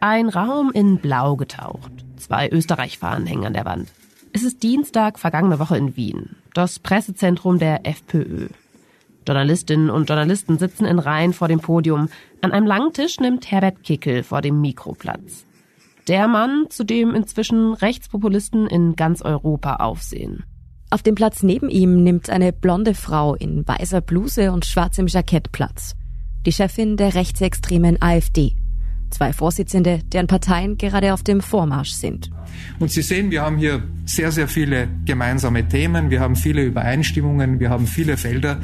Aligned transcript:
Ein 0.00 0.28
Raum 0.28 0.70
in 0.72 0.98
Blau 0.98 1.36
getaucht. 1.36 1.92
Zwei 2.16 2.48
Österreich-Fahnen 2.50 3.26
hängen 3.26 3.46
an 3.46 3.52
der 3.52 3.64
Wand. 3.64 3.88
Es 4.32 4.42
ist 4.42 4.62
Dienstag 4.62 5.18
vergangene 5.18 5.58
Woche 5.58 5.76
in 5.76 5.96
Wien, 5.96 6.36
das 6.54 6.78
Pressezentrum 6.78 7.58
der 7.58 7.86
FPÖ. 7.86 8.48
Journalistinnen 9.26 9.90
und 9.90 10.08
Journalisten 10.08 10.58
sitzen 10.58 10.84
in 10.86 10.98
Reihen 10.98 11.32
vor 11.32 11.48
dem 11.48 11.60
Podium. 11.60 12.08
An 12.40 12.52
einem 12.52 12.66
langen 12.66 12.92
Tisch 12.92 13.20
nimmt 13.20 13.50
Herbert 13.50 13.82
Kickel 13.84 14.22
vor 14.22 14.40
dem 14.40 14.60
Mikro 14.60 14.94
Platz. 14.94 15.44
Der 16.08 16.26
Mann, 16.28 16.66
zu 16.70 16.84
dem 16.84 17.14
inzwischen 17.14 17.74
Rechtspopulisten 17.74 18.66
in 18.66 18.96
ganz 18.96 19.22
Europa 19.22 19.76
aufsehen. 19.76 20.44
Auf 20.90 21.02
dem 21.02 21.14
Platz 21.14 21.42
neben 21.42 21.68
ihm 21.68 22.02
nimmt 22.02 22.28
eine 22.28 22.52
blonde 22.52 22.94
Frau 22.94 23.34
in 23.34 23.66
weißer 23.66 24.00
Bluse 24.00 24.50
und 24.50 24.66
schwarzem 24.66 25.06
Jackett 25.06 25.52
Platz. 25.52 25.94
Die 26.44 26.52
Chefin 26.52 26.96
der 26.96 27.14
rechtsextremen 27.14 28.02
AfD. 28.02 28.56
Zwei 29.12 29.34
Vorsitzende, 29.34 30.00
deren 30.12 30.26
Parteien 30.26 30.78
gerade 30.78 31.12
auf 31.12 31.22
dem 31.22 31.42
Vormarsch 31.42 31.90
sind. 31.92 32.30
Und 32.78 32.90
Sie 32.90 33.02
sehen, 33.02 33.30
wir 33.30 33.42
haben 33.42 33.58
hier 33.58 33.82
sehr, 34.06 34.32
sehr 34.32 34.48
viele 34.48 34.88
gemeinsame 35.04 35.68
Themen, 35.68 36.10
wir 36.10 36.20
haben 36.20 36.34
viele 36.34 36.64
Übereinstimmungen, 36.64 37.60
wir 37.60 37.68
haben 37.68 37.86
viele 37.86 38.16
Felder, 38.16 38.58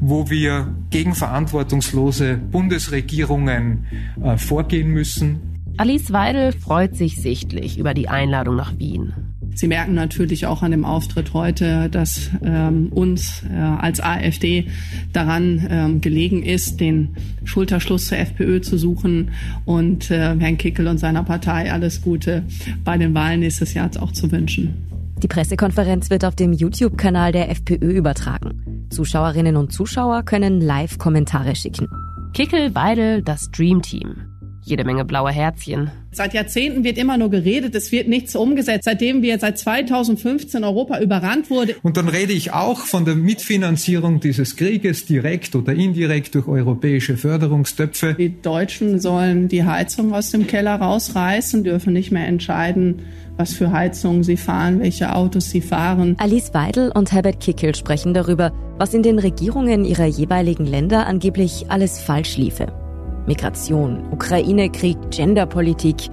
wo 0.00 0.30
wir 0.30 0.72
gegen 0.90 1.14
verantwortungslose 1.14 2.36
Bundesregierungen 2.36 3.86
äh, 4.22 4.38
vorgehen 4.38 4.90
müssen. 4.90 5.40
Alice 5.78 6.12
Weidel 6.12 6.52
freut 6.52 6.96
sich 6.96 7.20
sichtlich 7.20 7.76
über 7.78 7.92
die 7.92 8.08
Einladung 8.08 8.56
nach 8.56 8.78
Wien. 8.78 9.12
Sie 9.58 9.66
merken 9.66 9.94
natürlich 9.94 10.46
auch 10.46 10.62
an 10.62 10.70
dem 10.70 10.84
Auftritt 10.84 11.34
heute, 11.34 11.88
dass 11.90 12.30
ähm, 12.44 12.92
uns 12.92 13.42
äh, 13.52 13.56
als 13.56 14.00
AfD 14.00 14.68
daran 15.12 15.66
ähm, 15.68 16.00
gelegen 16.00 16.44
ist, 16.44 16.78
den 16.78 17.16
Schulterschluss 17.42 18.06
zur 18.06 18.18
FPÖ 18.18 18.60
zu 18.60 18.78
suchen 18.78 19.32
und 19.64 20.12
äh, 20.12 20.36
Herrn 20.38 20.58
Kickel 20.58 20.86
und 20.86 20.98
seiner 20.98 21.24
Partei 21.24 21.72
alles 21.72 22.02
Gute 22.02 22.44
bei 22.84 22.98
den 22.98 23.14
Wahlen 23.14 23.40
nächstes 23.40 23.74
Jahr 23.74 23.90
auch 23.98 24.12
zu 24.12 24.30
wünschen. 24.30 24.76
Die 25.24 25.28
Pressekonferenz 25.28 26.08
wird 26.08 26.24
auf 26.24 26.36
dem 26.36 26.52
YouTube-Kanal 26.52 27.32
der 27.32 27.50
FPÖ 27.50 27.90
übertragen. 27.90 28.86
Zuschauerinnen 28.90 29.56
und 29.56 29.72
Zuschauer 29.72 30.22
können 30.22 30.60
Live-Kommentare 30.60 31.56
schicken. 31.56 31.88
Kickel, 32.32 32.76
Weidel, 32.76 33.22
das 33.22 33.50
Dream 33.50 33.82
Team 33.82 34.37
jede 34.68 34.84
Menge 34.84 35.04
blaue 35.04 35.30
Herzchen. 35.30 35.90
Seit 36.10 36.34
Jahrzehnten 36.34 36.84
wird 36.84 36.98
immer 36.98 37.18
nur 37.18 37.30
geredet, 37.30 37.74
es 37.74 37.92
wird 37.92 38.08
nichts 38.08 38.34
umgesetzt, 38.34 38.84
seitdem 38.84 39.22
wir 39.22 39.38
seit 39.38 39.58
2015 39.58 40.64
Europa 40.64 41.00
überrannt 41.00 41.50
wurde. 41.50 41.76
Und 41.82 41.96
dann 41.96 42.08
rede 42.08 42.32
ich 42.32 42.52
auch 42.52 42.80
von 42.80 43.04
der 43.04 43.14
Mitfinanzierung 43.14 44.20
dieses 44.20 44.56
Krieges 44.56 45.06
direkt 45.06 45.54
oder 45.54 45.74
indirekt 45.74 46.34
durch 46.34 46.48
europäische 46.48 47.16
Förderungstöpfe. 47.16 48.14
Die 48.18 48.40
Deutschen 48.40 48.98
sollen 48.98 49.48
die 49.48 49.64
Heizung 49.64 50.14
aus 50.14 50.30
dem 50.30 50.46
Keller 50.46 50.76
rausreißen, 50.76 51.62
dürfen 51.62 51.92
nicht 51.92 52.10
mehr 52.10 52.26
entscheiden, 52.26 53.02
was 53.36 53.52
für 53.52 53.70
Heizungen 53.70 54.24
sie 54.24 54.36
fahren, 54.36 54.80
welche 54.80 55.14
Autos 55.14 55.50
sie 55.50 55.60
fahren. 55.60 56.16
Alice 56.18 56.52
Weidel 56.54 56.90
und 56.90 57.12
Herbert 57.12 57.40
Kickel 57.40 57.74
sprechen 57.74 58.14
darüber, 58.14 58.52
was 58.78 58.94
in 58.94 59.02
den 59.02 59.18
Regierungen 59.18 59.84
ihrer 59.84 60.06
jeweiligen 60.06 60.66
Länder 60.66 61.06
angeblich 61.06 61.66
alles 61.68 62.00
falsch 62.00 62.36
liefe. 62.36 62.87
Migration, 63.28 64.10
Ukraine-Krieg, 64.10 64.96
Genderpolitik, 65.10 66.08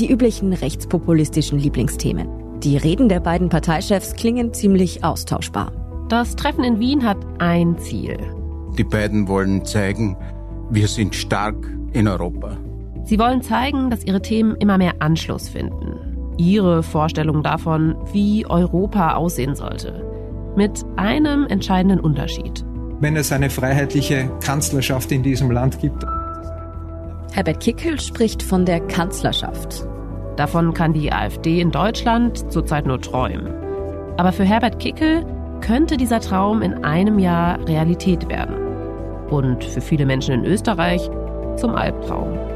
die 0.00 0.10
üblichen 0.10 0.52
rechtspopulistischen 0.52 1.58
Lieblingsthemen. 1.58 2.28
Die 2.60 2.76
Reden 2.76 3.08
der 3.08 3.20
beiden 3.20 3.48
Parteichefs 3.48 4.14
klingen 4.14 4.52
ziemlich 4.52 5.04
austauschbar. 5.04 5.72
Das 6.08 6.34
Treffen 6.34 6.64
in 6.64 6.80
Wien 6.80 7.04
hat 7.04 7.18
ein 7.38 7.78
Ziel. 7.78 8.18
Die 8.76 8.84
beiden 8.84 9.28
wollen 9.28 9.64
zeigen, 9.64 10.16
wir 10.68 10.88
sind 10.88 11.14
stark 11.14 11.54
in 11.92 12.08
Europa. 12.08 12.58
Sie 13.04 13.18
wollen 13.20 13.42
zeigen, 13.42 13.88
dass 13.88 14.04
ihre 14.04 14.20
Themen 14.20 14.56
immer 14.56 14.76
mehr 14.76 14.94
Anschluss 14.98 15.48
finden. 15.48 16.34
Ihre 16.36 16.82
Vorstellung 16.82 17.44
davon, 17.44 17.94
wie 18.12 18.44
Europa 18.44 19.14
aussehen 19.14 19.54
sollte. 19.54 20.04
Mit 20.56 20.84
einem 20.96 21.46
entscheidenden 21.46 22.00
Unterschied. 22.00 22.64
Wenn 22.98 23.14
es 23.14 23.30
eine 23.30 23.50
freiheitliche 23.50 24.30
Kanzlerschaft 24.42 25.12
in 25.12 25.22
diesem 25.22 25.50
Land 25.50 25.78
gibt, 25.78 26.04
Herbert 27.32 27.60
Kickel 27.60 28.00
spricht 28.00 28.42
von 28.42 28.64
der 28.64 28.80
Kanzlerschaft. 28.80 29.86
Davon 30.36 30.74
kann 30.74 30.92
die 30.92 31.12
AfD 31.12 31.60
in 31.60 31.70
Deutschland 31.70 32.50
zurzeit 32.52 32.86
nur 32.86 33.00
träumen. 33.00 33.52
Aber 34.16 34.32
für 34.32 34.44
Herbert 34.44 34.78
Kickel 34.78 35.24
könnte 35.60 35.96
dieser 35.96 36.20
Traum 36.20 36.62
in 36.62 36.84
einem 36.84 37.18
Jahr 37.18 37.66
Realität 37.66 38.28
werden. 38.28 38.56
Und 39.28 39.64
für 39.64 39.80
viele 39.80 40.06
Menschen 40.06 40.34
in 40.34 40.44
Österreich 40.44 41.10
zum 41.56 41.74
Albtraum. 41.74 42.55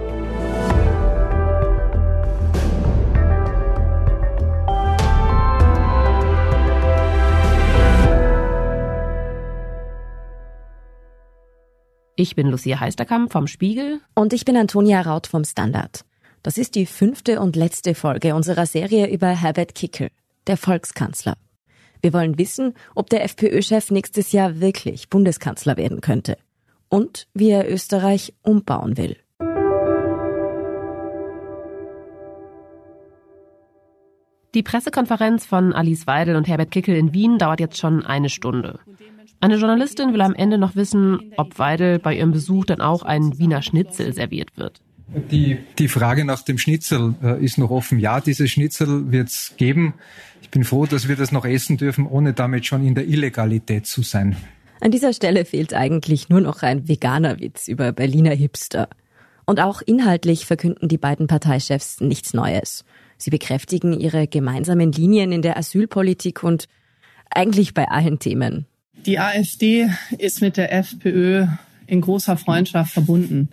Ich 12.21 12.37
bin 12.37 12.49
Lucia 12.49 12.79
Heisterkamp 12.79 13.33
vom 13.33 13.47
Spiegel. 13.47 14.03
Und 14.15 14.35
ich 14.35 14.45
bin 14.45 14.55
Antonia 14.55 15.01
Raut 15.01 15.27
vom 15.27 15.43
Standard. 15.43 16.05
Das 16.43 16.59
ist 16.59 16.75
die 16.75 16.85
fünfte 16.85 17.41
und 17.41 17.57
letzte 17.57 17.95
Folge 17.95 18.35
unserer 18.35 18.67
Serie 18.67 19.11
über 19.11 19.29
Herbert 19.29 19.75
Kickel, 19.75 20.11
der 20.47 20.59
Volkskanzler. 20.59 21.39
Wir 22.03 22.13
wollen 22.13 22.37
wissen, 22.37 22.75
ob 22.95 23.09
der 23.09 23.25
FPÖ-Chef 23.25 23.91
nächstes 23.91 24.33
Jahr 24.33 24.61
wirklich 24.61 25.09
Bundeskanzler 25.09 25.79
werden 25.79 26.03
könnte. 26.03 26.37
Und 26.91 27.27
wie 27.33 27.49
er 27.49 27.73
Österreich 27.73 28.35
umbauen 28.43 28.99
will. 28.99 29.17
Die 34.53 34.63
Pressekonferenz 34.63 35.47
von 35.47 35.73
Alice 35.73 36.07
Weidel 36.07 36.37
und 36.37 36.49
Herbert 36.49 36.71
Kickel 36.71 36.97
in 36.97 37.15
Wien 37.15 37.39
dauert 37.39 37.61
jetzt 37.61 37.79
schon 37.79 38.05
eine 38.05 38.29
Stunde. 38.29 38.79
Eine 39.43 39.57
Journalistin 39.57 40.13
will 40.13 40.21
am 40.21 40.35
Ende 40.35 40.59
noch 40.59 40.77
wissen, 40.77 41.33
ob 41.39 41.59
Weidel 41.59 41.99
bei 41.99 42.15
ihrem 42.17 42.31
Besuch 42.31 42.67
dann 42.67 42.83
auch 42.83 43.03
ein 43.03 43.39
Wiener 43.39 43.63
Schnitzel 43.63 44.13
serviert 44.13 44.57
wird. 44.57 44.81
Die, 45.31 45.59
die 45.79 45.89
Frage 45.89 46.25
nach 46.25 46.43
dem 46.43 46.59
Schnitzel 46.59 47.15
äh, 47.23 47.43
ist 47.43 47.59
noch 47.59 47.71
offen. 47.71 47.99
Ja, 47.99 48.21
dieses 48.21 48.51
Schnitzel 48.51 49.11
wird 49.11 49.29
es 49.29 49.55
geben. 49.57 49.95
Ich 50.43 50.51
bin 50.51 50.63
froh, 50.63 50.87
dass 50.87 51.09
wir 51.09 51.17
das 51.17 51.33
noch 51.33 51.45
essen 51.45 51.79
dürfen, 51.79 52.07
ohne 52.07 52.33
damit 52.33 52.67
schon 52.67 52.87
in 52.87 52.95
der 52.95 53.07
Illegalität 53.09 53.87
zu 53.87 54.03
sein. 54.03 54.37
An 54.81 54.91
dieser 54.91 55.13
Stelle 55.13 55.45
fehlt 55.45 55.75
eigentlich 55.75 56.29
nur 56.29 56.41
noch 56.41 56.63
ein 56.63 56.87
veganer 56.87 57.41
Witz 57.41 57.67
über 57.67 57.93
Berliner 57.93 58.35
Hipster. 58.35 58.89
Und 59.47 59.59
auch 59.59 59.83
inhaltlich 59.83 60.47
verkünden 60.47 60.89
die 60.89 60.99
beiden 60.99 61.27
Parteichefs 61.27 62.01
nichts 62.01 62.35
Neues. 62.35 62.85
Sie 63.17 63.31
bekräftigen 63.31 63.99
ihre 63.99 64.29
gemeinsamen 64.29 64.93
Linien 64.93 65.33
in 65.33 65.43
der 65.43 65.57
Asylpolitik 65.57 66.45
und 66.45 66.67
eigentlich 67.31 67.75
bei 67.75 67.89
allen 67.89 68.19
Themen. 68.19 68.67
Die 69.07 69.19
AfD 69.19 69.91
ist 70.19 70.41
mit 70.43 70.57
der 70.57 70.73
FPÖ 70.73 71.47
in 71.87 72.01
großer 72.01 72.37
Freundschaft 72.37 72.93
verbunden. 72.93 73.49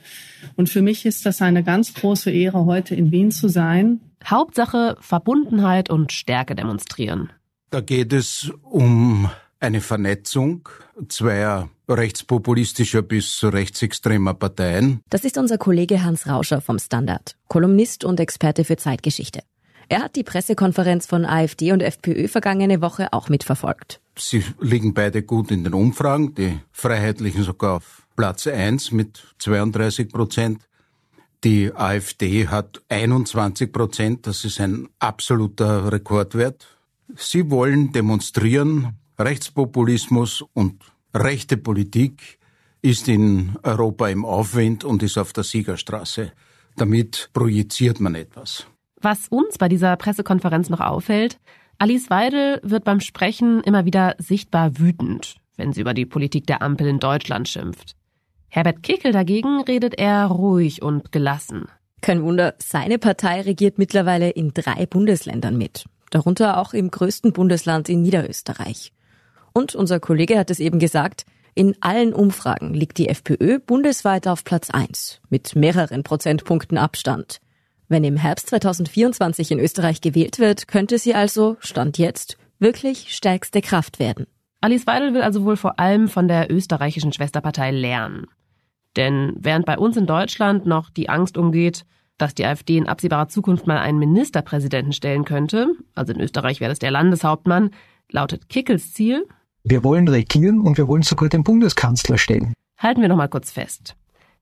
Und 0.56 0.69
für 0.69 0.81
mich 0.81 1.06
ist 1.06 1.25
das 1.25 1.41
eine 1.41 1.63
ganz 1.63 1.94
große 1.94 2.30
Ehre, 2.31 2.66
heute 2.66 2.96
in 2.96 3.12
Wien 3.12 3.31
zu 3.31 3.47
sein. 3.47 4.02
Hauptsache 4.25 4.97
Verbundenheit 5.00 5.90
und 5.90 6.12
Stärke 6.12 6.56
demonstrieren. 6.56 7.31
Da 7.69 7.81
geht 7.81 8.13
es 8.13 8.52
um 8.62 9.30
eine 9.59 9.81
Vernetzung 9.81 10.69
zweier 11.08 11.69
rechtspopulistischer 11.90 13.02
bis 13.02 13.44
rechtsextremer 13.44 14.34
Parteien. 14.34 15.00
Das 15.09 15.24
ist 15.24 15.38
unser 15.38 15.58
Kollege 15.58 16.03
Hans 16.03 16.28
Rauscher 16.28 16.62
vom 16.62 16.78
Standard, 16.79 17.38
Kolumnist 17.47 18.03
und 18.03 18.19
Experte 18.19 18.66
für 18.66 18.78
Zeitgeschichte. 18.78 19.41
Er 19.90 20.03
hat 20.03 20.18
die 20.18 20.24
Pressekonferenz 20.24 21.06
von 21.06 21.25
AfD 21.25 21.72
und 21.72 21.81
FPÖ 21.81 22.28
vergangene 22.28 22.81
Woche 22.81 23.14
auch 23.14 23.29
mitverfolgt. 23.29 24.02
Sie 24.17 24.44
liegen 24.59 24.94
beide 24.94 25.23
gut 25.23 25.51
in 25.51 25.63
den 25.63 25.73
Umfragen, 25.73 26.33
die 26.33 26.59
Freiheitlichen 26.72 27.44
sogar 27.44 27.78
auf 27.78 28.08
Platz 28.16 28.47
1 28.47 28.91
mit 28.91 29.35
32 29.40 30.09
Prozent. 30.09 30.67
Die 31.43 31.72
AfD 31.73 32.47
hat 32.47 32.81
21 32.90 33.72
Prozent, 33.72 34.25
das 34.25 34.43
ist 34.43 34.59
ein 34.59 34.90
absoluter 34.99 35.91
Rekordwert. 35.91 36.78
Sie 37.16 37.49
wollen 37.52 37.91
demonstrieren, 37.91 38.97
Rechtspopulismus 39.19 40.43
und 40.53 40.84
rechte 41.13 41.58
Politik 41.58 42.40
ist 42.81 43.08
in 43.08 43.55
Europa 43.63 44.09
im 44.09 44.25
Aufwind 44.25 44.84
und 44.84 45.03
ist 45.03 45.17
auf 45.17 45.34
der 45.34 45.43
Siegerstraße. 45.43 46.31
Damit 46.75 47.29
projiziert 47.34 47.99
man 47.99 48.16
etwas. 48.16 48.67
Was 49.02 49.28
uns 49.28 49.58
bei 49.58 49.70
dieser 49.70 49.96
Pressekonferenz 49.96 50.70
noch 50.70 50.79
auffällt, 50.79 51.40
Alice 51.79 52.09
Weidel 52.09 52.59
wird 52.64 52.84
beim 52.85 53.00
Sprechen 53.00 53.62
immer 53.62 53.85
wieder 53.85 54.16
sichtbar 54.18 54.79
wütend, 54.79 55.35
wenn 55.58 55.74
sie 55.74 55.82
über 55.82 55.94
die 55.94 56.08
Politik 56.08 56.47
der 56.47 56.64
Ampel 56.64 56.88
in 56.88 57.00
Deutschland 57.00 57.47
schimpft. 57.47 57.96
Herbert 58.50 58.82
Kickel 58.82 59.12
dagegen 59.12 59.62
redet 59.62 60.00
eher 60.00 60.26
ruhig 60.26 60.82
und 60.82 61.12
gelassen. 61.12 61.68
Kein 62.02 62.24
Wunder, 62.24 62.56
seine 62.58 62.97
Partei 62.97 63.41
regiert 63.41 63.78
mittlerweile 63.78 64.32
in 64.32 64.53
drei 64.56 64.88
Bundesländern 64.88 65.56
mit, 65.56 65.85
darunter 66.09 66.58
auch 66.58 66.74
im 66.74 66.90
größten 66.90 67.32
Bundesland 67.32 67.90
in 67.90 68.02
Niederösterreich. 68.02 68.91
Und 69.53 69.76
unser 69.76 70.00
Kollege 70.00 70.40
hat 70.40 70.50
es 70.50 70.59
eben 70.59 70.80
gesagt, 70.80 71.26
in 71.53 71.76
allen 71.82 72.14
Umfragen 72.14 72.73
liegt 72.73 72.97
die 72.97 73.09
FPÖ 73.09 73.59
bundesweit 73.59 74.28
auf 74.28 74.44
Platz 74.44 74.72
eins 74.72 75.22
mit 75.30 75.56
mehreren 75.56 76.03
Prozentpunkten 76.03 76.78
Abstand. 76.78 77.40
Wenn 77.89 78.03
im 78.03 78.17
Herbst 78.17 78.49
2024 78.49 79.51
in 79.51 79.59
Österreich 79.59 80.01
gewählt 80.01 80.39
wird, 80.39 80.67
könnte 80.67 80.97
sie 80.97 81.16
also, 81.16 81.55
Stand 81.59 81.97
jetzt, 81.97 82.37
wirklich 82.59 83.16
stärkste 83.16 83.61
Kraft 83.61 83.99
werden. 83.99 84.28
Alice 84.59 84.87
Weidel 84.87 85.13
will 85.13 85.22
also 85.22 85.45
wohl 85.45 85.55
vor 85.55 85.79
allem 85.79 86.09
von 86.09 86.28
der 86.28 86.51
österreichischen 86.51 87.13
Schwesterpartei 87.13 87.72
lernen. 87.72 88.25
Denn 88.97 89.35
während 89.37 89.66
bei 89.66 89.78
uns 89.78 89.95
in 89.95 90.05
Deutschland 90.05 90.66
noch 90.66 90.89
die 90.89 91.07
Angst 91.07 91.37
umgeht, 91.37 91.85
dass 92.17 92.34
die 92.34 92.45
AfD 92.45 92.78
in 92.78 92.89
absehbarer 92.89 93.29
Zukunft 93.29 93.67
mal 93.67 93.78
einen 93.78 93.99
Ministerpräsidenten 93.99 94.91
stellen 94.91 95.23
könnte, 95.23 95.67
also 95.93 96.11
in 96.11 96.19
Österreich 96.19 96.59
wäre 96.59 96.72
das 96.72 96.79
der 96.79 96.91
Landeshauptmann, 96.91 97.72
lautet 98.11 98.49
Kickels 98.49 98.93
Ziel. 98.93 99.28
Wir 99.63 99.84
wollen 99.84 100.07
regieren 100.07 100.59
und 100.59 100.78
wir 100.78 100.87
wollen 100.87 101.03
sogar 101.03 101.29
den 101.29 101.43
Bundeskanzler 101.43 102.17
stellen. 102.17 102.53
Halten 102.78 103.01
wir 103.01 103.09
noch 103.09 103.17
mal 103.17 103.28
kurz 103.28 103.51
fest. 103.51 103.95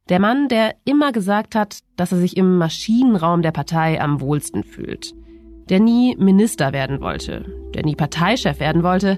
Der 0.07 0.19
Mann, 0.19 0.47
der 0.49 0.75
immer 0.85 1.11
gesagt 1.11 1.55
hat, 1.55 1.79
dass 1.95 2.11
er 2.11 2.19
sich 2.19 2.37
im 2.37 2.57
Maschinenraum 2.57 3.41
der 3.41 3.51
Partei 3.51 3.99
am 3.99 4.21
wohlsten 4.21 4.63
fühlt. 4.63 5.15
Der 5.67 5.79
nie 5.79 6.15
Minister 6.17 6.73
werden 6.73 7.01
wollte, 7.01 7.45
der 7.73 7.83
nie 7.83 7.95
Parteichef 7.95 8.59
werden 8.59 8.83
wollte, 8.83 9.17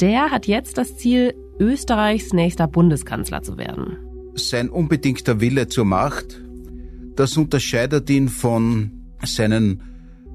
der 0.00 0.32
hat 0.32 0.48
jetzt 0.48 0.76
das 0.76 0.96
Ziel, 0.96 1.34
Österreichs 1.60 2.32
nächster 2.32 2.66
Bundeskanzler 2.66 3.42
zu 3.42 3.58
werden. 3.58 3.96
Sein 4.34 4.70
unbedingter 4.70 5.40
Wille 5.40 5.68
zur 5.68 5.84
Macht, 5.84 6.42
das 7.14 7.36
unterscheidet 7.36 8.10
ihn 8.10 8.28
von 8.28 8.90
seinen 9.22 9.82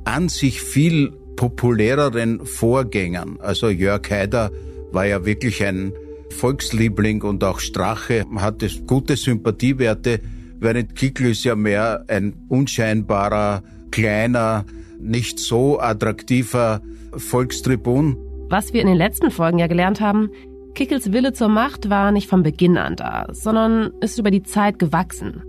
an 0.05 0.29
sich 0.29 0.61
viel 0.61 1.11
populäreren 1.35 2.45
Vorgängern. 2.45 3.37
Also 3.41 3.67
Jörg 3.67 4.09
Haider 4.09 4.49
war 4.93 5.05
ja 5.05 5.25
wirklich 5.25 5.61
ein 5.65 5.91
Volksliebling 6.33 7.23
und 7.23 7.43
auch 7.43 7.59
Strache 7.59 8.25
hatte 8.35 8.69
gute 8.87 9.15
Sympathiewerte, 9.15 10.19
während 10.59 10.95
Kickl 10.95 11.27
ist 11.27 11.43
ja 11.43 11.55
mehr 11.55 12.05
ein 12.07 12.33
unscheinbarer, 12.47 13.63
kleiner, 13.91 14.65
nicht 14.99 15.39
so 15.39 15.79
attraktiver 15.79 16.81
Volkstribun. 17.15 18.17
Was 18.49 18.73
wir 18.73 18.81
in 18.81 18.87
den 18.87 18.97
letzten 18.97 19.31
Folgen 19.31 19.59
ja 19.59 19.67
gelernt 19.67 20.01
haben, 20.01 20.29
Kickels 20.75 21.11
Wille 21.11 21.33
zur 21.33 21.49
Macht 21.49 21.89
war 21.89 22.11
nicht 22.11 22.29
von 22.29 22.43
Beginn 22.43 22.77
an 22.77 22.95
da, 22.95 23.27
sondern 23.31 23.91
ist 24.01 24.19
über 24.19 24.31
die 24.31 24.43
Zeit 24.43 24.79
gewachsen. 24.79 25.43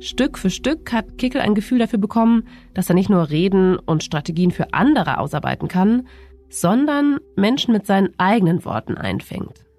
Stück 0.00 0.38
für 0.38 0.48
Stück 0.48 0.92
hat 0.92 1.18
Kickel 1.18 1.42
ein 1.42 1.54
Gefühl 1.54 1.78
dafür 1.78 1.98
bekommen, 1.98 2.44
dass 2.72 2.88
er 2.88 2.94
nicht 2.94 3.10
nur 3.10 3.28
Reden 3.28 3.78
und 3.78 4.02
Strategien 4.02 4.50
für 4.50 4.72
andere 4.72 5.18
ausarbeiten 5.18 5.68
kann, 5.68 6.06
sondern 6.48 7.18
Menschen 7.36 7.72
mit 7.72 7.86
seinen 7.86 8.10
eigenen 8.18 8.64
Worten 8.64 8.96
einfängt. 8.96 9.69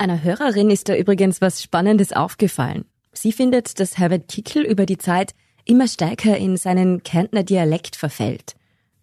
Einer 0.00 0.22
Hörerin 0.22 0.70
ist 0.70 0.88
da 0.88 0.94
übrigens 0.94 1.40
was 1.40 1.60
Spannendes 1.60 2.12
aufgefallen. 2.12 2.84
Sie 3.12 3.32
findet, 3.32 3.80
dass 3.80 3.98
Herbert 3.98 4.28
Kickel 4.28 4.62
über 4.62 4.86
die 4.86 4.96
Zeit 4.96 5.34
immer 5.64 5.88
stärker 5.88 6.36
in 6.36 6.56
seinen 6.56 7.02
Kärntner 7.02 7.42
Dialekt 7.42 7.96
verfällt. 7.96 8.54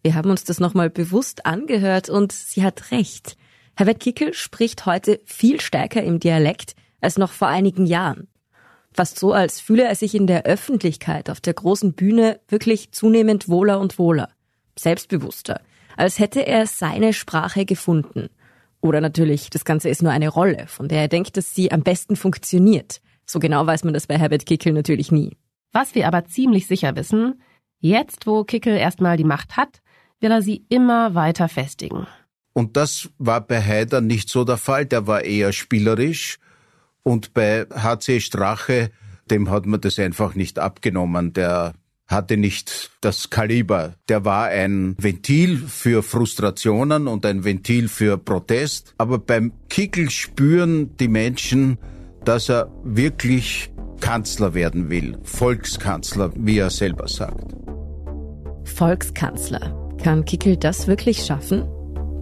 Wir 0.04 0.16
haben 0.16 0.30
uns 0.30 0.46
das 0.46 0.62
nochmal 0.62 0.90
bewusst 0.90 1.46
angehört 1.46 2.10
und 2.10 2.32
sie 2.32 2.64
hat 2.64 2.92
recht. 2.92 3.36
Herbert 3.76 4.00
Kickel 4.00 4.34
spricht 4.34 4.86
heute 4.86 5.20
viel 5.26 5.60
stärker 5.60 6.02
im 6.02 6.22
Dialekt 6.22 6.76
als 7.02 7.18
noch 7.18 7.34
vor 7.34 7.50
einigen 7.50 7.86
Jahren. 7.86 8.30
Fast 8.94 9.20
so, 9.20 9.34
als 9.34 9.60
fühle 9.60 9.84
er 9.84 9.96
sich 9.96 10.16
in 10.16 10.28
der 10.28 10.46
Öffentlichkeit 10.46 11.30
auf 11.30 11.42
der 11.42 11.56
großen 11.56 11.92
Bühne 11.92 12.40
wirklich 12.48 12.94
zunehmend 12.94 13.50
wohler 13.50 13.82
und 13.82 14.00
wohler, 14.00 14.30
selbstbewusster, 14.80 15.60
als 15.98 16.20
hätte 16.20 16.48
er 16.48 16.68
seine 16.68 17.12
Sprache 17.12 17.66
gefunden. 17.66 18.30
Oder 18.86 19.02
natürlich, 19.02 19.50
das 19.50 19.66
Ganze 19.66 19.90
ist 19.90 20.04
nur 20.04 20.12
eine 20.12 20.30
Rolle, 20.30 20.68
von 20.68 20.88
der 20.88 21.02
er 21.02 21.08
denkt, 21.08 21.38
dass 21.38 21.56
sie 21.56 21.72
am 21.72 21.82
besten 21.82 22.16
funktioniert. 22.16 23.02
So 23.26 23.40
genau 23.40 23.66
weiß 23.66 23.84
man 23.84 23.96
das 23.96 24.06
bei 24.06 24.16
Herbert 24.20 24.46
Kickel 24.46 24.74
natürlich 24.74 25.12
nie. 25.12 25.36
Was 25.72 25.96
wir 25.96 26.08
aber 26.08 26.26
ziemlich 26.26 26.68
sicher 26.68 26.96
wissen, 26.96 27.42
jetzt 27.80 28.28
wo 28.28 28.44
Kickel 28.44 28.78
erstmal 28.78 29.18
die 29.18 29.24
Macht 29.24 29.58
hat, 29.58 29.82
will 30.20 30.30
er 30.30 30.44
sie 30.44 30.68
immer 30.70 31.16
weiter 31.16 31.50
festigen. 31.50 32.06
Und 32.54 32.78
das 32.78 33.10
war 33.18 33.42
bei 33.42 33.60
Haider 33.60 34.02
nicht 34.02 34.30
so 34.30 34.44
der 34.44 34.58
Fall. 34.58 34.86
Der 34.86 35.08
war 35.08 35.24
eher 35.24 35.52
spielerisch. 35.52 36.38
Und 37.02 37.34
bei 37.34 37.66
HC 37.74 38.20
Strache, 38.20 38.92
dem 39.32 39.50
hat 39.50 39.66
man 39.66 39.82
das 39.82 39.98
einfach 39.98 40.36
nicht 40.36 40.60
abgenommen. 40.60 41.34
Der 41.34 41.74
hatte 42.08 42.38
nicht 42.38 42.92
das 43.02 43.30
Kaliber. 43.30 43.96
Der 44.10 44.26
war 44.26 44.48
ein 44.48 44.96
Ventil 45.00 45.58
für 45.58 46.04
Frustrationen 46.04 47.08
und 47.08 47.26
ein 47.26 47.44
Ventil 47.44 47.88
für 47.88 48.18
Protest. 48.18 48.94
Aber 48.98 49.18
beim 49.18 49.54
Kickel 49.70 50.10
spüren 50.10 50.96
die 50.98 51.08
Menschen, 51.08 51.78
dass 52.24 52.50
er 52.50 52.72
wirklich 52.84 53.72
Kanzler 54.02 54.54
werden 54.54 54.90
will. 54.90 55.18
Volkskanzler, 55.24 56.32
wie 56.36 56.60
er 56.60 56.70
selber 56.70 57.08
sagt. 57.08 57.56
Volkskanzler. 58.66 59.82
Kann 60.04 60.26
Kickel 60.26 60.58
das 60.58 60.88
wirklich 60.88 61.24
schaffen? 61.26 61.68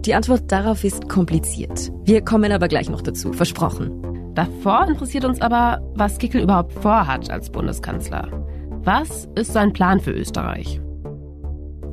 Die 0.04 0.14
Antwort 0.14 0.52
darauf 0.52 0.84
ist 0.84 1.08
kompliziert. 1.08 1.90
Wir 2.04 2.22
kommen 2.22 2.52
aber 2.52 2.68
gleich 2.68 2.90
noch 2.90 3.00
dazu, 3.00 3.32
versprochen. 3.32 4.32
Davor 4.34 4.86
interessiert 4.88 5.24
uns 5.24 5.40
aber, 5.40 5.80
was 5.94 6.18
Kickel 6.18 6.42
überhaupt 6.42 6.72
vorhat 6.74 7.30
als 7.30 7.50
Bundeskanzler. 7.50 8.28
Was 8.84 9.26
ist 9.34 9.54
sein 9.54 9.72
Plan 9.72 9.98
für 9.98 10.10
Österreich? 10.10 10.78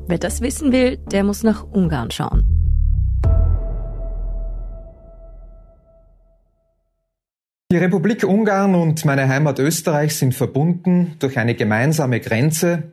Wer 0.07 0.17
das 0.17 0.41
wissen 0.41 0.73
will, 0.73 0.97
der 0.97 1.23
muss 1.23 1.41
nach 1.41 1.63
Ungarn 1.63 2.11
schauen. 2.11 2.43
Die 7.71 7.77
Republik 7.77 8.25
Ungarn 8.25 8.75
und 8.75 9.05
meine 9.05 9.29
Heimat 9.29 9.59
Österreich 9.59 10.17
sind 10.17 10.35
verbunden 10.35 11.15
durch 11.19 11.39
eine 11.39 11.55
gemeinsame 11.55 12.19
Grenze, 12.19 12.91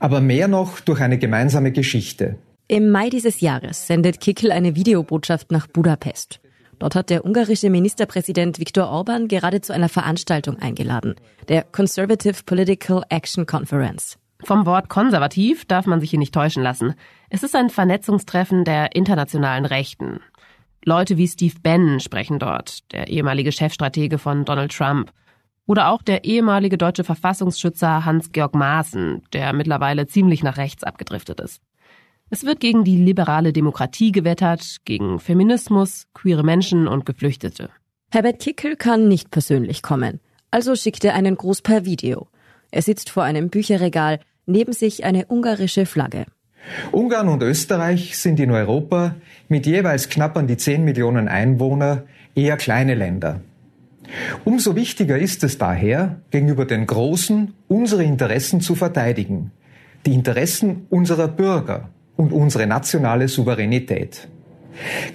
aber 0.00 0.20
mehr 0.20 0.48
noch 0.48 0.80
durch 0.80 1.00
eine 1.00 1.16
gemeinsame 1.16 1.70
Geschichte. 1.70 2.34
Im 2.66 2.90
Mai 2.90 3.10
dieses 3.10 3.40
Jahres 3.40 3.86
sendet 3.86 4.20
Kickel 4.20 4.50
eine 4.50 4.74
Videobotschaft 4.74 5.52
nach 5.52 5.68
Budapest. 5.68 6.40
Dort 6.80 6.94
hat 6.94 7.10
der 7.10 7.26
ungarische 7.26 7.68
Ministerpräsident 7.68 8.58
Viktor 8.58 8.88
Orban 8.88 9.28
gerade 9.28 9.60
zu 9.60 9.74
einer 9.74 9.90
Veranstaltung 9.90 10.58
eingeladen, 10.58 11.14
der 11.48 11.62
Conservative 11.62 12.42
Political 12.44 13.02
Action 13.10 13.44
Conference. 13.44 14.18
Vom 14.44 14.64
Wort 14.64 14.88
konservativ 14.88 15.66
darf 15.66 15.84
man 15.84 16.00
sich 16.00 16.08
hier 16.08 16.18
nicht 16.18 16.32
täuschen 16.32 16.62
lassen. 16.62 16.94
Es 17.28 17.42
ist 17.42 17.54
ein 17.54 17.68
Vernetzungstreffen 17.68 18.64
der 18.64 18.96
internationalen 18.96 19.66
Rechten. 19.66 20.20
Leute 20.82 21.18
wie 21.18 21.28
Steve 21.28 21.56
Bannon 21.62 22.00
sprechen 22.00 22.38
dort, 22.38 22.90
der 22.92 23.08
ehemalige 23.08 23.52
Chefstratege 23.52 24.16
von 24.16 24.46
Donald 24.46 24.72
Trump. 24.72 25.12
Oder 25.66 25.90
auch 25.90 26.00
der 26.00 26.24
ehemalige 26.24 26.78
deutsche 26.78 27.04
Verfassungsschützer 27.04 28.06
Hans-Georg 28.06 28.54
Maaßen, 28.54 29.22
der 29.34 29.52
mittlerweile 29.52 30.06
ziemlich 30.06 30.42
nach 30.42 30.56
rechts 30.56 30.82
abgedriftet 30.82 31.40
ist. 31.40 31.60
Es 32.32 32.44
wird 32.44 32.60
gegen 32.60 32.84
die 32.84 32.96
liberale 32.96 33.52
Demokratie 33.52 34.12
gewettert, 34.12 34.76
gegen 34.84 35.18
Feminismus, 35.18 36.06
queere 36.14 36.44
Menschen 36.44 36.86
und 36.86 37.04
Geflüchtete. 37.04 37.70
Herbert 38.12 38.38
Kickel 38.38 38.76
kann 38.76 39.08
nicht 39.08 39.32
persönlich 39.32 39.82
kommen, 39.82 40.20
also 40.52 40.76
schickt 40.76 41.04
er 41.04 41.14
einen 41.14 41.36
Gruß 41.36 41.62
per 41.62 41.84
Video. 41.84 42.28
Er 42.70 42.82
sitzt 42.82 43.10
vor 43.10 43.24
einem 43.24 43.50
Bücherregal, 43.50 44.20
neben 44.46 44.72
sich 44.72 45.02
eine 45.02 45.26
ungarische 45.26 45.86
Flagge. 45.86 46.24
Ungarn 46.92 47.26
und 47.28 47.42
Österreich 47.42 48.16
sind 48.16 48.38
in 48.38 48.52
Europa 48.52 49.16
mit 49.48 49.66
jeweils 49.66 50.08
knapp 50.08 50.36
an 50.36 50.46
die 50.46 50.56
10 50.56 50.84
Millionen 50.84 51.26
Einwohner 51.26 52.04
eher 52.36 52.56
kleine 52.56 52.94
Länder. 52.94 53.40
Umso 54.44 54.76
wichtiger 54.76 55.18
ist 55.18 55.42
es 55.42 55.58
daher, 55.58 56.20
gegenüber 56.30 56.64
den 56.64 56.86
Großen 56.86 57.54
unsere 57.66 58.04
Interessen 58.04 58.60
zu 58.60 58.76
verteidigen, 58.76 59.50
die 60.06 60.14
Interessen 60.14 60.86
unserer 60.90 61.26
Bürger 61.26 61.90
und 62.20 62.32
unsere 62.32 62.66
nationale 62.66 63.28
Souveränität. 63.28 64.28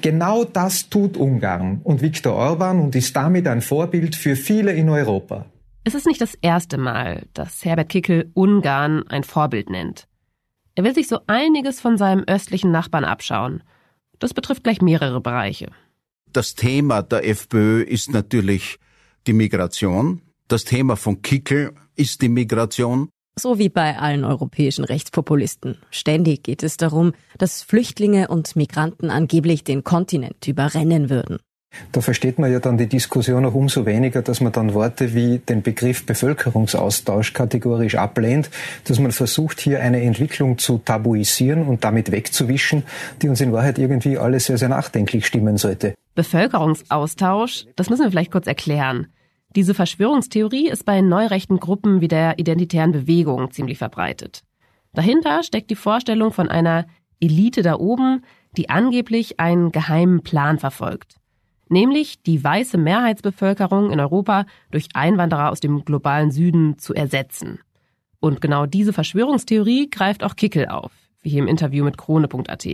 Genau 0.01 0.43
das 0.43 0.89
tut 0.89 1.17
Ungarn 1.17 1.81
und 1.83 2.01
Viktor 2.01 2.33
Orban 2.33 2.79
und 2.79 2.95
ist 2.95 3.15
damit 3.15 3.47
ein 3.47 3.62
Vorbild 3.62 4.15
für 4.15 4.35
viele 4.35 4.74
in 4.74 4.89
Europa. 4.89 5.45
Es 5.83 5.93
ist 5.93 6.07
nicht 6.07 6.19
das 6.19 6.33
erste 6.41 6.77
Mal, 6.79 7.27
dass 7.33 7.63
Herbert 7.63 7.89
Kickel 7.89 8.31
Ungarn 8.33 9.07
ein 9.07 9.24
Vorbild 9.24 9.69
nennt. 9.69 10.07
Er 10.74 10.83
will 10.83 10.95
sich 10.95 11.07
so 11.07 11.19
einiges 11.27 11.79
von 11.79 11.97
seinem 11.97 12.24
östlichen 12.25 12.71
Nachbarn 12.71 13.05
abschauen. 13.05 13.62
Das 14.17 14.33
betrifft 14.33 14.63
gleich 14.63 14.81
mehrere 14.81 15.21
Bereiche. 15.21 15.67
Das 16.33 16.55
Thema 16.55 17.03
der 17.03 17.27
FPÖ 17.27 17.83
ist 17.83 18.12
natürlich 18.12 18.79
die 19.27 19.33
Migration. 19.33 20.21
Das 20.47 20.65
Thema 20.65 20.97
von 20.97 21.21
Kickel 21.21 21.74
ist 21.95 22.24
die 22.24 22.29
Migration. 22.29 23.09
So 23.38 23.60
wie 23.60 23.68
bei 23.68 23.98
allen 23.98 24.24
europäischen 24.24 24.86
Rechtspopulisten. 24.86 25.77
Ständig 25.92 26.44
geht 26.44 26.63
es 26.63 26.77
darum, 26.77 27.13
dass 27.38 27.63
Flüchtlinge 27.63 28.30
und 28.30 28.56
Migranten 28.56 29.10
angeblich 29.10 29.65
den 29.65 29.84
Kontinent 29.84 30.48
überrennen 30.48 31.10
würden. 31.10 31.39
Da 31.92 32.00
versteht 32.00 32.39
man 32.39 32.50
ja 32.50 32.60
dann 32.60 32.77
die 32.77 32.88
Diskussion 32.88 33.46
auch 33.46 33.54
umso 33.54 33.86
weniger, 33.86 34.22
dass 34.22 34.39
man 34.39 34.54
dann 34.54 34.74
Worte 34.74 35.13
wie 35.13 35.39
den 35.39 35.62
Begriff 35.62 36.06
Bevölkerungsaustausch 36.06 37.34
kategorisch 37.34 37.96
ablehnt, 37.96 38.50
dass 38.86 39.00
man 39.00 39.12
versucht, 39.12 39.60
hier 39.60 39.82
eine 39.82 40.01
Entwicklung 40.01 40.58
zu 40.58 40.77
tabuisieren 40.77 41.68
und 41.68 41.84
damit 41.84 42.12
wegzuwischen, 42.12 42.84
die 43.22 43.27
uns 43.27 43.42
in 43.42 43.51
Wahrheit 43.51 43.77
irgendwie 43.77 44.18
alle 44.18 44.39
sehr, 44.39 44.58
sehr 44.58 44.70
nachdenklich 44.70 45.25
stimmen 45.25 45.58
sollte. 45.58 45.94
Bevölkerungsaustausch, 46.15 47.65
das 47.75 47.89
müssen 47.89 48.04
wir 48.04 48.10
vielleicht 48.12 48.32
kurz 48.32 48.48
erklären. 48.48 49.08
Diese 49.55 49.74
Verschwörungstheorie 49.74 50.67
ist 50.67 50.85
bei 50.85 51.00
neurechten 51.00 51.59
Gruppen 51.59 52.01
wie 52.01 52.09
der 52.09 52.39
Identitären 52.39 52.91
Bewegung 52.91 53.51
ziemlich 53.51 53.77
verbreitet. 53.77 54.43
Dahinter 54.93 55.43
steckt 55.43 55.69
die 55.69 55.75
Vorstellung 55.75 56.33
von 56.33 56.50
einer 56.50 56.85
Elite 57.21 57.62
da 57.62 57.75
oben, 57.75 58.24
die 58.57 58.69
angeblich 58.69 59.39
einen 59.39 59.71
geheimen 59.71 60.24
Plan 60.24 60.59
verfolgt. 60.59 61.15
Nämlich 61.69 62.21
die 62.21 62.43
weiße 62.43 62.77
Mehrheitsbevölkerung 62.77 63.91
in 63.91 64.00
Europa 64.00 64.45
durch 64.71 64.89
Einwanderer 64.93 65.51
aus 65.51 65.62
dem 65.62 65.85
globalen 65.85 66.31
Süden 66.31 66.77
zu 66.77 66.93
ersetzen. 66.93 67.59
Und 68.19 68.41
genau 68.41 68.65
diese 68.65 68.91
Verschwörungstheorie 68.91 69.89
greift 69.89 70.24
auch 70.24 70.35
Kickel 70.35 70.67
auf, 70.67 70.91
wie 71.21 71.29
hier 71.29 71.41
im 71.41 71.47
Interview 71.47 71.85
mit 71.85 71.97
Krone.at. 71.97 72.65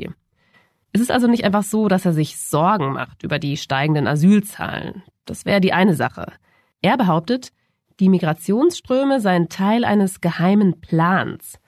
Es 0.93 1.01
ist 1.01 1.11
also 1.11 1.27
nicht 1.27 1.45
einfach 1.45 1.63
so, 1.63 1.87
dass 1.87 2.05
er 2.05 2.13
sich 2.13 2.37
Sorgen 2.37 2.93
macht 2.93 3.23
über 3.23 3.37
die 3.37 3.55
steigenden 3.55 4.07
Asylzahlen. 4.07 5.03
Das 5.25 5.45
wäre 5.45 5.61
die 5.61 5.73
eine 5.73 5.95
Sache. 5.95 6.33
Er 6.81 6.97
behauptet, 6.97 7.51
die 7.99 8.09
Migrationsströme 8.09 9.19
seien 9.19 9.49
Teil 9.49 9.85
eines 9.85 10.21
geheimen 10.21 10.81
Plans. 10.81 11.59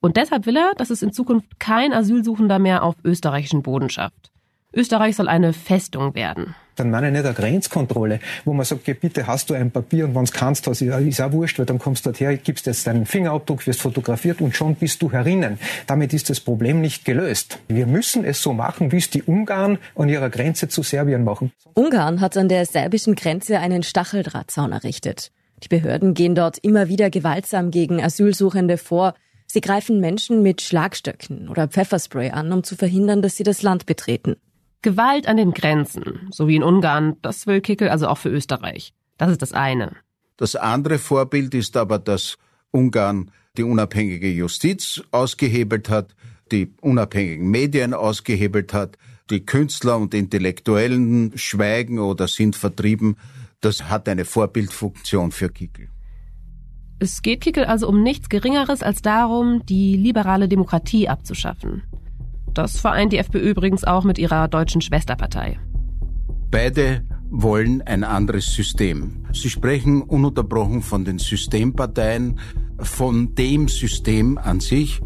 Und 0.00 0.16
deshalb 0.16 0.46
will 0.46 0.56
er, 0.56 0.74
dass 0.76 0.90
es 0.90 1.02
in 1.02 1.12
Zukunft 1.12 1.58
kein 1.58 1.92
Asylsuchender 1.92 2.58
mehr 2.58 2.82
auf 2.82 2.96
österreichischen 3.04 3.62
Boden 3.62 3.88
schafft. 3.88 4.30
Österreich 4.72 5.16
soll 5.16 5.28
eine 5.28 5.52
Festung 5.52 6.14
werden. 6.14 6.54
Dann 6.78 6.90
meine 6.90 7.08
ich 7.08 7.12
nicht 7.12 7.24
eine 7.24 7.34
Grenzkontrolle, 7.34 8.20
wo 8.44 8.52
man 8.52 8.64
sagt, 8.64 8.84
bitte 9.00 9.26
hast 9.26 9.50
du 9.50 9.54
ein 9.54 9.70
Papier 9.70 10.04
und 10.04 10.14
wenn 10.14 10.22
es 10.22 10.32
kannst, 10.32 10.66
hast, 10.66 10.80
ist 10.80 11.20
auch 11.20 11.32
wurscht, 11.32 11.58
weil 11.58 11.66
dann 11.66 11.78
kommst 11.78 12.06
du 12.06 12.10
dorthin, 12.10 12.38
gibst 12.42 12.66
jetzt 12.66 12.86
deinen 12.86 13.04
Fingerabdruck, 13.04 13.66
wirst 13.66 13.80
fotografiert 13.80 14.40
und 14.40 14.54
schon 14.54 14.76
bist 14.76 15.02
du 15.02 15.10
herinnen. 15.10 15.58
Damit 15.86 16.14
ist 16.14 16.30
das 16.30 16.40
Problem 16.40 16.80
nicht 16.80 17.04
gelöst. 17.04 17.58
Wir 17.68 17.86
müssen 17.86 18.24
es 18.24 18.40
so 18.40 18.52
machen, 18.52 18.92
wie 18.92 18.98
es 18.98 19.10
die 19.10 19.22
Ungarn 19.22 19.78
an 19.96 20.08
ihrer 20.08 20.30
Grenze 20.30 20.68
zu 20.68 20.82
Serbien 20.82 21.24
machen. 21.24 21.52
Ungarn 21.74 22.20
hat 22.20 22.36
an 22.36 22.48
der 22.48 22.64
serbischen 22.64 23.14
Grenze 23.14 23.58
einen 23.58 23.82
Stacheldrahtzaun 23.82 24.72
errichtet. 24.72 25.32
Die 25.64 25.68
Behörden 25.68 26.14
gehen 26.14 26.34
dort 26.34 26.58
immer 26.58 26.88
wieder 26.88 27.10
gewaltsam 27.10 27.70
gegen 27.70 28.02
Asylsuchende 28.02 28.78
vor. 28.78 29.14
Sie 29.46 29.60
greifen 29.60 29.98
Menschen 29.98 30.42
mit 30.42 30.60
Schlagstöcken 30.60 31.48
oder 31.48 31.66
Pfefferspray 31.66 32.30
an, 32.30 32.52
um 32.52 32.62
zu 32.62 32.76
verhindern, 32.76 33.22
dass 33.22 33.36
sie 33.36 33.44
das 33.44 33.62
Land 33.62 33.86
betreten. 33.86 34.36
Gewalt 34.82 35.26
an 35.26 35.36
den 35.36 35.52
Grenzen, 35.52 36.28
so 36.30 36.46
wie 36.46 36.56
in 36.56 36.62
Ungarn, 36.62 37.16
das 37.22 37.46
will 37.46 37.60
Kickel 37.60 37.88
also 37.88 38.06
auch 38.06 38.18
für 38.18 38.28
Österreich. 38.28 38.92
Das 39.16 39.30
ist 39.30 39.42
das 39.42 39.52
eine. 39.52 39.96
Das 40.36 40.54
andere 40.54 40.98
Vorbild 40.98 41.54
ist 41.54 41.76
aber, 41.76 41.98
dass 41.98 42.38
Ungarn 42.70 43.30
die 43.56 43.64
unabhängige 43.64 44.30
Justiz 44.30 45.02
ausgehebelt 45.10 45.88
hat, 45.88 46.14
die 46.52 46.72
unabhängigen 46.80 47.50
Medien 47.50 47.92
ausgehebelt 47.92 48.72
hat, 48.72 48.96
die 49.30 49.44
Künstler 49.44 49.98
und 49.98 50.14
Intellektuellen 50.14 51.32
schweigen 51.36 51.98
oder 51.98 52.28
sind 52.28 52.56
vertrieben. 52.56 53.16
Das 53.60 53.88
hat 53.88 54.08
eine 54.08 54.24
Vorbildfunktion 54.24 55.32
für 55.32 55.48
Kickel. 55.48 55.88
Es 57.00 57.22
geht 57.22 57.40
Kickel 57.40 57.64
also 57.64 57.88
um 57.88 58.02
nichts 58.02 58.28
Geringeres 58.28 58.82
als 58.82 59.02
darum, 59.02 59.64
die 59.66 59.96
liberale 59.96 60.48
Demokratie 60.48 61.08
abzuschaffen. 61.08 61.82
Das 62.58 62.80
vereint 62.80 63.12
die 63.12 63.18
FPÖ 63.18 63.38
übrigens 63.50 63.84
auch 63.84 64.02
mit 64.02 64.18
ihrer 64.18 64.48
deutschen 64.48 64.80
Schwesterpartei. 64.80 65.60
Beide 66.50 67.04
wollen 67.30 67.82
ein 67.82 68.02
anderes 68.02 68.46
System. 68.46 69.24
Sie 69.32 69.48
sprechen 69.48 70.02
ununterbrochen 70.02 70.82
von 70.82 71.04
den 71.04 71.20
Systemparteien, 71.20 72.40
von 72.80 73.32
dem 73.36 73.68
System 73.68 74.38
an 74.38 74.58
sich. 74.58 75.00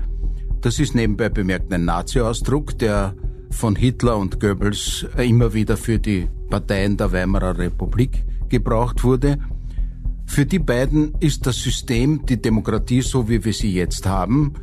Das 0.62 0.78
ist 0.78 0.94
nebenbei 0.94 1.28
bemerkt 1.28 1.70
ein 1.74 1.84
Nazi-Ausdruck, 1.84 2.78
der 2.78 3.14
von 3.50 3.76
Hitler 3.76 4.16
und 4.16 4.40
Goebbels 4.40 5.06
immer 5.18 5.52
wieder 5.52 5.76
für 5.76 5.98
die 5.98 6.30
Parteien 6.48 6.96
der 6.96 7.12
Weimarer 7.12 7.58
Republik 7.58 8.24
gebraucht 8.48 9.04
wurde. 9.04 9.36
Für 10.24 10.46
die 10.46 10.58
beiden 10.58 11.16
ist 11.20 11.44
das 11.44 11.56
System 11.56 12.24
die 12.24 12.40
Demokratie 12.40 13.02
so, 13.02 13.28
wie 13.28 13.44
wir 13.44 13.52
sie 13.52 13.74
jetzt 13.74 14.06
haben, 14.06 14.54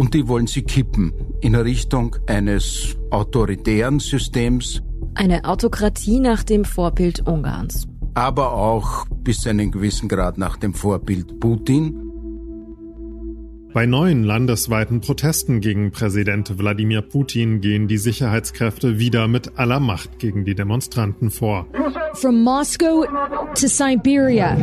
und 0.00 0.14
die 0.14 0.28
wollen 0.28 0.46
sie 0.46 0.62
kippen 0.62 1.12
in 1.42 1.54
Richtung 1.54 2.16
eines 2.26 2.96
autoritären 3.10 3.98
Systems. 3.98 4.80
Eine 5.14 5.44
Autokratie 5.44 6.20
nach 6.20 6.42
dem 6.42 6.64
Vorbild 6.64 7.28
Ungarns. 7.28 7.86
Aber 8.14 8.54
auch 8.54 9.04
bis 9.22 9.40
zu 9.40 9.50
einem 9.50 9.70
gewissen 9.70 10.08
Grad 10.08 10.38
nach 10.38 10.56
dem 10.56 10.72
Vorbild 10.72 11.38
Putin. 11.38 12.00
Bei 13.74 13.84
neuen 13.84 14.24
landesweiten 14.24 15.02
Protesten 15.02 15.60
gegen 15.60 15.90
Präsident 15.90 16.58
Wladimir 16.58 17.02
Putin 17.02 17.60
gehen 17.60 17.86
die 17.86 17.98
Sicherheitskräfte 17.98 18.98
wieder 18.98 19.28
mit 19.28 19.58
aller 19.58 19.80
Macht 19.80 20.18
gegen 20.18 20.46
die 20.46 20.54
Demonstranten 20.54 21.30
vor. 21.30 21.66
From 22.14 22.42
Moscow 22.42 23.06
to 23.54 23.68
Siberia. 23.68 24.56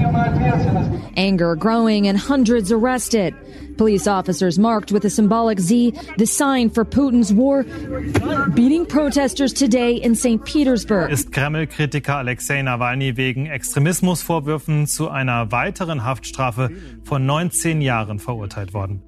Anger 1.15 1.55
growing 1.55 2.07
and 2.07 2.27
hundreds 2.27 2.71
arrested. 2.71 3.35
Police 3.77 4.07
officers 4.07 4.57
marked 4.57 4.91
with 4.91 5.05
a 5.05 5.09
symbolic 5.09 5.59
Z, 5.59 5.93
the 6.17 6.25
sign 6.25 6.69
for 6.69 6.83
Putin's 6.83 7.33
war, 7.33 7.63
beating 8.53 8.85
protesters 8.85 9.53
today 9.53 9.95
in 9.95 10.15
St. 10.15 10.43
Petersburg. 10.43 11.11
Ist 11.11 11.31
Kreml-Kritiker 11.31 12.17
Alexei 12.17 12.61
Nawalny 12.61 13.17
wegen 13.17 13.45
Extremismusvorwürfen 13.45 14.87
zu 14.87 15.09
einer 15.09 15.51
weiteren 15.51 16.03
Haftstrafe 16.03 16.71
von 17.03 17.25
19 17.25 17.81
Jahren 17.81 18.19
verurteilt 18.19 18.73
worden. 18.73 19.01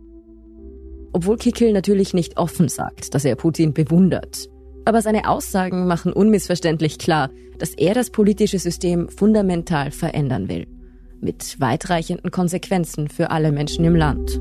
Obwohl 1.13 1.37
Kickel 1.37 1.73
natürlich 1.73 2.13
nicht 2.13 2.37
offen 2.37 2.69
sagt, 2.69 3.13
dass 3.15 3.25
er 3.25 3.35
Putin 3.35 3.73
bewundert. 3.73 4.47
Aber 4.85 5.01
seine 5.01 5.27
Aussagen 5.27 5.87
machen 5.87 6.13
unmissverständlich 6.13 6.97
klar, 6.97 7.29
dass 7.57 7.73
er 7.73 7.93
das 7.93 8.09
politische 8.09 8.59
System 8.59 9.09
fundamental 9.09 9.91
verändern 9.91 10.47
will. 10.49 10.67
Mit 11.19 11.59
weitreichenden 11.59 12.31
Konsequenzen 12.31 13.09
für 13.09 13.31
alle 13.31 13.51
Menschen 13.51 13.83
im 13.85 13.95
Land. 13.95 14.39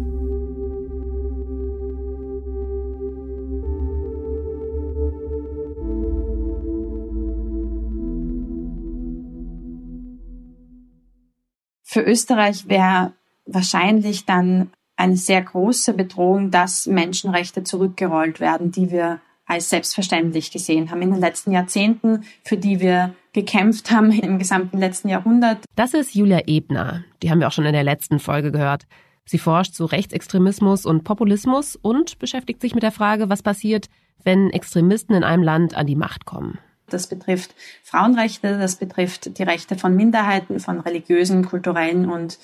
Für 11.99 12.05
Österreich 12.05 12.69
wäre 12.69 13.13
wahrscheinlich 13.45 14.25
dann 14.25 14.71
eine 14.95 15.17
sehr 15.17 15.43
große 15.43 15.95
Bedrohung, 15.95 16.53
dass 16.53 16.87
Menschenrechte 16.87 17.65
zurückgerollt 17.65 18.39
werden, 18.39 18.71
die 18.71 18.93
wir 18.93 19.21
als 19.47 19.69
selbstverständlich 19.71 20.53
gesehen 20.53 20.93
haben 20.93 21.03
in 21.03 21.11
den 21.11 21.21
letzten 21.21 21.51
Jahrzehnten, 21.51 22.23
für 22.45 22.57
die 22.57 22.79
wir 22.79 23.17
gekämpft 23.33 23.91
haben 23.91 24.13
im 24.13 24.39
gesamten 24.39 24.79
letzten 24.79 25.09
Jahrhundert. 25.09 25.59
Das 25.75 25.93
ist 25.93 26.15
Julia 26.15 26.43
Ebner. 26.47 27.03
Die 27.21 27.33
haben 27.33 27.41
wir 27.41 27.49
auch 27.49 27.53
schon 27.53 27.67
in 27.67 27.73
der 27.73 27.83
letzten 27.83 28.21
Folge 28.21 28.53
gehört. 28.53 28.85
Sie 29.25 29.39
forscht 29.39 29.75
zu 29.75 29.85
Rechtsextremismus 29.85 30.87
und 30.87 31.03
Populismus 31.03 31.75
und 31.75 32.21
beschäftigt 32.21 32.61
sich 32.61 32.77
mit 32.77 32.85
der 32.85 32.93
Frage, 32.93 33.29
was 33.29 33.43
passiert, 33.43 33.89
wenn 34.23 34.51
Extremisten 34.51 35.17
in 35.17 35.25
einem 35.25 35.43
Land 35.43 35.75
an 35.75 35.89
die 35.89 35.97
Macht 35.97 36.27
kommen. 36.27 36.61
Das 36.91 37.07
betrifft 37.07 37.55
Frauenrechte, 37.83 38.59
das 38.59 38.77
betrifft 38.77 39.39
die 39.39 39.43
Rechte 39.43 39.77
von 39.77 39.95
Minderheiten, 39.95 40.61
von 40.61 40.81
religiösen, 40.81 41.45
kulturellen 41.45 42.11
und 42.11 42.39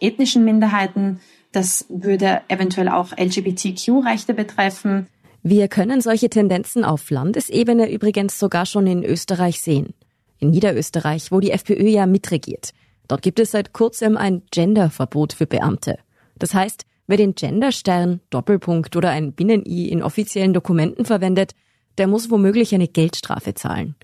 ethnischen 0.00 0.44
Minderheiten. 0.44 1.20
Das 1.52 1.86
würde 1.88 2.42
eventuell 2.48 2.88
auch 2.88 3.12
LGBTQ-Rechte 3.16 4.34
betreffen. 4.34 5.06
Wir 5.42 5.68
können 5.68 6.00
solche 6.00 6.28
Tendenzen 6.28 6.84
auf 6.84 7.08
Landesebene 7.08 7.90
übrigens 7.90 8.38
sogar 8.38 8.66
schon 8.66 8.86
in 8.86 9.04
Österreich 9.04 9.60
sehen. 9.60 9.94
In 10.38 10.50
Niederösterreich, 10.50 11.32
wo 11.32 11.40
die 11.40 11.52
FPÖ 11.52 11.86
ja 11.86 12.06
mitregiert. 12.06 12.72
Dort 13.08 13.22
gibt 13.22 13.38
es 13.38 13.52
seit 13.52 13.72
kurzem 13.72 14.16
ein 14.16 14.42
Genderverbot 14.50 15.32
für 15.32 15.46
Beamte. 15.46 15.98
Das 16.38 16.52
heißt, 16.52 16.84
wer 17.06 17.16
den 17.16 17.34
Genderstern, 17.34 18.20
Doppelpunkt 18.30 18.96
oder 18.96 19.10
ein 19.10 19.32
Binnen-I 19.32 19.88
in 19.88 20.02
offiziellen 20.02 20.52
Dokumenten 20.52 21.04
verwendet, 21.04 21.52
der 21.98 22.06
muss 22.06 22.30
womöglich 22.30 22.74
eine 22.74 22.88
Geldstrafe 22.88 23.54
zahlen. 23.54 23.94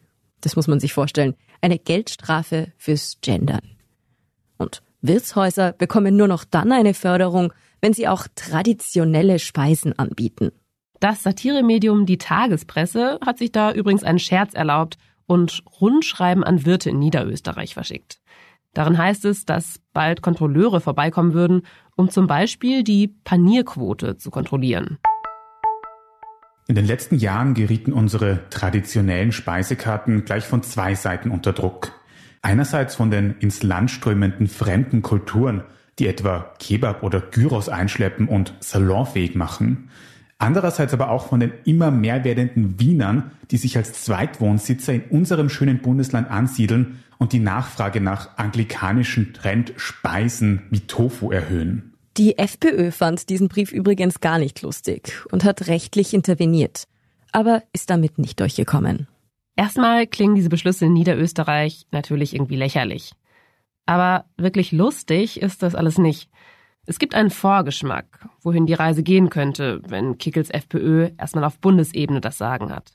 Das 0.41 0.57
muss 0.57 0.69
man 0.69 0.81
sich 0.81 0.93
vorstellen. 0.93 1.35
Eine 1.61 1.79
Geldstrafe 1.79 2.73
fürs 2.77 3.19
Gendern. 3.21 3.77
Und 4.59 4.83
Wirtshäuser 5.01 5.73
bekommen 5.73 6.17
nur 6.17 6.29
noch 6.29 6.45
dann 6.45 6.73
eine 6.73 6.95
Förderung, 6.95 7.53
wenn 7.81 7.93
sie 7.93 8.09
auch 8.09 8.27
traditionelle 8.35 9.39
Speisen 9.39 9.99
anbieten. 9.99 10.53
Das 11.01 11.23
Satiremedium 11.25 12.07
Die 12.07 12.19
Tagespresse 12.19 13.19
hat 13.25 13.39
sich 13.39 13.51
da 13.51 13.73
übrigens 13.73 14.05
einen 14.05 14.21
Scherz 14.21 14.55
erlaubt 14.55 14.99
und 15.27 15.65
Rundschreiben 15.81 16.45
an 16.45 16.65
Wirte 16.65 16.91
in 16.91 17.01
Niederösterreich 17.01 17.75
verschickt. 17.75 18.21
Darin 18.73 18.97
heißt 18.97 19.25
es, 19.25 19.45
dass 19.45 19.81
bald 19.93 20.23
Kontrolleure 20.23 20.81
vorbeikommen 20.81 21.35
würden, 21.35 21.63
um 21.97 22.09
zum 22.09 22.27
Beispiel 22.27 22.85
die 22.85 23.09
Panierquote 23.09 24.17
zu 24.17 24.31
kontrollieren. 24.31 24.99
In 26.69 26.77
den 26.77 26.87
letzten 26.87 27.17
Jahren 27.17 27.55
gerieten 27.55 27.93
unsere 27.93 28.49
traditionellen 28.51 29.33
Speisekarten 29.33 30.25
gleich 30.25 30.45
von 30.45 30.63
zwei 30.63 30.95
Seiten 30.95 31.31
unter 31.31 31.53
Druck. 31.53 31.93
Einerseits 32.41 32.95
von 32.95 33.11
den 33.11 33.35
ins 33.41 33.63
Land 33.63 33.91
strömenden 33.91 34.47
fremden 34.47 35.03
Kulturen, 35.03 35.65
die 35.99 36.07
etwa 36.07 36.53
Kebab 36.59 37.03
oder 37.03 37.21
Gyros 37.21 37.69
einschleppen 37.69 38.29
und 38.29 38.55
salonfähig 38.61 39.35
machen. 39.35 39.91
Andererseits 40.39 40.95
aber 40.95 41.11
auch 41.11 41.29
von 41.29 41.41
den 41.41 41.53
immer 41.65 41.91
mehr 41.91 42.25
werdenden 42.25 42.81
Wienern, 42.81 43.33
die 43.51 43.57
sich 43.57 43.77
als 43.77 44.05
Zweitwohnsitzer 44.05 44.95
in 44.95 45.03
unserem 45.03 45.49
schönen 45.49 45.79
Bundesland 45.81 46.31
ansiedeln 46.31 47.01
und 47.19 47.33
die 47.33 47.39
Nachfrage 47.39 48.01
nach 48.01 48.39
anglikanischen 48.39 49.35
Trendspeisen 49.35 50.63
wie 50.71 50.81
Tofu 50.81 51.31
erhöhen. 51.31 51.92
Die 52.19 52.37
FPÖ 52.37 52.91
fand 52.91 53.31
diesen 53.31 53.49
Brief 53.49 53.73
übrigens 53.73 54.21
gar 54.21 54.39
nicht 54.39 54.61
lustig 54.61 55.25
und 55.31 55.45
hat 55.45 55.67
rechtlich 55.69 56.13
interveniert, 56.13 56.85
aber 57.33 57.63
ist 57.73 57.89
damit 57.89 58.19
nicht 58.19 58.39
durchgekommen. 58.39 59.09
Erstmal 59.57 60.07
klingen 60.07 60.35
diese 60.35 60.51
Beschlüsse 60.51 60.85
in 60.85 60.93
Niederösterreich 60.93 61.87
natürlich 61.91 62.35
irgendwie 62.35 62.57
lächerlich. 62.57 63.13
Aber 63.87 64.27
wirklich 64.37 64.73
lustig 64.73 65.41
ist 65.41 65.63
das 65.63 65.75
alles 65.75 65.97
nicht. 65.97 66.31
Es 66.85 66.99
gibt 66.99 67.15
einen 67.15 67.31
Vorgeschmack, 67.31 68.29
wohin 68.43 68.67
die 68.67 68.75
Reise 68.75 69.03
gehen 69.03 69.31
könnte, 69.31 69.81
wenn 69.87 70.19
Kickels 70.19 70.51
FPÖ 70.51 71.11
erstmal 71.17 71.45
auf 71.45 71.59
Bundesebene 71.61 72.21
das 72.21 72.37
Sagen 72.37 72.75
hat. 72.75 72.93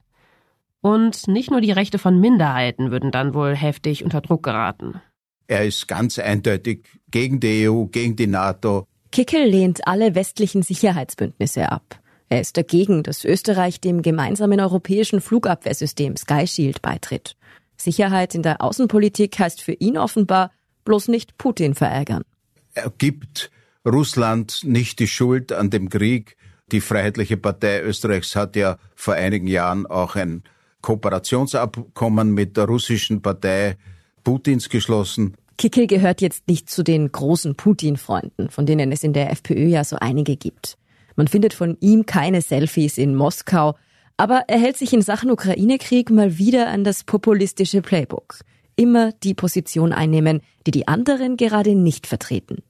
Und 0.82 1.28
nicht 1.28 1.50
nur 1.50 1.62
die 1.62 1.72
Rechte 1.72 1.98
von 1.98 2.20
Minderheiten 2.20 2.92
würden 2.92 3.12
dann 3.12 3.34
wohl 3.34 3.56
heftig 3.56 4.04
unter 4.04 4.22
Druck 4.22 4.44
geraten. 4.44 5.02
Er 5.48 5.66
ist 5.66 5.88
ganz 5.88 6.20
eindeutig 6.20 6.86
gegen 7.10 7.40
die 7.40 7.68
EU, 7.68 7.86
gegen 7.86 8.16
die 8.16 8.28
NATO. 8.28 8.86
Kickel 9.12 9.46
lehnt 9.46 9.88
alle 9.88 10.16
westlichen 10.16 10.64
Sicherheitsbündnisse 10.64 11.72
ab. 11.72 12.00
Er 12.30 12.42
ist 12.42 12.58
dagegen, 12.58 13.04
dass 13.04 13.24
Österreich 13.24 13.80
dem 13.80 14.02
gemeinsamen 14.02 14.60
europäischen 14.60 15.22
Flugabwehrsystem 15.22 16.18
Sky 16.18 16.46
Shield 16.46 16.82
beitritt. 16.82 17.38
Sicherheit 17.78 18.36
in 18.36 18.44
der 18.44 18.62
Außenpolitik 18.62 19.40
heißt 19.40 19.62
für 19.62 19.74
ihn 19.74 19.98
offenbar 19.98 20.52
bloß 20.84 21.08
nicht 21.08 21.38
Putin 21.38 21.74
verärgern. 21.74 22.24
Er 22.74 22.92
gibt 22.98 23.50
Russland 23.86 24.62
nicht 24.64 25.00
die 25.00 25.08
Schuld 25.08 25.52
an 25.52 25.70
dem 25.70 25.90
Krieg. 25.90 26.36
Die 26.72 26.82
Freiheitliche 26.82 27.38
Partei 27.38 27.82
Österreichs 27.82 28.36
hat 28.36 28.56
ja 28.56 28.78
vor 28.96 29.14
einigen 29.14 29.48
Jahren 29.48 29.86
auch 29.86 30.16
ein 30.16 30.44
Kooperationsabkommen 30.82 32.34
mit 32.34 32.58
der 32.58 32.66
russischen 32.66 33.22
Partei 33.22 33.78
Putins 34.24 34.68
geschlossen. 34.70 35.38
Kickel 35.58 35.88
gehört 35.88 36.22
jetzt 36.22 36.48
nicht 36.48 36.70
zu 36.70 36.84
den 36.84 37.12
großen 37.12 37.56
Putin-Freunden, 37.56 38.50
von 38.50 38.66
denen 38.66 38.92
es 38.92 39.04
in 39.04 39.14
der 39.14 39.32
FPÖ 39.32 39.66
ja 39.68 39.84
so 39.84 39.98
einige 40.00 40.38
gibt. 40.38 40.78
Man 41.16 41.28
findet 41.28 41.54
von 41.54 41.78
ihm 41.80 42.06
keine 42.06 42.42
Selfies 42.42 43.00
in 43.00 43.16
Moskau, 43.16 43.76
aber 44.18 44.44
er 44.48 44.60
hält 44.60 44.78
sich 44.78 44.94
in 44.94 45.02
Sachen 45.02 45.32
Ukraine-Krieg 45.32 46.12
mal 46.12 46.38
wieder 46.38 46.68
an 46.68 46.84
das 46.84 47.04
populistische 47.04 47.82
Playbook. 47.82 48.40
Immer 48.76 49.12
die 49.12 49.34
Position 49.34 49.94
einnehmen, 49.94 50.42
die 50.68 50.72
die 50.72 50.88
anderen 50.88 51.38
gerade 51.38 51.74
nicht 51.74 52.06
vertreten. 52.06 52.64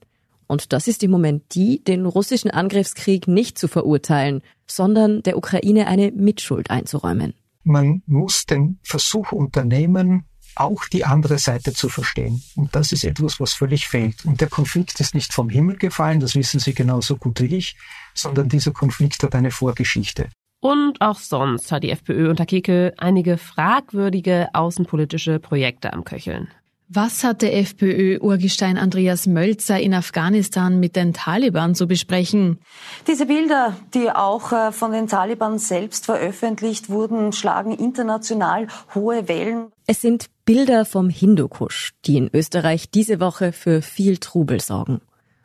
Und 0.46 0.72
das 0.72 0.88
ist 0.88 1.02
im 1.02 1.10
Moment 1.10 1.54
die, 1.54 1.84
den 1.84 2.06
russischen 2.06 2.50
Angriffskrieg 2.50 3.28
nicht 3.28 3.58
zu 3.58 3.68
verurteilen, 3.68 4.40
sondern 4.66 5.22
der 5.22 5.36
Ukraine 5.36 5.86
eine 5.88 6.10
Mitschuld 6.10 6.70
einzuräumen. 6.70 7.34
Man 7.64 8.02
muss 8.06 8.46
den 8.46 8.78
Versuch 8.82 9.32
unternehmen, 9.32 10.24
auch 10.60 10.86
die 10.86 11.04
andere 11.04 11.38
Seite 11.38 11.72
zu 11.72 11.88
verstehen. 11.88 12.42
Und 12.56 12.74
das 12.74 12.92
ist 12.92 13.04
etwas, 13.04 13.40
was 13.40 13.52
völlig 13.52 13.88
fehlt. 13.88 14.24
Und 14.24 14.40
der 14.40 14.48
Konflikt 14.48 15.00
ist 15.00 15.14
nicht 15.14 15.32
vom 15.32 15.48
Himmel 15.48 15.76
gefallen, 15.76 16.20
das 16.20 16.34
wissen 16.34 16.60
Sie 16.60 16.74
genauso 16.74 17.16
gut 17.16 17.40
wie 17.40 17.56
ich, 17.56 17.76
sondern 18.14 18.48
dieser 18.48 18.72
Konflikt 18.72 19.22
hat 19.22 19.34
eine 19.34 19.50
Vorgeschichte. 19.50 20.28
Und 20.60 21.00
auch 21.00 21.18
sonst 21.18 21.70
hat 21.70 21.84
die 21.84 21.90
FPÖ 21.90 22.30
unter 22.30 22.44
Keke 22.44 22.92
einige 22.96 23.38
fragwürdige 23.38 24.48
außenpolitische 24.54 25.38
Projekte 25.38 25.92
am 25.92 26.04
Köcheln. 26.04 26.48
Was 26.90 27.22
hat 27.22 27.42
der 27.42 27.54
FPÖ-Urgestein 27.54 28.78
Andreas 28.78 29.26
Mölzer 29.26 29.78
in 29.78 29.92
Afghanistan 29.92 30.80
mit 30.80 30.96
den 30.96 31.12
Taliban 31.12 31.74
zu 31.74 31.86
besprechen? 31.86 32.60
Diese 33.06 33.26
Bilder, 33.26 33.76
die 33.92 34.10
auch 34.10 34.52
äh, 34.52 34.72
von 34.72 34.92
den 34.92 35.06
Taliban 35.06 35.58
selbst 35.58 36.06
veröffentlicht 36.06 36.88
wurden, 36.88 37.32
schlagen 37.32 37.72
international 37.72 38.68
hohe 38.94 39.28
Wellen. 39.28 39.66
Es 39.86 40.00
sind 40.00 40.30
Bilder 40.46 40.86
vom 40.86 41.10
Hindukusch, 41.10 41.92
die 42.06 42.16
in 42.16 42.30
Österreich 42.32 42.90
diese 42.90 43.20
Woche 43.20 43.52
für 43.52 43.82
viel 43.82 44.16
Trubel 44.16 44.58
sorgen. 44.58 45.02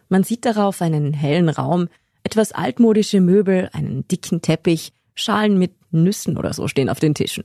Man 0.07 0.23
sieht 0.23 0.45
darauf 0.45 0.81
einen 0.81 1.11
hellen 1.11 1.49
Raum, 1.49 1.89
etwas 2.23 2.53
altmodische 2.53 3.19
Möbel, 3.19 3.69
einen 3.73 4.07
dicken 4.07 4.41
Teppich, 4.41 4.93
Schalen 5.13 5.59
mit 5.59 5.73
Nüssen 5.91 6.37
oder 6.37 6.53
so 6.53 6.69
stehen 6.69 6.87
auf 6.87 7.01
den 7.01 7.15
Tischen. 7.15 7.43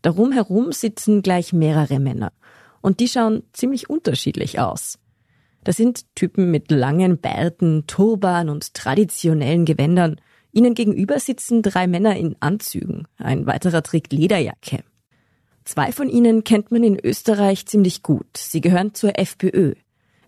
Darum 0.00 0.32
herum 0.32 0.72
sitzen 0.72 1.20
gleich 1.20 1.52
mehrere 1.52 1.98
Männer 2.00 2.32
und 2.80 3.00
die 3.00 3.08
schauen 3.08 3.42
ziemlich 3.52 3.90
unterschiedlich 3.90 4.60
aus. 4.60 4.98
Das 5.64 5.76
sind 5.76 6.04
Typen 6.14 6.50
mit 6.50 6.70
langen 6.70 7.18
Bärten, 7.18 7.84
Turban 7.86 8.48
und 8.48 8.74
traditionellen 8.74 9.64
Gewändern. 9.64 10.20
Ihnen 10.52 10.74
gegenüber 10.74 11.18
sitzen 11.18 11.62
drei 11.62 11.86
Männer 11.86 12.16
in 12.16 12.36
Anzügen. 12.40 13.06
Ein 13.18 13.46
weiterer 13.46 13.82
trägt 13.82 14.12
Lederjacke. 14.12 14.82
Zwei 15.64 15.92
von 15.92 16.08
ihnen 16.08 16.44
kennt 16.44 16.70
man 16.70 16.82
in 16.82 16.98
Österreich 16.98 17.66
ziemlich 17.66 18.02
gut. 18.02 18.38
Sie 18.38 18.62
gehören 18.62 18.94
zur 18.94 19.18
FPÖ. 19.18 19.74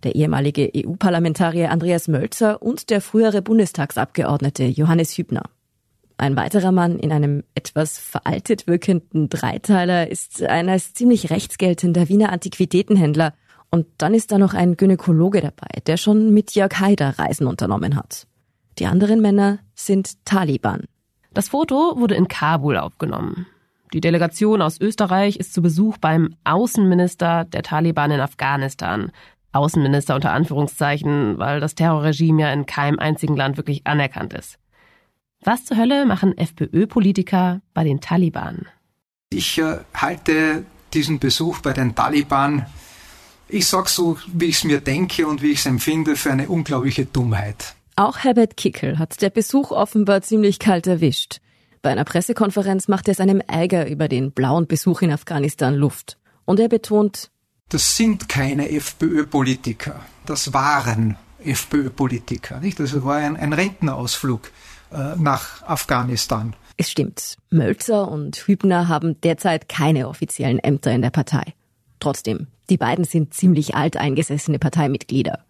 Der 0.02 0.14
ehemalige 0.14 0.70
EU-Parlamentarier 0.76 1.70
Andreas 1.70 2.08
Mölzer 2.08 2.60
und 2.62 2.90
der 2.90 3.00
frühere 3.00 3.40
Bundestagsabgeordnete 3.40 4.64
Johannes 4.64 5.16
Hübner. 5.16 5.44
Ein 6.20 6.36
weiterer 6.36 6.70
Mann 6.70 6.98
in 6.98 7.12
einem 7.12 7.44
etwas 7.54 7.98
veraltet 7.98 8.66
wirkenden 8.66 9.30
Dreiteiler 9.30 10.10
ist 10.10 10.42
ein 10.42 10.68
als 10.68 10.92
ziemlich 10.92 11.30
rechtsgeltender 11.30 12.10
Wiener 12.10 12.30
Antiquitätenhändler. 12.30 13.32
Und 13.70 13.86
dann 13.96 14.12
ist 14.12 14.30
da 14.30 14.36
noch 14.36 14.52
ein 14.52 14.76
Gynäkologe 14.76 15.40
dabei, 15.40 15.80
der 15.86 15.96
schon 15.96 16.34
mit 16.34 16.54
Jörg 16.54 16.78
Haider 16.78 17.18
Reisen 17.18 17.46
unternommen 17.46 17.96
hat. 17.96 18.26
Die 18.78 18.84
anderen 18.84 19.22
Männer 19.22 19.60
sind 19.74 20.22
Taliban. 20.26 20.84
Das 21.32 21.48
Foto 21.48 21.94
wurde 21.96 22.16
in 22.16 22.28
Kabul 22.28 22.76
aufgenommen. 22.76 23.46
Die 23.94 24.02
Delegation 24.02 24.60
aus 24.60 24.78
Österreich 24.78 25.38
ist 25.38 25.54
zu 25.54 25.62
Besuch 25.62 25.96
beim 25.96 26.36
Außenminister 26.44 27.46
der 27.46 27.62
Taliban 27.62 28.10
in 28.10 28.20
Afghanistan. 28.20 29.10
Außenminister 29.52 30.16
unter 30.16 30.32
Anführungszeichen, 30.32 31.38
weil 31.38 31.60
das 31.60 31.74
Terrorregime 31.74 32.42
ja 32.42 32.52
in 32.52 32.66
keinem 32.66 32.98
einzigen 32.98 33.36
Land 33.36 33.56
wirklich 33.56 33.86
anerkannt 33.86 34.34
ist. 34.34 34.59
Was 35.42 35.64
zur 35.64 35.78
Hölle 35.78 36.04
machen 36.04 36.36
FPÖ-Politiker 36.36 37.62
bei 37.72 37.82
den 37.82 38.02
Taliban? 38.02 38.66
Ich 39.30 39.56
äh, 39.56 39.78
halte 39.94 40.64
diesen 40.92 41.18
Besuch 41.18 41.60
bei 41.60 41.72
den 41.72 41.94
Taliban, 41.94 42.66
ich 43.48 43.66
sag 43.66 43.88
so, 43.88 44.18
wie 44.26 44.46
ich 44.46 44.56
es 44.56 44.64
mir 44.64 44.82
denke 44.82 45.26
und 45.26 45.40
wie 45.40 45.52
ich 45.52 45.60
es 45.60 45.66
empfinde, 45.66 46.16
für 46.16 46.30
eine 46.30 46.48
unglaubliche 46.48 47.06
Dummheit. 47.06 47.74
Auch 47.96 48.18
Herbert 48.18 48.58
Kickel 48.58 48.98
hat 48.98 49.22
der 49.22 49.30
Besuch 49.30 49.70
offenbar 49.70 50.20
ziemlich 50.20 50.58
kalt 50.58 50.86
erwischt. 50.86 51.40
Bei 51.80 51.90
einer 51.90 52.04
Pressekonferenz 52.04 52.88
macht 52.88 53.08
er 53.08 53.14
seinem 53.14 53.40
Ärger 53.40 53.88
über 53.88 54.08
den 54.08 54.32
blauen 54.32 54.66
Besuch 54.66 55.00
in 55.00 55.10
Afghanistan 55.10 55.74
Luft. 55.74 56.18
Und 56.44 56.60
er 56.60 56.68
betont, 56.68 57.30
das 57.70 57.96
sind 57.96 58.28
keine 58.28 58.70
FPÖ-Politiker. 58.70 60.00
Das 60.26 60.52
waren 60.52 61.16
FPÖ-Politiker. 61.42 62.60
Das 62.76 63.04
war 63.04 63.16
ein, 63.16 63.36
ein 63.36 63.54
Rentnerausflug. 63.54 64.50
Äh, 64.92 65.16
nach 65.16 65.62
Afghanistan. 65.62 66.54
Es 66.76 66.90
stimmt. 66.90 67.36
Mölzer 67.50 68.10
und 68.10 68.36
Hübner 68.36 68.88
haben 68.88 69.20
derzeit 69.20 69.68
keine 69.68 70.08
offiziellen 70.08 70.58
Ämter 70.58 70.90
in 70.92 71.02
der 71.02 71.10
Partei. 71.10 71.54
Trotzdem, 72.00 72.48
die 72.70 72.76
beiden 72.76 73.04
sind 73.04 73.34
ziemlich 73.34 73.74
alt 73.76 73.96
eingesessene 73.96 74.58
Parteimitglieder. 74.58 75.44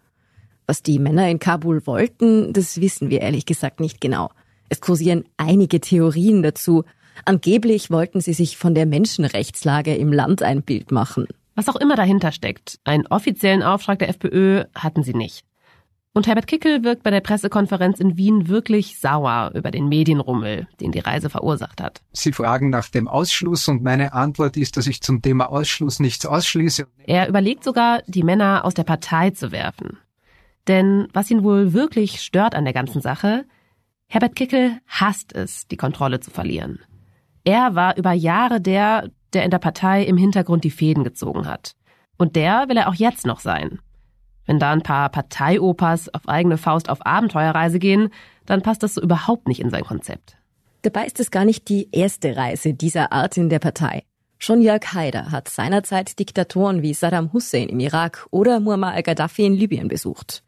Was 0.67 0.83
die 0.83 0.99
Männer 0.99 1.27
in 1.29 1.39
Kabul 1.39 1.85
wollten, 1.87 2.53
das 2.53 2.79
wissen 2.81 3.09
wir 3.09 3.21
ehrlich 3.21 3.45
gesagt 3.45 3.79
nicht 3.79 3.99
genau. 3.99 4.29
Es 4.69 4.79
kursieren 4.79 5.25
einige 5.37 5.81
Theorien 5.81 6.43
dazu. 6.43 6.83
Angeblich 7.25 7.89
wollten 7.89 8.21
sie 8.21 8.33
sich 8.33 8.57
von 8.57 8.75
der 8.75 8.85
Menschenrechtslage 8.85 9.95
im 9.95 10.13
Land 10.13 10.43
ein 10.43 10.61
Bild 10.61 10.91
machen. 10.91 11.27
Was 11.55 11.67
auch 11.67 11.75
immer 11.75 11.95
dahinter 11.95 12.31
steckt, 12.31 12.79
einen 12.83 13.07
offiziellen 13.07 13.63
Auftrag 13.63 13.99
der 13.99 14.09
FPÖ 14.09 14.65
hatten 14.75 15.03
sie 15.03 15.13
nicht. 15.13 15.45
Und 16.13 16.27
Herbert 16.27 16.47
Kickel 16.47 16.83
wirkt 16.83 17.03
bei 17.03 17.09
der 17.09 17.21
Pressekonferenz 17.21 18.01
in 18.01 18.17
Wien 18.17 18.49
wirklich 18.49 18.99
sauer 18.99 19.51
über 19.55 19.71
den 19.71 19.87
Medienrummel, 19.87 20.67
den 20.81 20.91
die 20.91 20.99
Reise 20.99 21.29
verursacht 21.29 21.79
hat. 21.79 22.01
Sie 22.11 22.33
fragen 22.33 22.69
nach 22.69 22.89
dem 22.89 23.07
Ausschluss 23.07 23.69
und 23.69 23.81
meine 23.81 24.11
Antwort 24.11 24.57
ist, 24.57 24.75
dass 24.75 24.87
ich 24.87 25.01
zum 25.01 25.21
Thema 25.21 25.49
Ausschluss 25.49 26.01
nichts 26.01 26.25
ausschließe. 26.25 26.85
Er 27.05 27.29
überlegt 27.29 27.63
sogar, 27.63 28.01
die 28.07 28.23
Männer 28.23 28.65
aus 28.65 28.73
der 28.73 28.83
Partei 28.83 29.29
zu 29.29 29.53
werfen. 29.53 29.99
Denn 30.67 31.07
was 31.13 31.31
ihn 31.31 31.43
wohl 31.43 31.71
wirklich 31.71 32.21
stört 32.21 32.55
an 32.55 32.65
der 32.65 32.73
ganzen 32.73 33.01
Sache, 33.01 33.45
Herbert 34.07 34.35
Kickel 34.35 34.79
hasst 34.87 35.33
es, 35.33 35.65
die 35.67 35.77
Kontrolle 35.77 36.19
zu 36.19 36.29
verlieren. 36.29 36.79
Er 37.45 37.73
war 37.75 37.95
über 37.95 38.11
Jahre 38.11 38.59
der, 38.59 39.09
der 39.31 39.43
in 39.45 39.51
der 39.51 39.59
Partei 39.59 40.03
im 40.03 40.17
Hintergrund 40.17 40.65
die 40.65 40.71
Fäden 40.71 41.05
gezogen 41.05 41.47
hat. 41.47 41.75
Und 42.17 42.35
der 42.35 42.67
will 42.67 42.75
er 42.75 42.89
auch 42.89 42.95
jetzt 42.95 43.25
noch 43.25 43.39
sein. 43.39 43.79
Wenn 44.45 44.59
da 44.59 44.71
ein 44.71 44.81
paar 44.81 45.09
Parteiopas 45.09 46.13
auf 46.13 46.27
eigene 46.27 46.57
Faust 46.57 46.89
auf 46.89 47.05
Abenteuerreise 47.05 47.79
gehen, 47.79 48.09
dann 48.45 48.61
passt 48.61 48.83
das 48.83 48.95
so 48.95 49.01
überhaupt 49.01 49.47
nicht 49.47 49.59
in 49.59 49.69
sein 49.69 49.83
Konzept. 49.83 50.37
Dabei 50.81 51.05
ist 51.05 51.19
es 51.19 51.31
gar 51.31 51.45
nicht 51.45 51.69
die 51.69 51.89
erste 51.91 52.35
Reise 52.35 52.73
dieser 52.73 53.11
Art 53.11 53.37
in 53.37 53.49
der 53.49 53.59
Partei. 53.59 54.03
Schon 54.39 54.61
Jörg 54.61 54.93
Haider 54.93 55.31
hat 55.31 55.49
seinerzeit 55.49 56.17
Diktatoren 56.17 56.81
wie 56.81 56.95
Saddam 56.95 57.31
Hussein 57.31 57.69
im 57.69 57.79
Irak 57.79 58.25
oder 58.31 58.59
Muammar 58.59 58.93
al-Gaddafi 58.93 59.45
in 59.45 59.53
Libyen 59.53 59.87
besucht. 59.87 60.43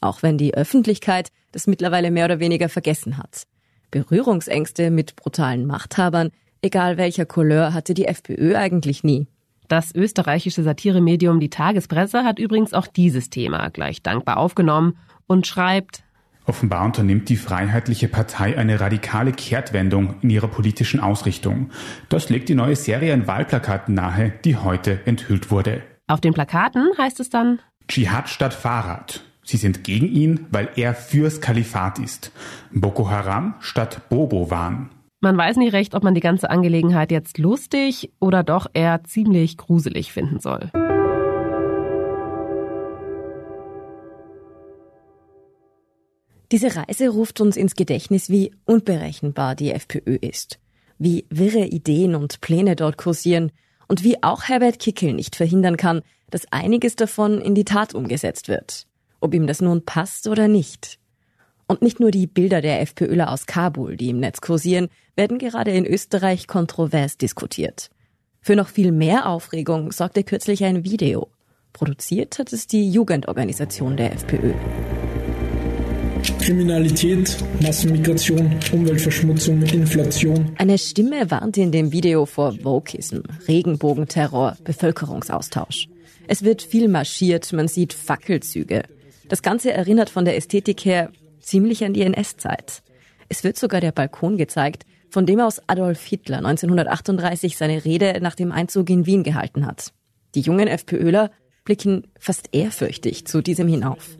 Auch 0.00 0.24
wenn 0.24 0.36
die 0.36 0.54
Öffentlichkeit 0.54 1.30
das 1.52 1.68
mittlerweile 1.68 2.10
mehr 2.10 2.24
oder 2.24 2.40
weniger 2.40 2.68
vergessen 2.68 3.18
hat. 3.18 3.44
Berührungsängste 3.92 4.90
mit 4.90 5.14
brutalen 5.14 5.66
Machthabern, 5.66 6.30
egal 6.62 6.96
welcher 6.96 7.26
Couleur, 7.26 7.72
hatte 7.72 7.94
die 7.94 8.06
FPÖ 8.06 8.56
eigentlich 8.56 9.04
nie. 9.04 9.28
Das 9.70 9.94
österreichische 9.94 10.64
Satiremedium 10.64 11.38
Die 11.38 11.48
Tagespresse 11.48 12.24
hat 12.24 12.40
übrigens 12.40 12.74
auch 12.74 12.88
dieses 12.88 13.30
Thema 13.30 13.70
gleich 13.70 14.02
dankbar 14.02 14.38
aufgenommen 14.38 14.98
und 15.28 15.46
schreibt, 15.46 16.02
Offenbar 16.44 16.84
unternimmt 16.84 17.28
die 17.28 17.36
Freiheitliche 17.36 18.08
Partei 18.08 18.58
eine 18.58 18.80
radikale 18.80 19.30
Kehrtwendung 19.30 20.16
in 20.22 20.30
ihrer 20.30 20.48
politischen 20.48 20.98
Ausrichtung. 20.98 21.70
Das 22.08 22.30
legt 22.30 22.48
die 22.48 22.56
neue 22.56 22.74
Serie 22.74 23.14
an 23.14 23.28
Wahlplakaten 23.28 23.94
nahe, 23.94 24.32
die 24.44 24.56
heute 24.56 25.06
enthüllt 25.06 25.52
wurde. 25.52 25.82
Auf 26.08 26.20
den 26.20 26.34
Plakaten 26.34 26.88
heißt 26.98 27.20
es 27.20 27.30
dann 27.30 27.60
Dschihad 27.86 28.28
statt 28.28 28.54
Fahrrad. 28.54 29.22
Sie 29.44 29.56
sind 29.56 29.84
gegen 29.84 30.08
ihn, 30.08 30.46
weil 30.50 30.70
er 30.74 30.96
fürs 30.96 31.40
Kalifat 31.40 32.00
ist. 32.00 32.32
Boko 32.72 33.08
Haram 33.08 33.54
statt 33.60 34.08
Bobo 34.08 34.50
waren. 34.50 34.90
Man 35.22 35.36
weiß 35.36 35.58
nicht 35.58 35.74
recht, 35.74 35.94
ob 35.94 36.02
man 36.02 36.14
die 36.14 36.22
ganze 36.22 36.48
Angelegenheit 36.48 37.10
jetzt 37.10 37.36
lustig 37.36 38.10
oder 38.20 38.42
doch 38.42 38.66
eher 38.72 39.04
ziemlich 39.04 39.58
gruselig 39.58 40.12
finden 40.12 40.40
soll. 40.40 40.70
Diese 46.50 46.74
Reise 46.74 47.10
ruft 47.10 47.40
uns 47.42 47.56
ins 47.58 47.74
Gedächtnis, 47.74 48.30
wie 48.30 48.52
unberechenbar 48.64 49.54
die 49.54 49.72
FPÖ 49.72 50.16
ist, 50.16 50.58
wie 50.98 51.26
wirre 51.28 51.66
Ideen 51.66 52.14
und 52.14 52.40
Pläne 52.40 52.74
dort 52.74 52.96
kursieren 52.96 53.52
und 53.88 54.02
wie 54.02 54.22
auch 54.22 54.44
Herbert 54.44 54.78
Kickel 54.78 55.12
nicht 55.12 55.36
verhindern 55.36 55.76
kann, 55.76 56.00
dass 56.30 56.50
einiges 56.50 56.96
davon 56.96 57.42
in 57.42 57.54
die 57.54 57.64
Tat 57.64 57.94
umgesetzt 57.94 58.48
wird, 58.48 58.86
ob 59.20 59.34
ihm 59.34 59.46
das 59.46 59.60
nun 59.60 59.84
passt 59.84 60.28
oder 60.28 60.48
nicht. 60.48 60.99
Und 61.70 61.82
nicht 61.82 62.00
nur 62.00 62.10
die 62.10 62.26
Bilder 62.26 62.60
der 62.62 62.80
FPÖler 62.80 63.30
aus 63.30 63.46
Kabul, 63.46 63.96
die 63.96 64.10
im 64.10 64.18
Netz 64.18 64.40
kursieren, 64.40 64.88
werden 65.14 65.38
gerade 65.38 65.70
in 65.70 65.86
Österreich 65.86 66.48
kontrovers 66.48 67.16
diskutiert. 67.16 67.90
Für 68.40 68.56
noch 68.56 68.66
viel 68.66 68.90
mehr 68.90 69.28
Aufregung 69.28 69.92
sorgte 69.92 70.24
kürzlich 70.24 70.64
ein 70.64 70.82
Video. 70.82 71.28
Produziert 71.72 72.40
hat 72.40 72.52
es 72.52 72.66
die 72.66 72.90
Jugendorganisation 72.90 73.96
der 73.96 74.12
FPÖ. 74.14 74.52
Kriminalität, 76.40 77.36
Massenmigration, 77.62 78.52
Umweltverschmutzung, 78.72 79.62
Inflation. 79.62 80.50
Eine 80.58 80.76
Stimme 80.76 81.30
warnte 81.30 81.60
in 81.60 81.70
dem 81.70 81.92
Video 81.92 82.26
vor 82.26 82.52
Vokism, 82.64 83.20
Regenbogenterror, 83.46 84.56
Bevölkerungsaustausch. 84.64 85.88
Es 86.26 86.42
wird 86.42 86.62
viel 86.62 86.88
marschiert, 86.88 87.52
man 87.52 87.68
sieht 87.68 87.92
Fackelzüge. 87.92 88.82
Das 89.28 89.42
Ganze 89.42 89.72
erinnert 89.72 90.10
von 90.10 90.24
der 90.24 90.36
Ästhetik 90.36 90.84
her 90.84 91.12
ziemlich 91.40 91.84
an 91.84 91.92
die 91.92 92.02
NS-Zeit. 92.02 92.82
Es 93.28 93.44
wird 93.44 93.56
sogar 93.56 93.80
der 93.80 93.92
Balkon 93.92 94.36
gezeigt, 94.36 94.84
von 95.10 95.26
dem 95.26 95.40
aus 95.40 95.60
Adolf 95.66 96.04
Hitler 96.04 96.38
1938 96.38 97.56
seine 97.56 97.84
Rede 97.84 98.18
nach 98.20 98.34
dem 98.34 98.52
Einzug 98.52 98.90
in 98.90 99.06
Wien 99.06 99.22
gehalten 99.22 99.66
hat. 99.66 99.92
Die 100.34 100.40
jungen 100.40 100.68
FPÖler 100.68 101.30
blicken 101.64 102.06
fast 102.18 102.48
ehrfürchtig 102.52 103.26
zu 103.26 103.42
diesem 103.42 103.68
hinauf. 103.68 104.16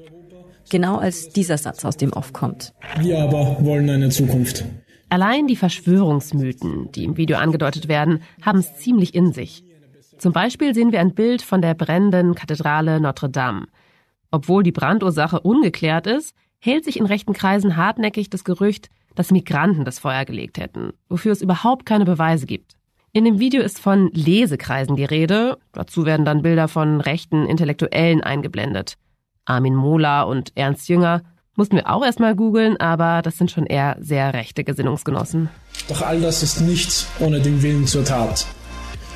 Genau 0.70 0.98
als 0.98 1.30
dieser 1.30 1.58
Satz 1.58 1.84
aus 1.84 1.96
dem 1.96 2.12
Off 2.12 2.32
kommt. 2.32 2.72
Wir 2.98 3.18
aber 3.18 3.58
wollen 3.60 3.90
eine 3.90 4.10
Zukunft. 4.10 4.64
Allein 5.08 5.48
die 5.48 5.56
Verschwörungsmythen, 5.56 6.92
die 6.92 7.04
im 7.04 7.16
Video 7.16 7.36
angedeutet 7.38 7.88
werden, 7.88 8.22
haben 8.42 8.60
es 8.60 8.76
ziemlich 8.76 9.14
in 9.14 9.32
sich. 9.32 9.64
Zum 10.18 10.32
Beispiel 10.32 10.74
sehen 10.74 10.92
wir 10.92 11.00
ein 11.00 11.14
Bild 11.14 11.42
von 11.42 11.62
der 11.62 11.74
brennenden 11.74 12.34
Kathedrale 12.34 13.00
Notre 13.00 13.30
Dame. 13.30 13.66
Obwohl 14.30 14.62
die 14.62 14.70
Brandursache 14.70 15.40
ungeklärt 15.40 16.06
ist, 16.06 16.34
hält 16.60 16.84
sich 16.84 16.98
in 16.98 17.06
rechten 17.06 17.32
Kreisen 17.32 17.76
hartnäckig 17.76 18.30
das 18.30 18.44
Gerücht, 18.44 18.88
dass 19.14 19.30
Migranten 19.30 19.84
das 19.84 19.98
Feuer 19.98 20.24
gelegt 20.24 20.58
hätten, 20.58 20.92
wofür 21.08 21.32
es 21.32 21.42
überhaupt 21.42 21.86
keine 21.86 22.04
Beweise 22.04 22.46
gibt. 22.46 22.76
In 23.12 23.24
dem 23.24 23.40
Video 23.40 23.60
ist 23.60 23.80
von 23.80 24.10
Lesekreisen 24.12 24.94
die 24.94 25.04
Rede, 25.04 25.58
dazu 25.72 26.06
werden 26.06 26.24
dann 26.24 26.42
Bilder 26.42 26.68
von 26.68 27.00
rechten 27.00 27.44
Intellektuellen 27.46 28.22
eingeblendet. 28.22 28.94
Armin 29.46 29.74
Mohler 29.74 30.28
und 30.28 30.52
Ernst 30.54 30.88
Jünger 30.88 31.22
mussten 31.56 31.76
wir 31.76 31.90
auch 31.90 32.04
erstmal 32.04 32.36
googeln, 32.36 32.76
aber 32.78 33.22
das 33.22 33.36
sind 33.36 33.50
schon 33.50 33.66
eher 33.66 33.96
sehr 33.98 34.32
rechte 34.32 34.62
Gesinnungsgenossen. 34.62 35.48
Doch 35.88 36.02
all 36.02 36.20
das 36.20 36.44
ist 36.44 36.60
nichts 36.60 37.08
ohne 37.18 37.40
den 37.40 37.62
Willen 37.62 37.86
zur 37.86 38.04
Tat. 38.04 38.46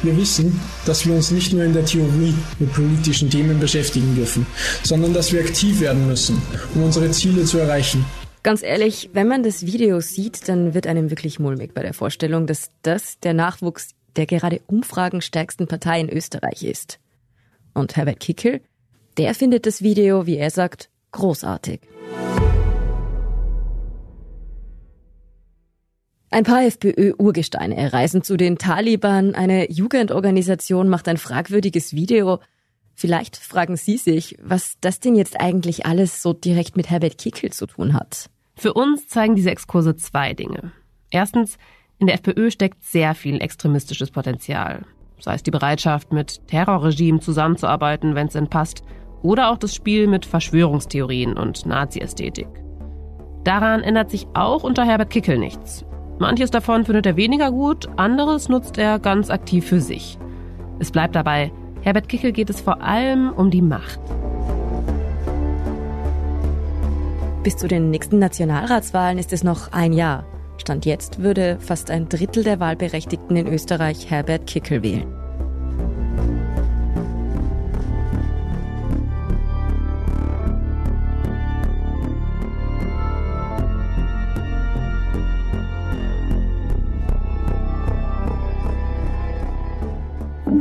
Wir 0.02 0.16
wissen, 0.16 0.60
dass 0.86 1.06
wir 1.06 1.14
uns 1.14 1.30
nicht 1.30 1.52
nur 1.52 1.64
in 1.64 1.72
der 1.72 1.84
Theorie 1.84 2.34
mit 2.58 2.72
politischen 2.72 3.30
Themen 3.30 3.58
beschäftigen 3.60 4.14
dürfen, 4.14 4.46
sondern 4.82 5.14
dass 5.14 5.32
wir 5.32 5.40
aktiv 5.40 5.80
werden 5.80 6.06
müssen, 6.06 6.40
um 6.74 6.82
unsere 6.82 7.10
Ziele 7.10 7.44
zu 7.44 7.58
erreichen. 7.58 8.04
Ganz 8.42 8.62
ehrlich, 8.62 9.10
wenn 9.14 9.28
man 9.28 9.42
das 9.42 9.64
Video 9.64 10.00
sieht, 10.00 10.48
dann 10.48 10.74
wird 10.74 10.86
einem 10.86 11.08
wirklich 11.08 11.38
mulmig 11.38 11.72
bei 11.72 11.82
der 11.82 11.94
Vorstellung, 11.94 12.46
dass 12.46 12.68
das 12.82 13.18
der 13.20 13.32
Nachwuchs 13.32 13.90
der 14.16 14.26
gerade 14.26 14.60
umfragenstärksten 14.66 15.66
Partei 15.66 16.00
in 16.00 16.10
Österreich 16.10 16.62
ist. 16.62 16.98
Und 17.72 17.96
Herbert 17.96 18.20
Kickel, 18.20 18.60
der 19.16 19.34
findet 19.34 19.66
das 19.66 19.82
Video, 19.82 20.26
wie 20.26 20.36
er 20.36 20.50
sagt, 20.50 20.90
großartig. 21.12 21.80
Ein 26.34 26.42
paar 26.42 26.64
FPÖ-Urgesteine 26.64 27.92
reisen 27.92 28.24
zu 28.24 28.36
den 28.36 28.58
Taliban. 28.58 29.36
Eine 29.36 29.70
Jugendorganisation 29.70 30.88
macht 30.88 31.06
ein 31.06 31.16
fragwürdiges 31.16 31.94
Video. 31.94 32.40
Vielleicht 32.92 33.36
fragen 33.36 33.76
Sie 33.76 33.98
sich, 33.98 34.36
was 34.42 34.74
das 34.80 34.98
denn 34.98 35.14
jetzt 35.14 35.38
eigentlich 35.38 35.86
alles 35.86 36.22
so 36.22 36.32
direkt 36.32 36.76
mit 36.76 36.90
Herbert 36.90 37.18
Kickel 37.18 37.52
zu 37.52 37.66
tun 37.66 37.94
hat. 37.94 38.30
Für 38.56 38.72
uns 38.72 39.06
zeigen 39.06 39.36
diese 39.36 39.52
Exkurse 39.52 39.94
zwei 39.94 40.34
Dinge. 40.34 40.72
Erstens, 41.08 41.56
in 42.00 42.08
der 42.08 42.16
FPÖ 42.16 42.50
steckt 42.50 42.82
sehr 42.82 43.14
viel 43.14 43.40
extremistisches 43.40 44.10
Potenzial. 44.10 44.84
Sei 45.20 45.34
es 45.34 45.44
die 45.44 45.52
Bereitschaft, 45.52 46.12
mit 46.12 46.48
Terrorregimen 46.48 47.20
zusammenzuarbeiten, 47.20 48.16
wenn 48.16 48.26
es 48.26 48.32
denn 48.32 48.50
passt, 48.50 48.82
oder 49.22 49.50
auch 49.50 49.58
das 49.58 49.72
Spiel 49.72 50.08
mit 50.08 50.26
Verschwörungstheorien 50.26 51.36
und 51.36 51.64
Nazi-Ästhetik. 51.64 52.48
Daran 53.44 53.84
ändert 53.84 54.10
sich 54.10 54.26
auch 54.34 54.64
unter 54.64 54.84
Herbert 54.84 55.10
Kickel 55.10 55.38
nichts. 55.38 55.84
Manches 56.18 56.50
davon 56.50 56.84
findet 56.84 57.06
er 57.06 57.16
weniger 57.16 57.50
gut, 57.50 57.88
anderes 57.96 58.48
nutzt 58.48 58.78
er 58.78 58.98
ganz 58.98 59.30
aktiv 59.30 59.66
für 59.66 59.80
sich. 59.80 60.18
Es 60.78 60.90
bleibt 60.90 61.14
dabei, 61.16 61.52
Herbert 61.82 62.08
Kickel 62.08 62.32
geht 62.32 62.50
es 62.50 62.60
vor 62.60 62.82
allem 62.82 63.30
um 63.32 63.50
die 63.50 63.62
Macht. 63.62 64.00
Bis 67.42 67.56
zu 67.56 67.68
den 67.68 67.90
nächsten 67.90 68.18
Nationalratswahlen 68.18 69.18
ist 69.18 69.32
es 69.32 69.44
noch 69.44 69.72
ein 69.72 69.92
Jahr. 69.92 70.24
Stand 70.56 70.86
jetzt 70.86 71.22
würde 71.22 71.58
fast 71.60 71.90
ein 71.90 72.08
Drittel 72.08 72.42
der 72.42 72.58
Wahlberechtigten 72.58 73.36
in 73.36 73.46
Österreich 73.48 74.10
Herbert 74.10 74.46
Kickel 74.46 74.82
wählen. 74.82 75.23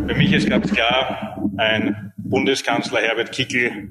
Für 0.08 0.16
mich 0.16 0.34
ist 0.34 0.50
ganz 0.50 0.72
klar, 0.72 1.42
ein 1.58 2.12
Bundeskanzler 2.18 3.00
Herbert 3.00 3.32
Kickl 3.32 3.88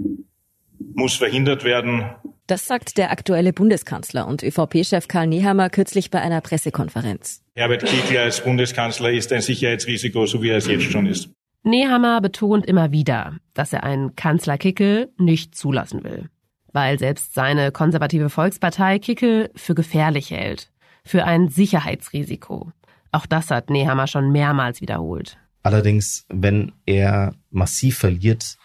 muss 0.94 1.14
verhindert 1.14 1.64
werden. 1.64 2.05
Das 2.46 2.66
sagt 2.66 2.98
der 2.98 3.11
aktuelle 3.11 3.55
Bundeskanzler 3.55 4.27
und 4.27 4.42
ÖVP-Chef 4.42 5.09
Karl 5.09 5.27
Nehammer 5.27 5.70
kürzlich 5.70 6.11
bei 6.11 6.20
einer 6.20 6.42
Pressekonferenz. 6.42 7.42
Herbert 7.55 7.85
Kickl 7.87 8.18
als 8.18 8.42
Bundeskanzler 8.42 9.11
ist 9.11 9.33
ein 9.33 9.40
Sicherheitsrisiko, 9.40 10.27
so 10.27 10.42
wie 10.42 10.51
er 10.51 10.59
es 10.59 10.66
jetzt 10.66 10.90
schon 10.90 11.07
ist. 11.07 11.31
Nehammer 11.62 12.20
betont 12.20 12.66
immer 12.66 12.92
wieder, 12.92 13.37
dass 13.55 13.72
er 13.72 13.85
einen 13.85 14.14
Kanzler 14.14 14.59
Kickel 14.59 15.12
nicht 15.16 15.55
zulassen 15.55 16.05
will, 16.05 16.29
weil 16.72 16.98
selbst 16.98 17.33
seine 17.33 17.72
konservative 17.72 18.29
Volkspartei 18.29 18.98
Kickel 18.98 19.51
für 19.55 19.75
gefährlich 19.75 20.31
hält, 20.31 20.70
für 21.05 21.25
ein 21.25 21.48
Sicherheitsrisiko. 21.48 22.72
Auch 23.12 23.27
das 23.27 23.51
hat 23.51 23.70
Nehammer 23.70 24.09
schon 24.09 24.31
mehrmals 24.31 24.81
wiederholt. 24.81 25.38
Allerdings, 25.62 26.27
wenn 26.29 26.72
er 26.87 27.35
massiv 27.51 27.98
verliert, 27.98 28.57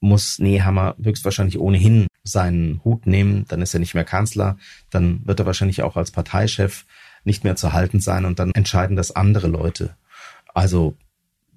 muss 0.00 0.38
Nehammer 0.38 0.94
höchstwahrscheinlich 1.02 1.58
ohnehin 1.58 2.06
seinen 2.22 2.82
Hut 2.84 3.06
nehmen. 3.06 3.44
Dann 3.48 3.62
ist 3.62 3.74
er 3.74 3.80
nicht 3.80 3.94
mehr 3.94 4.04
Kanzler. 4.04 4.56
Dann 4.90 5.26
wird 5.26 5.40
er 5.40 5.46
wahrscheinlich 5.46 5.82
auch 5.82 5.96
als 5.96 6.10
Parteichef 6.10 6.86
nicht 7.24 7.42
mehr 7.42 7.56
zu 7.56 7.72
halten 7.72 8.00
sein 8.00 8.24
und 8.24 8.38
dann 8.38 8.52
entscheiden 8.52 8.96
das 8.96 9.14
andere 9.14 9.48
Leute. 9.48 9.96
Also 10.52 10.96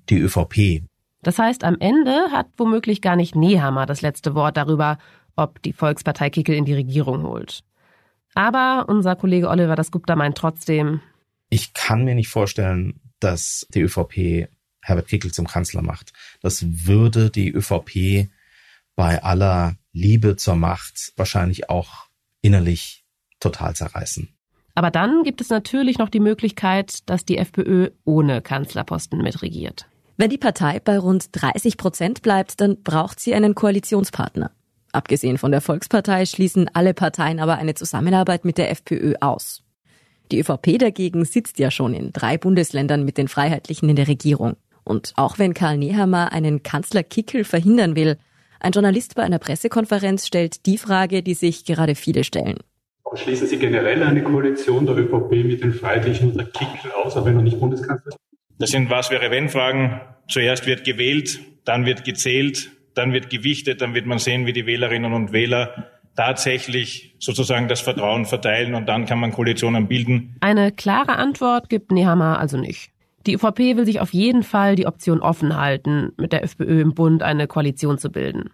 die 0.10 0.20
ÖVP. 0.20 0.84
Das 1.22 1.38
heißt, 1.38 1.64
am 1.64 1.78
Ende 1.80 2.32
hat 2.32 2.48
womöglich 2.58 3.02
gar 3.02 3.16
nicht 3.16 3.36
Nehammer 3.36 3.86
das 3.86 4.02
letzte 4.02 4.34
Wort 4.34 4.58
darüber, 4.58 4.98
ob 5.36 5.62
die 5.62 5.74
Volkspartei 5.74 6.30
Kickel 6.30 6.56
in 6.56 6.66
die 6.66 6.74
Regierung 6.74 7.24
holt. 7.24 7.64
Aber 8.34 8.86
unser 8.88 9.16
Kollege 9.16 9.50
Oliver 9.50 9.76
Dasgupta 9.76 10.16
meint 10.16 10.38
trotzdem, 10.38 11.02
ich 11.50 11.74
kann 11.74 12.04
mir 12.04 12.16
nicht 12.16 12.30
vorstellen, 12.30 13.00
dass 13.20 13.66
die 13.74 13.82
ÖVP 13.82 14.50
Herbert 14.88 15.08
Kickl 15.08 15.32
zum 15.32 15.48
Kanzler 15.48 15.82
macht. 15.82 16.14
Das 16.42 16.64
würde 16.86 17.30
die 17.30 17.52
ÖVP 17.52 18.30
bei 18.96 19.22
aller 19.22 19.76
Liebe 19.92 20.36
zur 20.38 20.56
Macht 20.56 21.14
wahrscheinlich 21.18 21.70
auch 21.70 22.08
innerlich 22.42 23.06
total 23.40 23.76
zerreißen. 23.76 24.30
Aber 24.76 24.92
dann 24.92 25.24
gibt 25.24 25.42
es 25.42 25.50
natürlich 25.50 25.98
noch 25.98 26.10
die 26.10 26.20
Möglichkeit, 26.20 27.10
dass 27.10 27.26
die 27.26 27.38
FPÖ 27.38 27.90
ohne 28.06 28.42
Kanzlerposten 28.42 29.22
mitregiert. 29.22 29.88
Wenn 30.18 30.30
die 30.30 30.38
Partei 30.38 30.80
bei 30.80 30.98
rund 30.98 31.30
30 31.32 31.78
Prozent 31.78 32.22
bleibt, 32.22 32.62
dann 32.62 32.82
braucht 32.84 33.20
sie 33.20 33.36
einen 33.36 33.56
Koalitionspartner. 33.56 34.52
Abgesehen 34.92 35.38
von 35.38 35.52
der 35.52 35.62
Volkspartei 35.62 36.26
schließen 36.26 36.70
alle 36.74 36.94
Parteien 36.94 37.40
aber 37.40 37.58
eine 37.58 37.76
Zusammenarbeit 37.76 38.46
mit 38.46 38.58
der 38.58 38.72
FPÖ 38.72 39.16
aus. 39.20 39.64
Die 40.32 40.40
ÖVP 40.40 40.78
dagegen 40.80 41.26
sitzt 41.26 41.60
ja 41.60 41.72
schon 41.72 41.94
in 41.94 42.12
drei 42.14 42.38
Bundesländern 42.38 43.04
mit 43.06 43.18
den 43.18 43.28
Freiheitlichen 43.28 43.90
in 43.90 43.96
der 43.96 44.08
Regierung. 44.08 44.58
Und 44.88 45.12
auch 45.18 45.38
wenn 45.38 45.54
Karl 45.54 45.78
Nehammer 45.78 46.32
einen 46.32 46.64
Kanzler 46.64 47.04
Kickel 47.04 47.44
verhindern 47.44 47.96
will, 47.96 48.18
ein 48.60 48.72
Journalist 48.72 49.16
bei 49.16 49.24
einer 49.24 49.38
Pressekonferenz 49.38 50.26
stellt 50.26 50.66
die 50.66 50.78
Frage, 50.78 51.22
die 51.22 51.34
sich 51.34 51.66
gerade 51.66 51.94
viele 51.94 52.24
stellen. 52.24 52.58
Schließen 53.14 53.48
Sie 53.48 53.58
generell 53.58 54.04
eine 54.04 54.24
Koalition 54.24 54.86
der 54.86 54.98
ÖVP 54.98 55.32
mit 55.46 55.62
den 55.62 55.74
Freiheitlichen 55.74 56.32
unter 56.32 56.46
Kickel 56.46 56.92
aus, 57.04 57.16
auch 57.16 57.26
wenn 57.26 57.36
er 57.36 57.42
nicht 57.42 57.60
Bundeskanzler 57.60 58.14
ist? 58.14 58.18
Das 58.60 58.72
sind 58.72 58.90
Was 58.90 59.12
wäre 59.12 59.30
wenn 59.30 59.50
Fragen. 59.50 60.02
Zuerst 60.28 60.66
wird 60.66 60.84
gewählt, 60.84 61.40
dann 61.64 61.86
wird 61.86 62.04
gezählt, 62.04 62.72
dann 62.96 63.14
wird 63.14 63.30
gewichtet, 63.30 63.82
dann 63.82 63.94
wird 63.94 64.06
man 64.06 64.20
sehen, 64.20 64.46
wie 64.46 64.54
die 64.54 64.66
Wählerinnen 64.66 65.14
und 65.14 65.32
Wähler 65.32 65.88
tatsächlich 66.16 67.16
sozusagen 67.20 67.68
das 67.68 67.82
Vertrauen 67.82 68.26
verteilen 68.26 68.74
und 68.74 68.88
dann 68.88 69.06
kann 69.06 69.20
man 69.20 69.32
Koalitionen 69.32 69.88
bilden. 69.88 70.36
Eine 70.42 70.72
klare 70.72 71.18
Antwort 71.18 71.70
gibt 71.70 71.92
Nehammer 71.92 72.40
also 72.40 72.58
nicht. 72.58 72.92
Die 73.28 73.34
ÖVP 73.34 73.76
will 73.76 73.86
sich 73.86 74.00
auf 74.00 74.14
jeden 74.14 74.42
Fall 74.42 74.78
die 74.78 74.88
Option 74.88 75.20
offen 75.20 75.58
halten, 75.58 76.14
mit 76.18 76.32
der 76.32 76.44
FPÖ 76.44 76.82
im 76.82 76.94
Bund 76.94 77.22
eine 77.24 77.46
Koalition 77.46 77.98
zu 77.98 78.10
bilden. 78.10 78.52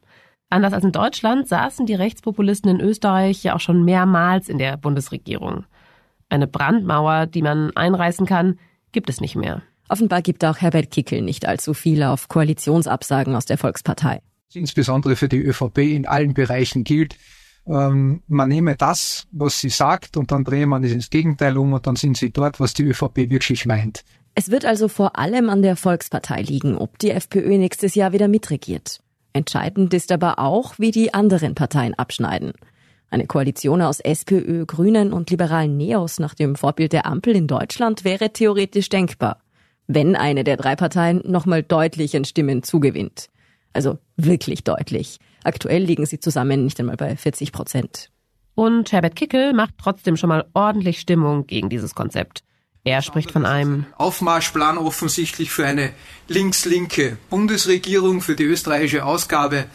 Anders 0.49 0.73
als 0.73 0.83
in 0.83 0.91
Deutschland 0.91 1.47
saßen 1.47 1.85
die 1.85 1.93
Rechtspopulisten 1.93 2.71
in 2.71 2.81
Österreich 2.81 3.43
ja 3.43 3.55
auch 3.55 3.59
schon 3.59 3.85
mehrmals 3.85 4.49
in 4.49 4.57
der 4.57 4.77
Bundesregierung. 4.77 5.65
Eine 6.27 6.47
Brandmauer, 6.47 7.27
die 7.27 7.43
man 7.43 7.71
einreißen 7.75 8.25
kann, 8.25 8.57
gibt 8.91 9.11
es 9.11 9.21
nicht 9.21 9.35
mehr. 9.35 9.61
Offenbar 9.89 10.23
gibt 10.23 10.43
auch 10.43 10.57
Herbert 10.57 10.89
Kickel 10.89 11.21
nicht 11.21 11.47
allzu 11.47 11.75
viel 11.75 12.01
auf 12.01 12.27
Koalitionsabsagen 12.27 13.35
aus 13.35 13.45
der 13.45 13.59
Volkspartei. 13.59 14.21
Insbesondere 14.53 15.15
für 15.15 15.29
die 15.29 15.41
ÖVP 15.41 15.79
in 15.79 16.07
allen 16.07 16.33
Bereichen 16.33 16.83
gilt, 16.83 17.15
ähm, 17.67 18.23
man 18.27 18.49
nehme 18.49 18.75
das, 18.75 19.27
was 19.31 19.59
sie 19.59 19.69
sagt, 19.69 20.17
und 20.17 20.31
dann 20.31 20.43
drehe 20.43 20.65
man 20.65 20.83
es 20.83 20.91
ins 20.91 21.11
Gegenteil 21.11 21.57
um 21.57 21.73
und 21.73 21.85
dann 21.85 21.95
sind 21.95 22.17
sie 22.17 22.31
dort, 22.31 22.59
was 22.59 22.73
die 22.73 22.83
ÖVP 22.83 23.29
wirklich 23.29 23.65
meint. 23.65 24.03
Es 24.35 24.49
wird 24.49 24.65
also 24.65 24.87
vor 24.87 25.17
allem 25.17 25.49
an 25.49 25.61
der 25.61 25.75
Volkspartei 25.75 26.41
liegen, 26.41 26.77
ob 26.77 26.97
die 26.97 27.11
FPÖ 27.11 27.57
nächstes 27.57 27.93
Jahr 27.93 28.13
wieder 28.13 28.27
mitregiert. 28.27 28.99
Entscheidend 29.31 29.93
ist 29.93 30.11
aber 30.11 30.39
auch, 30.39 30.79
wie 30.79 30.91
die 30.91 31.13
anderen 31.13 31.55
Parteien 31.55 31.93
abschneiden. 31.93 32.53
Eine 33.09 33.27
Koalition 33.27 33.83
aus 33.83 33.99
SPÖ, 33.99 34.65
Grünen 34.65 35.13
und 35.13 35.29
liberalen 35.29 35.77
Neos 35.77 36.19
nach 36.19 36.33
dem 36.33 36.55
Vorbild 36.55 36.93
der 36.93 37.05
Ampel 37.05 37.35
in 37.35 37.45
Deutschland 37.45 38.03
wäre 38.03 38.33
theoretisch 38.33 38.89
denkbar, 38.89 39.37
wenn 39.85 40.15
eine 40.15 40.43
der 40.43 40.57
drei 40.57 40.75
Parteien 40.75 41.21
nochmal 41.25 41.61
deutlich 41.61 42.15
in 42.15 42.25
Stimmen 42.25 42.63
zugewinnt. 42.63 43.29
Also 43.71 43.99
wirklich 44.17 44.63
deutlich. 44.63 45.19
Aktuell 45.43 45.83
liegen 45.83 46.07
sie 46.07 46.19
zusammen 46.19 46.63
nicht 46.63 46.79
einmal 46.79 46.97
bei 46.97 47.15
40 47.15 47.51
Prozent. 47.51 48.09
Und 48.55 48.91
Herbert 48.91 49.15
Kickel 49.15 49.53
macht 49.53 49.75
trotzdem 49.77 50.17
schon 50.17 50.29
mal 50.29 50.45
ordentlich 50.53 50.99
Stimmung 50.99 51.45
gegen 51.45 51.69
dieses 51.69 51.93
Konzept. 51.93 52.43
Er 52.85 53.01
spricht 53.01 53.31
von 53.31 53.45
einem 53.45 53.85
Aufmarschplan 53.97 54.77
offensichtlich 54.77 55.51
für 55.51 55.65
eine 55.65 55.93
links-linke 56.27 57.17
Bundesregierung, 57.29 58.19
für 58.19 58.35
die 58.35 58.43
österreichische 58.43 59.05
Ausgabe 59.05 59.65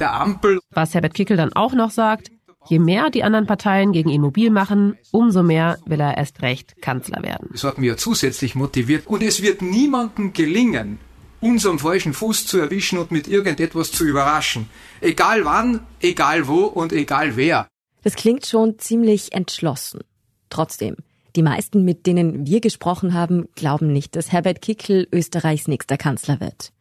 der 0.00 0.14
Ampel. 0.14 0.60
Was 0.70 0.94
Herbert 0.94 1.12
Kickel 1.12 1.36
dann 1.36 1.52
auch 1.52 1.74
noch 1.74 1.90
sagt, 1.90 2.30
je 2.66 2.78
mehr 2.78 3.10
die 3.10 3.22
anderen 3.22 3.46
Parteien 3.46 3.92
gegen 3.92 4.08
ihn 4.08 4.22
mobil 4.22 4.48
machen, 4.48 4.96
umso 5.10 5.42
mehr 5.42 5.78
will 5.84 6.00
er 6.00 6.16
erst 6.16 6.40
recht 6.40 6.80
Kanzler 6.80 7.22
werden. 7.22 7.50
Das 7.52 7.64
hat 7.64 7.76
mich 7.76 7.88
ja 7.88 7.98
zusätzlich 7.98 8.54
motiviert. 8.54 9.06
Und 9.06 9.22
es 9.22 9.42
wird 9.42 9.60
niemandem 9.60 10.32
gelingen, 10.32 10.98
uns 11.40 11.66
am 11.66 11.78
falschen 11.78 12.14
Fuß 12.14 12.46
zu 12.46 12.58
erwischen 12.58 12.98
und 12.98 13.10
mit 13.10 13.28
irgendetwas 13.28 13.92
zu 13.92 14.06
überraschen. 14.06 14.70
Egal 15.02 15.44
wann, 15.44 15.80
egal 16.00 16.48
wo 16.48 16.64
und 16.64 16.94
egal 16.94 17.36
wer. 17.36 17.68
Das 18.02 18.14
klingt 18.14 18.46
schon 18.46 18.78
ziemlich 18.78 19.32
entschlossen. 19.32 20.00
Trotzdem, 20.48 20.96
die 21.36 21.42
meisten, 21.42 21.84
mit 21.84 22.06
denen 22.06 22.46
wir 22.46 22.60
gesprochen 22.60 23.14
haben, 23.14 23.48
glauben 23.54 23.92
nicht, 23.92 24.16
dass 24.16 24.32
Herbert 24.32 24.62
Kickl 24.62 25.08
Österreichs 25.12 25.68
nächster 25.68 25.96
Kanzler 25.96 26.40
wird. 26.40 26.72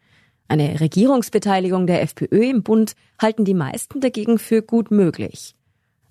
Eine 0.47 0.79
Regierungsbeteiligung 0.79 1.87
der 1.87 2.01
FPÖ 2.03 2.49
im 2.49 2.63
Bund 2.63 2.95
halten 3.19 3.45
die 3.45 3.53
meisten 3.53 4.01
dagegen 4.01 4.37
für 4.37 4.61
gut 4.61 4.91
möglich. 4.91 5.55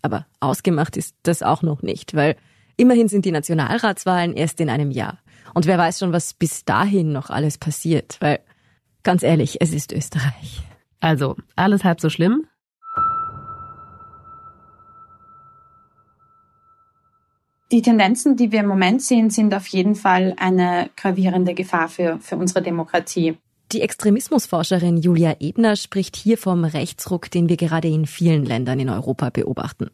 Aber 0.00 0.26
ausgemacht 0.40 0.96
ist 0.96 1.14
das 1.22 1.42
auch 1.42 1.62
noch 1.62 1.82
nicht, 1.82 2.14
weil 2.14 2.36
immerhin 2.76 3.08
sind 3.08 3.24
die 3.24 3.30
Nationalratswahlen 3.30 4.34
erst 4.34 4.60
in 4.60 4.68
einem 4.68 4.90
Jahr. 4.90 5.18
Und 5.54 5.66
wer 5.66 5.78
weiß 5.78 6.00
schon, 6.00 6.12
was 6.12 6.34
bis 6.34 6.64
dahin 6.64 7.12
noch 7.12 7.30
alles 7.30 7.58
passiert, 7.58 8.16
weil 8.20 8.40
ganz 9.02 9.22
ehrlich, 9.22 9.58
es 9.60 9.72
ist 9.72 9.92
Österreich. 9.92 10.62
Also, 10.98 11.36
alles 11.56 11.84
halb 11.84 12.00
so 12.00 12.08
schlimm? 12.08 12.46
Die 17.72 17.80
Tendenzen, 17.80 18.36
die 18.36 18.52
wir 18.52 18.60
im 18.60 18.66
Moment 18.66 19.00
sehen, 19.00 19.30
sind 19.30 19.54
auf 19.54 19.66
jeden 19.68 19.94
Fall 19.94 20.34
eine 20.36 20.90
gravierende 20.94 21.54
Gefahr 21.54 21.88
für, 21.88 22.18
für 22.20 22.36
unsere 22.36 22.60
Demokratie. 22.60 23.38
Die 23.72 23.80
Extremismusforscherin 23.80 24.98
Julia 24.98 25.36
Ebner 25.40 25.76
spricht 25.76 26.14
hier 26.14 26.36
vom 26.36 26.64
Rechtsruck, 26.64 27.30
den 27.30 27.48
wir 27.48 27.56
gerade 27.56 27.88
in 27.88 28.04
vielen 28.04 28.44
Ländern 28.44 28.78
in 28.78 28.90
Europa 28.90 29.30
beobachten. 29.30 29.90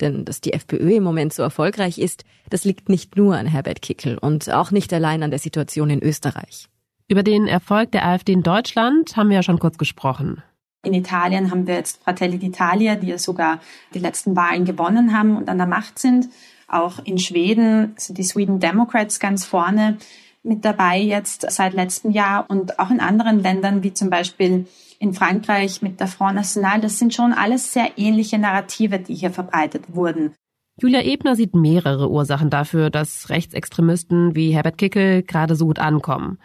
Denn 0.00 0.24
dass 0.24 0.40
die 0.40 0.54
FPÖ 0.54 0.94
im 0.94 1.02
Moment 1.02 1.34
so 1.34 1.42
erfolgreich 1.42 1.98
ist, 1.98 2.24
das 2.48 2.64
liegt 2.64 2.88
nicht 2.88 3.18
nur 3.18 3.36
an 3.36 3.44
Herbert 3.44 3.82
Kickel 3.82 4.16
und 4.16 4.50
auch 4.50 4.70
nicht 4.70 4.90
allein 4.90 5.22
an 5.22 5.30
der 5.30 5.38
Situation 5.38 5.90
in 5.90 6.02
Österreich. 6.02 6.70
Über 7.06 7.22
den 7.22 7.46
Erfolg 7.46 7.92
der 7.92 8.06
AfD 8.06 8.32
in 8.32 8.42
Deutschland 8.42 9.14
haben 9.18 9.28
wir 9.28 9.36
ja 9.36 9.42
schon 9.42 9.58
kurz 9.58 9.76
gesprochen. 9.76 10.42
In 10.82 10.94
Italien 10.94 11.50
haben 11.50 11.66
wir 11.66 11.74
jetzt 11.74 12.02
Fratelli 12.02 12.38
d'Italia, 12.38 12.94
die 12.94 13.08
ja 13.08 13.18
sogar 13.18 13.60
die 13.92 13.98
letzten 13.98 14.34
Wahlen 14.34 14.64
gewonnen 14.64 15.14
haben 15.14 15.36
und 15.36 15.50
an 15.50 15.58
der 15.58 15.66
Macht 15.66 15.98
sind. 15.98 16.30
Auch 16.70 17.00
in 17.04 17.18
Schweden 17.18 17.94
sind 17.96 18.16
die 18.18 18.22
Sweden 18.22 18.60
Democrats 18.60 19.18
ganz 19.18 19.44
vorne 19.44 19.98
mit 20.44 20.64
dabei 20.64 20.98
jetzt 20.98 21.44
seit 21.50 21.74
letztem 21.74 22.12
Jahr 22.12 22.48
und 22.48 22.78
auch 22.78 22.90
in 22.90 23.00
anderen 23.00 23.42
Ländern 23.42 23.82
wie 23.82 23.92
zum 23.92 24.08
Beispiel 24.08 24.66
in 25.00 25.12
Frankreich 25.12 25.82
mit 25.82 25.98
der 25.98 26.06
Front 26.06 26.36
National. 26.36 26.80
Das 26.80 26.98
sind 26.98 27.12
schon 27.12 27.32
alles 27.32 27.72
sehr 27.72 27.98
ähnliche 27.98 28.38
Narrative, 28.38 29.00
die 29.00 29.14
hier 29.14 29.32
verbreitet 29.32 29.94
wurden. 29.94 30.32
Julia 30.80 31.02
Ebner 31.02 31.34
sieht 31.34 31.54
mehrere 31.54 32.08
Ursachen 32.08 32.50
dafür, 32.50 32.88
dass 32.88 33.28
Rechtsextremisten 33.28 34.36
wie 34.36 34.52
Herbert 34.52 34.78
Kickel 34.78 35.24
gerade 35.24 35.56
so 35.56 35.66
gut 35.66 35.80
ankommen. 35.80 36.38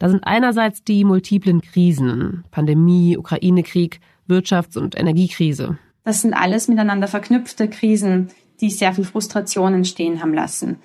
Da 0.00 0.08
sind 0.08 0.24
einerseits 0.24 0.82
die 0.82 1.04
multiplen 1.04 1.60
Krisen, 1.60 2.44
Pandemie, 2.50 3.16
Ukraine-Krieg, 3.16 4.00
Wirtschafts- 4.28 4.76
und 4.76 4.98
Energiekrise. 4.98 5.78
Das 6.04 6.20
sind 6.22 6.34
alles 6.34 6.68
miteinander 6.68 7.06
verknüpfte 7.06 7.68
Krisen, 7.68 8.28
die 8.60 8.70
sehr 8.70 8.92
viel 8.92 9.04
Frustration 9.04 9.74
entstehen 9.74 10.22
haben 10.22 10.34
lassen 10.34 10.78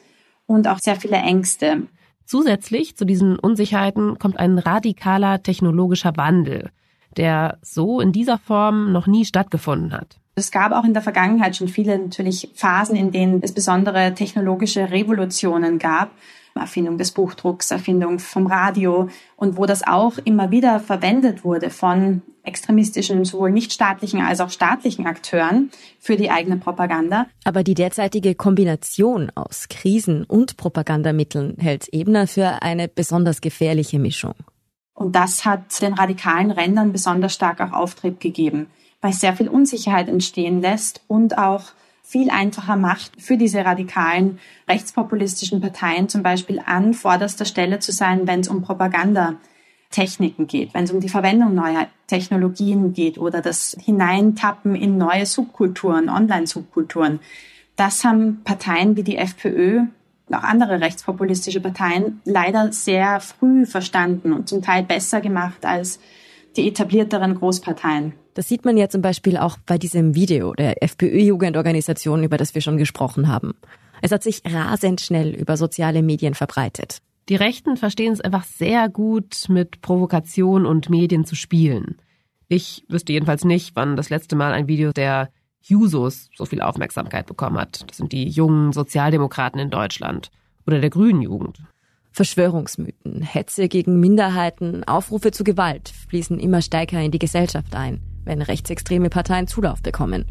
und 0.45 0.67
auch 0.67 0.79
sehr 0.79 0.95
viele 0.95 1.17
Ängste. 1.17 1.87
Zusätzlich 2.25 2.95
zu 2.95 3.05
diesen 3.05 3.37
Unsicherheiten 3.37 4.17
kommt 4.17 4.39
ein 4.39 4.57
radikaler 4.57 5.43
technologischer 5.43 6.15
Wandel, 6.15 6.71
der 7.17 7.57
so 7.61 7.99
in 7.99 8.11
dieser 8.11 8.37
Form 8.37 8.91
noch 8.91 9.07
nie 9.07 9.25
stattgefunden 9.25 9.93
hat. 9.93 10.19
Es 10.35 10.49
gab 10.49 10.71
auch 10.71 10.83
in 10.83 10.93
der 10.93 11.03
Vergangenheit 11.03 11.55
schon 11.55 11.67
viele 11.67 11.99
natürlich 11.99 12.49
Phasen, 12.55 12.95
in 12.95 13.11
denen 13.11 13.43
es 13.43 13.51
besondere 13.51 14.13
technologische 14.15 14.89
Revolutionen 14.89 15.77
gab. 15.77 16.11
Erfindung 16.61 16.97
des 16.97 17.11
Buchdrucks, 17.11 17.71
Erfindung 17.71 18.19
vom 18.19 18.47
Radio 18.47 19.09
und 19.35 19.57
wo 19.57 19.65
das 19.65 19.85
auch 19.85 20.17
immer 20.23 20.51
wieder 20.51 20.79
verwendet 20.79 21.43
wurde 21.43 21.69
von 21.69 22.21
extremistischen, 22.43 23.25
sowohl 23.25 23.51
nichtstaatlichen 23.51 24.21
als 24.21 24.41
auch 24.41 24.49
staatlichen 24.49 25.05
Akteuren 25.07 25.71
für 25.99 26.17
die 26.17 26.29
eigene 26.29 26.57
Propaganda. 26.57 27.27
Aber 27.45 27.63
die 27.63 27.73
derzeitige 27.73 28.35
Kombination 28.35 29.31
aus 29.33 29.67
Krisen 29.69 30.25
und 30.25 30.57
Propagandamitteln 30.57 31.55
hält 31.57 31.87
Ebner 31.91 32.27
für 32.27 32.61
eine 32.61 32.87
besonders 32.87 33.41
gefährliche 33.41 33.99
Mischung. 33.99 34.35
Und 34.93 35.15
das 35.15 35.45
hat 35.45 35.81
den 35.81 35.93
radikalen 35.93 36.51
Rändern 36.51 36.91
besonders 36.91 37.33
stark 37.33 37.61
auch 37.61 37.71
Auftrieb 37.71 38.19
gegeben, 38.19 38.67
weil 39.01 39.13
sehr 39.13 39.35
viel 39.35 39.47
Unsicherheit 39.47 40.07
entstehen 40.07 40.61
lässt 40.61 41.01
und 41.07 41.37
auch 41.37 41.63
viel 42.03 42.29
einfacher 42.29 42.75
macht, 42.75 43.19
für 43.19 43.37
diese 43.37 43.65
radikalen 43.65 44.37
rechtspopulistischen 44.69 45.61
Parteien 45.61 46.09
zum 46.09 46.21
Beispiel 46.21 46.61
an 46.63 46.93
vorderster 46.93 47.45
Stelle 47.45 47.79
zu 47.79 47.91
sein, 47.91 48.27
wenn 48.27 48.41
es 48.41 48.49
um 48.49 48.61
Propagandatechniken 48.61 50.45
geht, 50.45 50.73
wenn 50.73 50.83
es 50.83 50.91
um 50.91 50.99
die 50.99 51.09
Verwendung 51.09 51.55
neuer 51.55 51.87
Technologien 52.07 52.93
geht 52.93 53.17
oder 53.17 53.41
das 53.41 53.75
Hineintappen 53.81 54.75
in 54.75 54.97
neue 54.97 55.25
Subkulturen, 55.25 56.09
Online-Subkulturen. 56.09 57.19
Das 57.77 58.03
haben 58.03 58.41
Parteien 58.43 58.97
wie 58.97 59.03
die 59.03 59.17
FPÖ 59.17 59.79
und 60.27 60.35
auch 60.35 60.43
andere 60.43 60.81
rechtspopulistische 60.81 61.61
Parteien 61.61 62.21
leider 62.25 62.71
sehr 62.73 63.21
früh 63.21 63.65
verstanden 63.65 64.33
und 64.33 64.49
zum 64.49 64.61
Teil 64.61 64.83
besser 64.83 65.21
gemacht 65.21 65.65
als 65.65 65.99
die 66.57 66.67
etablierteren 66.67 67.35
Großparteien. 67.35 68.13
Das 68.33 68.47
sieht 68.47 68.65
man 68.65 68.77
ja 68.77 68.89
zum 68.89 69.01
Beispiel 69.01 69.37
auch 69.37 69.57
bei 69.65 69.77
diesem 69.77 70.15
Video 70.15 70.53
der 70.53 70.81
FPÖ-Jugendorganisation, 70.81 72.23
über 72.23 72.37
das 72.37 72.55
wir 72.55 72.61
schon 72.61 72.77
gesprochen 72.77 73.27
haben. 73.27 73.53
Es 74.01 74.11
hat 74.11 74.23
sich 74.23 74.41
rasend 74.45 75.01
schnell 75.01 75.29
über 75.35 75.55
soziale 75.55 76.01
Medien 76.01 76.33
verbreitet. 76.33 76.97
Die 77.29 77.35
Rechten 77.35 77.77
verstehen 77.77 78.11
es 78.11 78.21
einfach 78.21 78.43
sehr 78.43 78.89
gut, 78.89 79.45
mit 79.47 79.81
Provokation 79.81 80.65
und 80.65 80.89
Medien 80.89 81.25
zu 81.25 81.35
spielen. 81.35 81.97
Ich 82.49 82.83
wüsste 82.89 83.13
jedenfalls 83.13 83.45
nicht, 83.45 83.75
wann 83.75 83.95
das 83.95 84.09
letzte 84.09 84.35
Mal 84.35 84.51
ein 84.51 84.67
Video 84.67 84.91
der 84.91 85.29
Jusos 85.61 86.29
so 86.35 86.45
viel 86.45 86.61
Aufmerksamkeit 86.61 87.25
bekommen 87.25 87.57
hat. 87.57 87.85
Das 87.87 87.97
sind 87.97 88.11
die 88.11 88.27
jungen 88.27 88.73
Sozialdemokraten 88.73 89.59
in 89.59 89.69
Deutschland 89.69 90.31
oder 90.67 90.81
der 90.81 90.89
Grünen 90.89 91.21
Jugend. 91.21 91.59
Verschwörungsmythen, 92.11 93.21
Hetze 93.21 93.69
gegen 93.69 93.99
Minderheiten, 93.99 94.83
Aufrufe 94.83 95.31
zu 95.31 95.43
Gewalt 95.43 95.93
fließen 96.09 96.39
immer 96.39 96.61
stärker 96.61 97.01
in 97.01 97.11
die 97.11 97.19
Gesellschaft 97.19 97.73
ein, 97.75 98.01
wenn 98.25 98.41
rechtsextreme 98.41 99.09
Parteien 99.09 99.47
Zulauf 99.47 99.81
bekommen. 99.81 100.25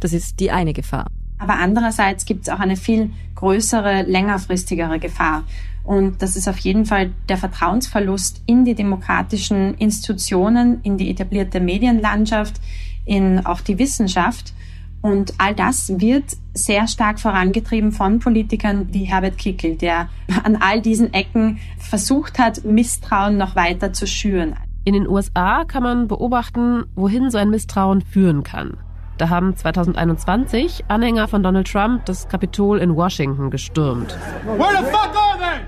Das 0.00 0.12
ist 0.12 0.40
die 0.40 0.50
eine 0.50 0.72
Gefahr. 0.72 1.06
Aber 1.38 1.54
andererseits 1.54 2.24
gibt 2.24 2.42
es 2.42 2.48
auch 2.48 2.60
eine 2.60 2.76
viel 2.76 3.10
größere, 3.34 4.02
längerfristigere 4.02 4.98
Gefahr. 4.98 5.44
Und 5.82 6.22
das 6.22 6.36
ist 6.36 6.48
auf 6.48 6.58
jeden 6.58 6.86
Fall 6.86 7.12
der 7.28 7.36
Vertrauensverlust 7.36 8.42
in 8.46 8.64
die 8.64 8.74
demokratischen 8.74 9.74
Institutionen, 9.74 10.80
in 10.82 10.96
die 10.96 11.10
etablierte 11.10 11.60
Medienlandschaft, 11.60 12.60
in 13.04 13.44
auch 13.44 13.60
die 13.60 13.78
Wissenschaft. 13.78 14.54
Und 15.02 15.34
all 15.36 15.54
das 15.54 15.92
wird 16.00 16.24
sehr 16.54 16.88
stark 16.88 17.20
vorangetrieben 17.20 17.92
von 17.92 18.20
Politikern 18.20 18.88
wie 18.92 19.04
Herbert 19.04 19.36
Kickel, 19.36 19.76
der 19.76 20.08
an 20.44 20.56
all 20.56 20.80
diesen 20.80 21.12
Ecken 21.12 21.58
versucht 21.78 22.38
hat, 22.38 22.64
Misstrauen 22.64 23.36
noch 23.36 23.54
weiter 23.54 23.92
zu 23.92 24.06
schüren. 24.06 24.54
In 24.86 24.92
den 24.92 25.08
USA 25.08 25.64
kann 25.64 25.82
man 25.82 26.08
beobachten, 26.08 26.84
wohin 26.94 27.30
so 27.30 27.38
ein 27.38 27.48
Misstrauen 27.48 28.02
führen 28.02 28.42
kann. 28.42 28.76
Da 29.16 29.30
haben 29.30 29.56
2021 29.56 30.84
Anhänger 30.88 31.26
von 31.26 31.42
Donald 31.42 31.70
Trump 31.70 32.04
das 32.04 32.28
Kapitol 32.28 32.78
in 32.78 32.94
Washington 32.94 33.50
gestürmt. 33.50 34.14
Where 34.44 34.76
the 34.78 34.84
fuck 34.84 35.16
are 35.16 35.38
they? 35.38 35.64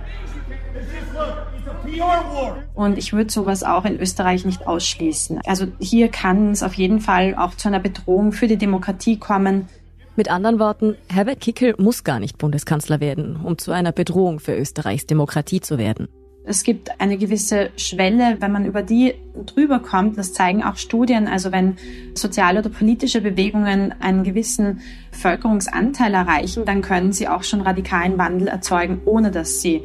Und 2.75 2.99
ich 2.99 3.13
würde 3.13 3.33
sowas 3.33 3.63
auch 3.63 3.85
in 3.85 3.99
Österreich 3.99 4.45
nicht 4.45 4.67
ausschließen. 4.67 5.41
Also 5.47 5.67
hier 5.79 6.09
kann 6.09 6.51
es 6.51 6.63
auf 6.63 6.75
jeden 6.75 7.01
Fall 7.01 7.35
auch 7.37 7.55
zu 7.55 7.69
einer 7.69 7.81
Bedrohung 7.81 8.33
für 8.33 8.49
die 8.49 8.59
Demokratie 8.59 9.19
kommen. 9.19 9.69
Mit 10.17 10.31
anderen 10.31 10.59
Worten, 10.59 10.97
Herbert 11.09 11.41
Kickel 11.41 11.75
muss 11.79 12.05
gar 12.05 12.19
nicht 12.19 12.39
Bundeskanzler 12.39 13.01
werden, 13.01 13.37
um 13.37 13.57
zu 13.57 13.73
einer 13.73 13.93
Bedrohung 13.93 14.41
für 14.41 14.57
Österreichs 14.57 15.07
Demokratie 15.07 15.61
zu 15.61 15.79
werden. 15.79 16.09
Es 16.49 16.63
gibt 16.63 17.01
eine 17.01 17.19
gewisse 17.19 17.71
Schwelle, 17.77 18.37
wenn 18.39 18.53
man 18.53 18.67
über 18.67 18.83
die 18.83 19.15
drüber 19.47 19.81
kommt, 19.81 20.17
das 20.17 20.33
zeigen 20.33 20.63
auch 20.63 20.77
Studien, 20.77 21.27
also 21.27 21.51
wenn 21.51 21.75
soziale 22.15 22.61
oder 22.61 22.69
politische 22.69 23.21
Bewegungen 23.21 23.93
einen 23.99 24.23
gewissen 24.23 24.79
Bevölkerungsanteil 25.11 26.15
erreichen, 26.15 26.65
dann 26.65 26.83
können 26.83 27.11
sie 27.11 27.27
auch 27.27 27.43
schon 27.43 27.63
radikalen 27.63 28.17
Wandel 28.17 28.47
erzeugen, 28.47 29.01
ohne 29.07 29.33
dass 29.33 29.61
sie 29.61 29.83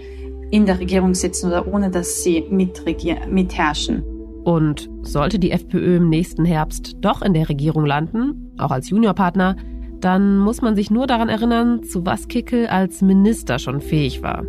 in 0.52 0.68
der 0.68 0.80
Regierung 0.80 1.16
sitzen 1.16 1.48
oder 1.48 1.68
ohne 1.68 1.90
dass 1.90 2.22
sie 2.22 2.46
mitherrschen. 2.52 4.04
Und 4.44 4.88
sollte 5.02 5.40
die 5.40 5.50
FPÖ 5.50 5.98
im 5.98 6.10
nächsten 6.10 6.46
Herbst 6.46 6.94
doch 7.02 7.24
in 7.24 7.34
der 7.34 7.50
Regierung 7.50 7.88
landen, 7.88 8.54
auch 8.60 8.72
als 8.72 8.92
Juniorpartner, 8.92 9.56
dann 10.00 10.38
muss 10.38 10.62
man 10.62 10.76
sich 10.76 10.92
nur 10.92 11.08
daran 11.08 11.30
erinnern, 11.30 11.82
zu 11.84 12.06
was 12.06 12.28
Kickel 12.28 12.68
als 12.68 13.02
Minister 13.02 13.58
schon 13.58 13.82
fähig 13.82 14.22
war. 14.22 14.44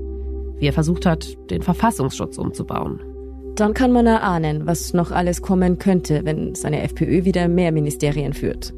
Wie 0.62 0.68
er 0.68 0.72
versucht 0.72 1.06
hat, 1.06 1.36
den 1.50 1.60
Verfassungsschutz 1.60 2.38
umzubauen. 2.38 3.00
Dann 3.56 3.74
kann 3.74 3.90
man 3.90 4.06
erahnen, 4.06 4.64
was 4.64 4.94
noch 4.94 5.10
alles 5.10 5.42
kommen 5.42 5.78
könnte, 5.78 6.20
wenn 6.24 6.54
seine 6.54 6.82
FPÖ 6.82 7.24
wieder 7.24 7.48
mehr 7.48 7.72
Ministerien 7.72 8.32
führt. 8.32 8.72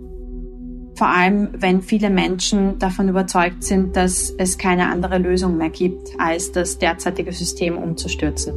Vor 0.94 1.09
allem, 1.09 1.51
wenn 1.59 1.83
viele 1.83 2.09
Menschen 2.09 2.79
davon 2.79 3.11
überzeugt 3.11 3.64
sind, 3.64 3.97
dass 3.97 4.31
es 4.31 4.57
keine 4.57 4.88
andere 4.90 5.18
Lösung 5.18 5.59
mehr 5.59 5.68
gibt, 5.68 6.09
als 6.18 6.53
das 6.53 6.79
derzeitige 6.79 7.33
System 7.33 7.77
umzustürzen. 7.77 8.55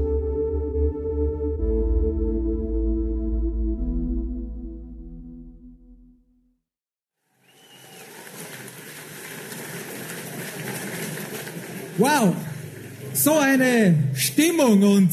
Wow, 11.97 12.33
so 13.17 13.33
eine 13.37 13.95
Stimmung 14.13 14.83
und 14.83 15.09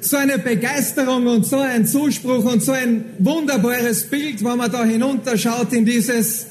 so 0.00 0.16
eine 0.16 0.38
Begeisterung 0.38 1.26
und 1.26 1.46
so 1.46 1.58
ein 1.58 1.86
Zuspruch 1.86 2.44
und 2.44 2.62
so 2.62 2.72
ein 2.72 3.04
wunderbares 3.18 4.08
Bild, 4.08 4.44
wenn 4.44 4.58
man 4.58 4.70
da 4.70 4.84
hinunterschaut 4.84 5.72
in 5.72 5.84
dieses 5.84 6.46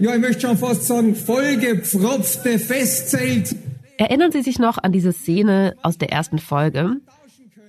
ja, 0.00 0.14
ich 0.14 0.20
möchte 0.20 0.46
schon 0.46 0.56
fast 0.56 0.84
sagen, 0.84 1.14
vollgepfropfte 1.16 2.58
Festzelt. 2.58 3.56
Erinnern 3.96 4.30
Sie 4.30 4.42
sich 4.42 4.60
noch 4.60 4.78
an 4.78 4.92
diese 4.92 5.12
Szene 5.12 5.74
aus 5.82 5.98
der 5.98 6.12
ersten 6.12 6.38
Folge? 6.38 7.00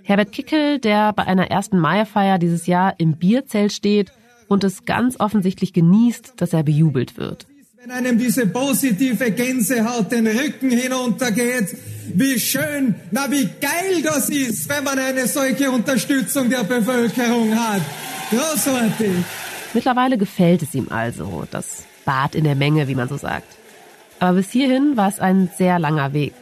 Herbert 0.04 0.32
Kickel, 0.32 0.80
der 0.80 1.14
bei 1.14 1.24
einer 1.26 1.50
ersten 1.50 1.80
Maifeier 1.80 2.38
dieses 2.38 2.68
Jahr 2.68 2.94
im 3.00 3.18
Bierzelt 3.18 3.74
steht 3.74 4.12
und 4.48 4.64
es 4.64 4.86
ganz 4.86 5.20
offensichtlich 5.20 5.74
genießt, 5.74 6.34
dass 6.38 6.54
er 6.54 6.64
bejubelt 6.64 7.18
wird. 7.18 7.48
Wenn 7.90 8.06
einem 8.06 8.20
diese 8.20 8.46
positive 8.46 9.32
Gänsehaut 9.32 10.12
den 10.12 10.28
Rücken 10.28 10.70
hinuntergeht, 10.70 11.76
wie 12.14 12.40
schön, 12.40 12.94
na 13.10 13.32
wie 13.32 13.50
geil 13.60 14.04
das 14.04 14.30
ist, 14.30 14.70
wenn 14.70 14.84
man 14.84 15.00
eine 15.00 15.26
solche 15.26 15.72
Unterstützung 15.72 16.52
der 16.52 16.64
Bevölkerung 16.66 17.56
hat. 17.56 17.82
Großartig. 18.30 19.10
Mittlerweile 19.74 20.20
gefällt 20.20 20.62
es 20.62 20.76
ihm 20.76 20.90
also, 20.92 21.46
dass 21.50 21.86
Bad 22.06 22.36
in 22.36 22.44
der 22.44 22.54
Menge, 22.54 22.88
wie 22.88 22.94
man 22.94 23.10
so 23.10 23.18
sagt. 23.18 23.58
Aber 24.20 24.38
bis 24.38 24.52
hierhin 24.52 24.96
war 24.96 25.10
es 25.10 25.20
ein 25.20 25.50
sehr 25.58 25.80
langer 25.80 26.14
Weg. 26.14 26.34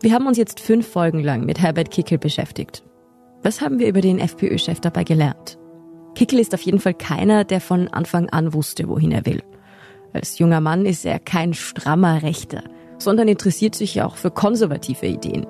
Wir 0.00 0.14
haben 0.14 0.26
uns 0.26 0.38
jetzt 0.38 0.58
fünf 0.58 0.88
Folgen 0.88 1.22
lang 1.22 1.44
mit 1.44 1.60
Herbert 1.60 1.90
Kickel 1.90 2.16
beschäftigt. 2.16 2.82
Was 3.42 3.60
haben 3.60 3.78
wir 3.78 3.88
über 3.88 4.00
den 4.00 4.18
FPÖ-Chef 4.18 4.80
dabei 4.80 5.04
gelernt? 5.04 5.59
Kickel 6.14 6.38
ist 6.38 6.54
auf 6.54 6.62
jeden 6.62 6.80
Fall 6.80 6.94
keiner, 6.94 7.44
der 7.44 7.60
von 7.60 7.88
Anfang 7.88 8.28
an 8.30 8.52
wusste, 8.52 8.88
wohin 8.88 9.12
er 9.12 9.26
will. 9.26 9.42
Als 10.12 10.38
junger 10.38 10.60
Mann 10.60 10.86
ist 10.86 11.04
er 11.06 11.18
kein 11.18 11.54
strammer 11.54 12.22
Rechter, 12.22 12.64
sondern 12.98 13.28
interessiert 13.28 13.74
sich 13.74 14.02
auch 14.02 14.16
für 14.16 14.30
konservative 14.30 15.06
Ideen 15.06 15.46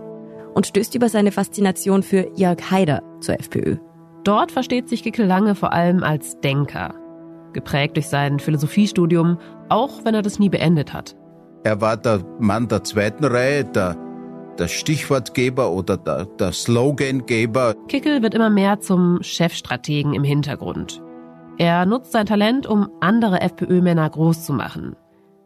und 0.55 0.67
stößt 0.67 0.95
über 0.95 1.09
seine 1.09 1.33
Faszination 1.33 2.03
für 2.03 2.31
Jörg 2.37 2.71
Haider 2.71 3.03
zur 3.21 3.39
FPÖ. 3.39 3.77
Dort 4.25 4.53
versteht 4.53 4.89
sich 4.89 5.03
Gickel 5.03 5.27
lange 5.27 5.55
vor 5.55 5.73
allem 5.73 6.03
als 6.03 6.39
Denker, 6.41 6.95
geprägt 7.53 7.97
durch 7.97 8.09
sein 8.09 8.39
Philosophiestudium, 8.39 9.39
auch 9.69 10.05
wenn 10.05 10.15
er 10.15 10.23
das 10.23 10.39
nie 10.39 10.51
beendet 10.51 10.93
hat. 10.93 11.17
Er 11.65 11.81
war 11.81 11.97
der 11.97 12.21
Mann 12.39 12.69
der 12.69 12.85
zweiten 12.85 13.25
Reihe, 13.25 13.65
der, 13.65 13.97
der 14.61 14.69
Stichwortgeber 14.69 15.73
oder 15.73 15.97
der, 15.97 16.27
der 16.27 16.53
Slogangeber. 16.53 17.75
Kickel 17.89 18.23
wird 18.23 18.35
immer 18.35 18.51
mehr 18.51 18.81
zum 18.81 19.23
Chefstrategen 19.23 20.15
im 20.15 20.23
Hintergrund. 20.23 21.03
Er 21.59 21.87
nutzt 21.87 22.13
sein 22.13 22.27
Talent, 22.27 22.67
um 22.67 22.91
andere 23.01 23.41
FPÖ-Männer 23.41 24.09
groß 24.09 24.45
zu 24.45 24.53
machen. 24.53 24.97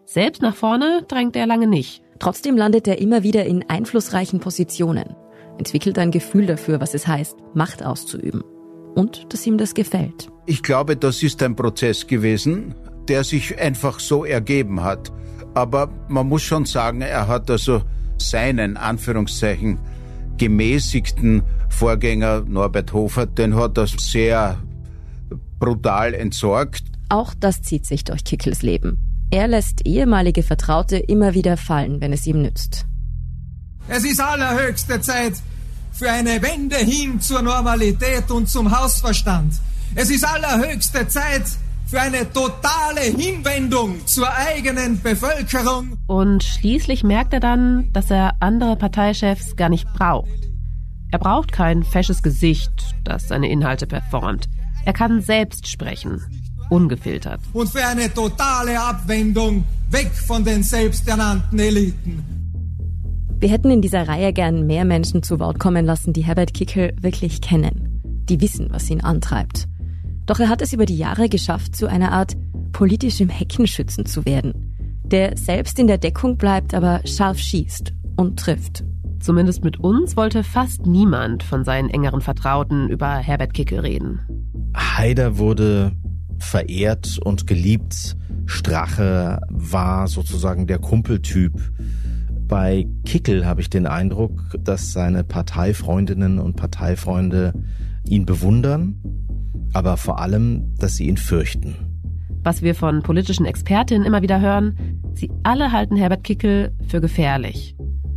Selbst 0.04 0.42
nach 0.42 0.54
vorne 0.54 1.04
drängt 1.08 1.36
er 1.36 1.46
lange 1.46 1.66
nicht. 1.66 2.02
Trotzdem 2.18 2.56
landet 2.56 2.86
er 2.86 2.98
immer 2.98 3.22
wieder 3.22 3.46
in 3.46 3.68
einflussreichen 3.68 4.40
Positionen, 4.40 5.16
entwickelt 5.58 5.98
ein 5.98 6.10
Gefühl 6.10 6.46
dafür, 6.46 6.80
was 6.80 6.94
es 6.94 7.06
heißt, 7.06 7.36
Macht 7.54 7.84
auszuüben 7.84 8.42
und 8.94 9.32
dass 9.32 9.46
ihm 9.46 9.58
das 9.58 9.74
gefällt. 9.74 10.28
Ich 10.46 10.62
glaube, 10.62 10.96
das 10.96 11.22
ist 11.22 11.42
ein 11.42 11.56
Prozess 11.56 12.06
gewesen, 12.06 12.74
der 13.08 13.24
sich 13.24 13.58
einfach 13.60 14.00
so 14.00 14.24
ergeben 14.24 14.82
hat. 14.82 15.12
Aber 15.54 15.90
man 16.08 16.28
muss 16.28 16.42
schon 16.42 16.64
sagen, 16.64 17.00
er 17.00 17.28
hat 17.28 17.50
also 17.50 17.82
seinen 18.18 18.76
Anführungszeichen 18.76 19.78
gemäßigten 20.36 21.42
Vorgänger 21.68 22.42
Norbert 22.42 22.92
Hofer, 22.92 23.26
den 23.26 23.56
hat 23.56 23.78
er 23.78 23.86
sehr 23.86 24.58
brutal 25.58 26.14
entsorgt. 26.14 26.84
Auch 27.08 27.34
das 27.34 27.62
zieht 27.62 27.86
sich 27.86 28.04
durch 28.04 28.24
Kickels 28.24 28.62
Leben. 28.62 28.98
Er 29.30 29.48
lässt 29.48 29.86
ehemalige 29.86 30.42
Vertraute 30.42 30.96
immer 30.96 31.34
wieder 31.34 31.56
fallen, 31.56 32.00
wenn 32.00 32.12
es 32.12 32.26
ihm 32.26 32.42
nützt. 32.42 32.86
Es 33.88 34.04
ist 34.04 34.20
allerhöchste 34.20 35.00
Zeit, 35.00 35.34
für 35.94 36.10
eine 36.10 36.42
Wende 36.42 36.76
hin 36.76 37.20
zur 37.20 37.42
Normalität 37.42 38.30
und 38.30 38.48
zum 38.48 38.76
Hausverstand. 38.76 39.54
Es 39.94 40.10
ist 40.10 40.24
allerhöchste 40.24 41.06
Zeit 41.06 41.44
für 41.86 42.00
eine 42.00 42.30
totale 42.32 43.00
Hinwendung 43.00 44.06
zur 44.06 44.28
eigenen 44.32 45.00
Bevölkerung. 45.00 45.98
Und 46.06 46.42
schließlich 46.42 47.04
merkt 47.04 47.32
er 47.32 47.40
dann, 47.40 47.92
dass 47.92 48.10
er 48.10 48.34
andere 48.40 48.76
Parteichefs 48.76 49.56
gar 49.56 49.68
nicht 49.68 49.86
braucht. 49.94 50.30
Er 51.10 51.18
braucht 51.18 51.52
kein 51.52 51.84
fesches 51.84 52.22
Gesicht, 52.22 52.72
das 53.04 53.28
seine 53.28 53.48
Inhalte 53.48 53.86
performt. 53.86 54.48
Er 54.84 54.92
kann 54.92 55.20
selbst 55.20 55.68
sprechen, 55.68 56.20
ungefiltert. 56.70 57.40
Und 57.52 57.68
für 57.68 57.86
eine 57.86 58.12
totale 58.12 58.80
Abwendung 58.80 59.64
weg 59.90 60.10
von 60.12 60.44
den 60.44 60.62
selbsternannten 60.62 61.58
Eliten. 61.58 62.24
Wir 63.38 63.48
hätten 63.50 63.70
in 63.70 63.82
dieser 63.82 64.08
Reihe 64.08 64.32
gern 64.32 64.66
mehr 64.66 64.84
Menschen 64.84 65.22
zu 65.22 65.38
Wort 65.38 65.58
kommen 65.58 65.84
lassen, 65.84 66.12
die 66.12 66.22
Herbert 66.22 66.54
Kickel 66.54 66.96
wirklich 67.00 67.40
kennen, 67.40 68.00
die 68.28 68.40
wissen, 68.40 68.68
was 68.70 68.90
ihn 68.90 69.02
antreibt. 69.02 69.68
Doch 70.26 70.40
er 70.40 70.48
hat 70.48 70.62
es 70.62 70.72
über 70.72 70.86
die 70.86 70.96
Jahre 70.96 71.28
geschafft, 71.28 71.76
zu 71.76 71.86
einer 71.86 72.12
Art 72.12 72.34
politischem 72.72 73.28
Heckenschützen 73.28 74.06
zu 74.06 74.24
werden, 74.24 75.02
der 75.04 75.36
selbst 75.36 75.78
in 75.78 75.86
der 75.86 75.98
Deckung 75.98 76.36
bleibt, 76.36 76.74
aber 76.74 77.00
scharf 77.04 77.38
schießt 77.38 77.92
und 78.16 78.38
trifft. 78.38 78.84
Zumindest 79.20 79.64
mit 79.64 79.80
uns 79.80 80.16
wollte 80.16 80.44
fast 80.44 80.86
niemand 80.86 81.42
von 81.42 81.64
seinen 81.64 81.88
engeren 81.88 82.20
Vertrauten 82.20 82.88
über 82.88 83.16
Herbert 83.16 83.54
Kickel 83.54 83.80
reden. 83.80 84.20
Haider 84.76 85.38
wurde 85.38 85.92
verehrt 86.38 87.18
und 87.24 87.46
geliebt. 87.46 88.16
Strache 88.46 89.40
war 89.48 90.08
sozusagen 90.08 90.66
der 90.66 90.78
Kumpeltyp. 90.78 91.52
Bei 92.46 92.86
Kickel 93.06 93.46
habe 93.46 93.62
ich 93.62 93.70
den 93.70 93.86
Eindruck, 93.86 94.56
dass 94.58 94.92
seine 94.92 95.24
Parteifreundinnen 95.24 96.38
und 96.38 96.56
Parteifreunde 96.56 97.54
ihn 98.06 98.26
bewundern, 98.26 99.00
aber 99.72 99.96
vor 99.96 100.20
allem, 100.20 100.74
dass 100.78 100.96
sie 100.96 101.06
ihn 101.08 101.16
fürchten. 101.16 101.76
Was 102.42 102.62
wir 102.62 102.74
von 102.74 103.02
politischen 103.02 103.46
Expertinnen 103.46 104.06
immer 104.06 104.22
wieder 104.22 104.40
hören, 104.40 105.00
sie 105.14 105.30
alle 105.42 105.72
halten 105.72 105.96
Herbert 105.96 106.24
Kickel 106.24 106.72
für 106.86 107.00
gefährlich. 107.00 107.74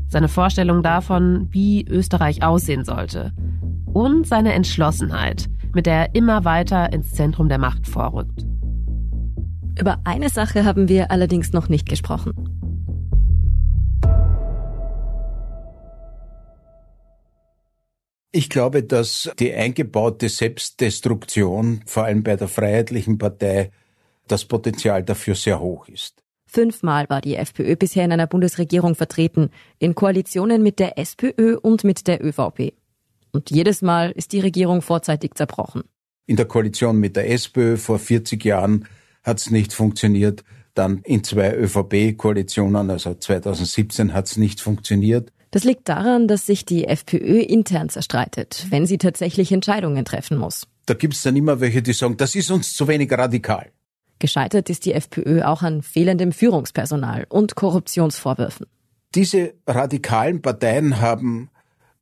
Seine 0.09 0.27
Vorstellung 0.27 0.83
davon, 0.83 1.47
wie 1.51 1.85
Österreich 1.87 2.43
aussehen 2.43 2.85
sollte. 2.85 3.33
Und 3.85 4.27
seine 4.27 4.53
Entschlossenheit, 4.53 5.49
mit 5.73 5.85
der 5.85 5.93
er 5.95 6.15
immer 6.15 6.45
weiter 6.45 6.91
ins 6.93 7.11
Zentrum 7.11 7.49
der 7.49 7.57
Macht 7.57 7.87
vorrückt. 7.87 8.45
Über 9.79 9.99
eine 10.05 10.29
Sache 10.29 10.65
haben 10.65 10.89
wir 10.89 11.11
allerdings 11.11 11.53
noch 11.53 11.69
nicht 11.69 11.87
gesprochen. 11.87 12.33
Ich 18.31 18.49
glaube, 18.49 18.83
dass 18.83 19.31
die 19.39 19.53
eingebaute 19.53 20.29
Selbstdestruktion, 20.29 21.81
vor 21.85 22.03
allem 22.03 22.23
bei 22.23 22.35
der 22.35 22.47
Freiheitlichen 22.47 23.17
Partei, 23.17 23.71
das 24.27 24.45
Potenzial 24.45 25.03
dafür 25.03 25.35
sehr 25.35 25.59
hoch 25.59 25.87
ist. 25.87 26.21
Fünfmal 26.45 27.09
war 27.09 27.21
die 27.21 27.35
FPÖ 27.35 27.75
bisher 27.75 28.05
in 28.05 28.11
einer 28.11 28.27
Bundesregierung 28.27 28.95
vertreten, 28.95 29.49
in 29.79 29.95
Koalitionen 29.95 30.63
mit 30.63 30.79
der 30.79 30.97
SPÖ 30.97 31.57
und 31.57 31.83
mit 31.83 32.07
der 32.07 32.23
ÖVP. 32.23 32.73
Und 33.31 33.51
jedes 33.51 33.81
Mal 33.81 34.11
ist 34.11 34.31
die 34.31 34.39
Regierung 34.39 34.81
vorzeitig 34.81 35.35
zerbrochen. 35.35 35.83
In 36.25 36.35
der 36.35 36.45
Koalition 36.45 36.97
mit 36.97 37.15
der 37.15 37.29
SPÖ 37.29 37.77
vor 37.77 37.99
40 37.99 38.43
Jahren 38.43 38.87
hat 39.23 39.39
es 39.39 39.51
nicht 39.51 39.73
funktioniert. 39.73 40.43
Dann 40.73 41.01
in 41.03 41.23
zwei 41.23 41.53
ÖVP-Koalitionen, 41.53 42.89
also 42.89 43.13
2017 43.13 44.13
hat 44.13 44.27
es 44.27 44.37
nicht 44.37 44.61
funktioniert. 44.61 45.31
Das 45.51 45.63
liegt 45.63 45.87
daran, 45.87 46.27
dass 46.27 46.45
sich 46.45 46.65
die 46.65 46.85
FPÖ 46.85 47.39
intern 47.39 47.89
zerstreitet, 47.89 48.67
wenn 48.69 48.85
sie 48.85 48.97
tatsächlich 48.97 49.51
Entscheidungen 49.51 50.03
treffen 50.05 50.37
muss. 50.37 50.67
Da 50.85 50.93
gibt 50.93 51.13
es 51.13 51.21
dann 51.21 51.35
immer 51.35 51.59
welche, 51.59 51.81
die 51.81 51.93
sagen, 51.93 52.17
das 52.17 52.35
ist 52.35 52.51
uns 52.51 52.73
zu 52.73 52.87
wenig 52.87 53.11
radikal. 53.11 53.71
Gescheitert 54.19 54.69
ist 54.69 54.85
die 54.85 54.93
FPÖ 54.93 55.43
auch 55.43 55.61
an 55.61 55.81
fehlendem 55.83 56.31
Führungspersonal 56.31 57.25
und 57.29 57.55
Korruptionsvorwürfen. 57.55 58.65
Diese 59.15 59.53
radikalen 59.67 60.41
Parteien 60.41 60.99
haben 60.99 61.49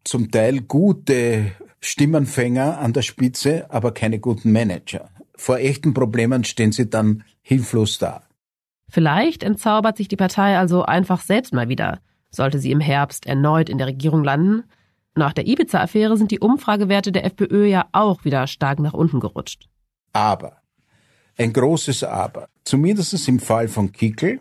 zum 0.03 0.31
Teil 0.31 0.61
gute 0.61 1.51
Stimmenfänger 1.81 2.79
an 2.79 2.93
der 2.93 3.01
Spitze, 3.01 3.69
aber 3.69 3.93
keine 3.93 4.19
guten 4.19 4.51
Manager. 4.51 5.09
Vor 5.35 5.57
echten 5.57 5.93
Problemen 5.93 6.43
stehen 6.43 6.71
sie 6.71 6.89
dann 6.89 7.23
hilflos 7.41 7.99
da. 7.99 8.23
Vielleicht 8.89 9.43
entzaubert 9.43 9.97
sich 9.97 10.07
die 10.07 10.15
Partei 10.15 10.57
also 10.57 10.83
einfach 10.83 11.21
selbst 11.21 11.53
mal 11.53 11.69
wieder, 11.69 11.99
sollte 12.35 12.59
sie 12.59 12.71
im 12.71 12.79
Herbst 12.79 13.25
erneut 13.25 13.69
in 13.69 13.77
der 13.77 13.87
Regierung 13.87 14.23
landen. 14.23 14.63
Nach 15.15 15.33
der 15.33 15.47
Ibiza-Affäre 15.47 16.17
sind 16.17 16.31
die 16.31 16.39
Umfragewerte 16.39 17.11
der 17.11 17.25
FPÖ 17.25 17.65
ja 17.65 17.87
auch 17.91 18.25
wieder 18.25 18.47
stark 18.47 18.79
nach 18.79 18.93
unten 18.93 19.19
gerutscht. 19.19 19.67
Aber, 20.11 20.57
ein 21.37 21.53
großes 21.53 22.03
Aber, 22.03 22.47
zumindest 22.63 23.27
im 23.27 23.39
Fall 23.39 23.67
von 23.67 23.91
Kickel, 23.91 24.39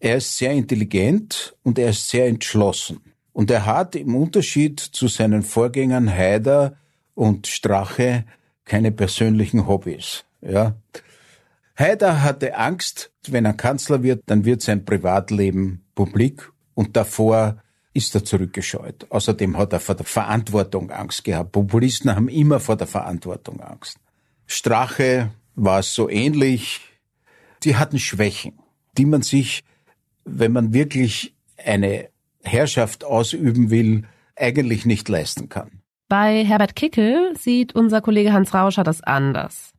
er 0.00 0.16
ist 0.16 0.36
sehr 0.36 0.52
intelligent 0.52 1.54
und 1.62 1.78
er 1.78 1.90
ist 1.90 2.08
sehr 2.08 2.26
entschlossen. 2.26 3.00
Und 3.32 3.50
er 3.50 3.66
hat 3.66 3.96
im 3.96 4.14
Unterschied 4.14 4.80
zu 4.80 5.08
seinen 5.08 5.42
Vorgängern 5.42 6.10
Haider 6.10 6.76
und 7.14 7.46
Strache 7.46 8.24
keine 8.64 8.92
persönlichen 8.92 9.66
Hobbys. 9.66 10.24
Ja. 10.40 10.76
Haider 11.76 12.22
hatte 12.22 12.56
Angst, 12.56 13.12
wenn 13.26 13.44
er 13.44 13.54
Kanzler 13.54 14.02
wird, 14.02 14.22
dann 14.26 14.44
wird 14.44 14.62
sein 14.62 14.84
Privatleben 14.84 15.84
publik 15.94 16.52
und 16.74 16.96
davor 16.96 17.56
ist 17.92 18.14
er 18.14 18.24
zurückgescheut. 18.24 19.06
Außerdem 19.10 19.56
hat 19.56 19.72
er 19.72 19.80
vor 19.80 19.94
der 19.94 20.04
Verantwortung 20.06 20.90
Angst 20.90 21.24
gehabt. 21.24 21.52
Populisten 21.52 22.14
haben 22.14 22.28
immer 22.28 22.60
vor 22.60 22.76
der 22.76 22.88
Verantwortung 22.88 23.60
Angst. 23.60 23.98
Strache 24.46 25.30
war 25.54 25.78
es 25.78 25.94
so 25.94 26.10
ähnlich. 26.10 26.80
Die 27.62 27.76
hatten 27.76 27.98
Schwächen, 27.98 28.58
die 28.98 29.06
man 29.06 29.22
sich, 29.22 29.64
wenn 30.24 30.52
man 30.52 30.72
wirklich 30.72 31.34
eine 31.56 32.08
Herrschaft 32.42 33.04
ausüben 33.04 33.70
will, 33.70 34.04
eigentlich 34.36 34.84
nicht 34.84 35.08
leisten 35.08 35.48
kann. 35.48 35.80
Bei 36.08 36.44
Herbert 36.44 36.76
Kickel 36.76 37.34
sieht 37.38 37.74
unser 37.74 38.00
Kollege 38.00 38.32
Hans 38.32 38.52
Rauscher 38.52 38.84
das 38.84 39.02
anders. 39.02 39.72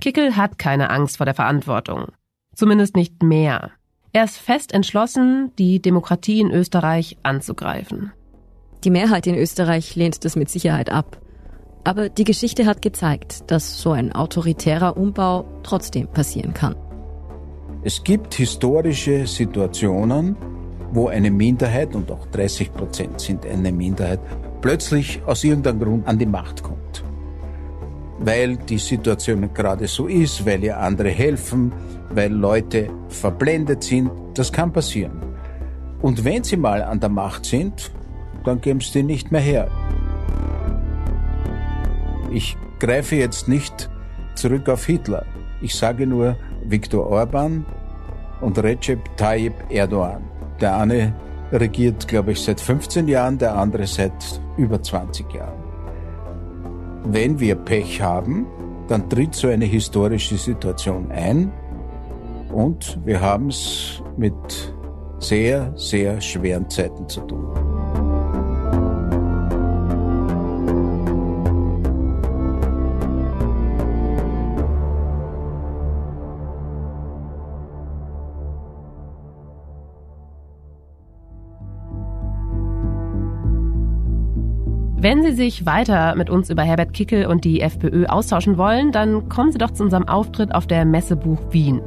Kickel 0.00 0.36
hat 0.36 0.58
keine 0.58 0.90
Angst 0.90 1.18
vor 1.18 1.26
der 1.26 1.34
Verantwortung. 1.34 2.06
Zumindest 2.54 2.96
nicht 2.96 3.22
mehr. 3.22 3.72
Er 4.18 4.24
ist 4.24 4.38
fest 4.38 4.74
entschlossen, 4.74 5.52
die 5.60 5.80
Demokratie 5.80 6.40
in 6.40 6.50
Österreich 6.50 7.16
anzugreifen. 7.22 8.10
Die 8.82 8.90
Mehrheit 8.90 9.28
in 9.28 9.36
Österreich 9.36 9.94
lehnt 9.94 10.24
das 10.24 10.34
mit 10.34 10.50
Sicherheit 10.50 10.90
ab. 10.90 11.20
Aber 11.84 12.08
die 12.08 12.24
Geschichte 12.24 12.66
hat 12.66 12.82
gezeigt, 12.82 13.48
dass 13.48 13.80
so 13.80 13.92
ein 13.92 14.10
autoritärer 14.10 14.96
Umbau 14.96 15.44
trotzdem 15.62 16.08
passieren 16.08 16.52
kann. 16.52 16.74
Es 17.84 18.02
gibt 18.02 18.34
historische 18.34 19.24
Situationen, 19.24 20.34
wo 20.90 21.06
eine 21.06 21.30
Minderheit, 21.30 21.94
und 21.94 22.10
auch 22.10 22.26
30 22.26 22.72
Prozent 22.72 23.20
sind 23.20 23.46
eine 23.46 23.70
Minderheit, 23.70 24.18
plötzlich 24.60 25.22
aus 25.26 25.44
irgendeinem 25.44 25.78
Grund 25.78 26.08
an 26.08 26.18
die 26.18 26.26
Macht 26.26 26.64
kommt. 26.64 26.77
Weil 28.18 28.56
die 28.56 28.78
Situation 28.78 29.52
gerade 29.54 29.86
so 29.86 30.06
ist, 30.06 30.44
weil 30.44 30.64
ihr 30.64 30.78
andere 30.78 31.10
helfen, 31.10 31.72
weil 32.10 32.32
Leute 32.32 32.88
verblendet 33.08 33.84
sind, 33.84 34.10
das 34.34 34.52
kann 34.52 34.72
passieren. 34.72 35.22
Und 36.02 36.24
wenn 36.24 36.44
sie 36.44 36.56
mal 36.56 36.82
an 36.82 37.00
der 37.00 37.08
Macht 37.08 37.44
sind, 37.44 37.90
dann 38.44 38.60
geben 38.60 38.80
sie 38.80 38.92
die 38.92 39.02
nicht 39.02 39.32
mehr 39.32 39.40
her. 39.40 39.68
Ich 42.30 42.56
greife 42.78 43.16
jetzt 43.16 43.48
nicht 43.48 43.90
zurück 44.34 44.68
auf 44.68 44.84
Hitler. 44.86 45.24
Ich 45.60 45.74
sage 45.74 46.06
nur 46.06 46.36
Viktor 46.64 47.06
Orban 47.06 47.64
und 48.40 48.58
Recep 48.58 49.00
Tayyip 49.16 49.54
Erdogan. 49.70 50.22
Der 50.60 50.76
eine 50.76 51.14
regiert, 51.50 52.06
glaube 52.06 52.32
ich, 52.32 52.40
seit 52.40 52.60
15 52.60 53.08
Jahren, 53.08 53.38
der 53.38 53.56
andere 53.56 53.86
seit 53.86 54.40
über 54.56 54.82
20 54.82 55.32
Jahren. 55.32 55.67
Wenn 57.04 57.38
wir 57.38 57.54
Pech 57.54 58.02
haben, 58.02 58.46
dann 58.88 59.08
tritt 59.08 59.34
so 59.34 59.48
eine 59.48 59.64
historische 59.64 60.36
Situation 60.36 61.10
ein 61.10 61.52
und 62.52 62.98
wir 63.04 63.20
haben 63.20 63.48
es 63.48 64.02
mit 64.16 64.34
sehr, 65.18 65.72
sehr 65.76 66.20
schweren 66.20 66.68
Zeiten 66.70 67.08
zu 67.08 67.20
tun. 67.22 67.67
Wenn 85.08 85.22
Sie 85.22 85.32
sich 85.32 85.64
weiter 85.64 86.14
mit 86.16 86.28
uns 86.28 86.50
über 86.50 86.62
Herbert 86.62 86.92
Kickel 86.92 87.24
und 87.24 87.44
die 87.44 87.62
FPÖ 87.62 88.04
austauschen 88.04 88.58
wollen, 88.58 88.92
dann 88.92 89.30
kommen 89.30 89.50
Sie 89.50 89.56
doch 89.56 89.70
zu 89.70 89.82
unserem 89.84 90.06
Auftritt 90.06 90.54
auf 90.54 90.66
der 90.66 90.84
Messebuch 90.84 91.38
Wien. 91.50 91.80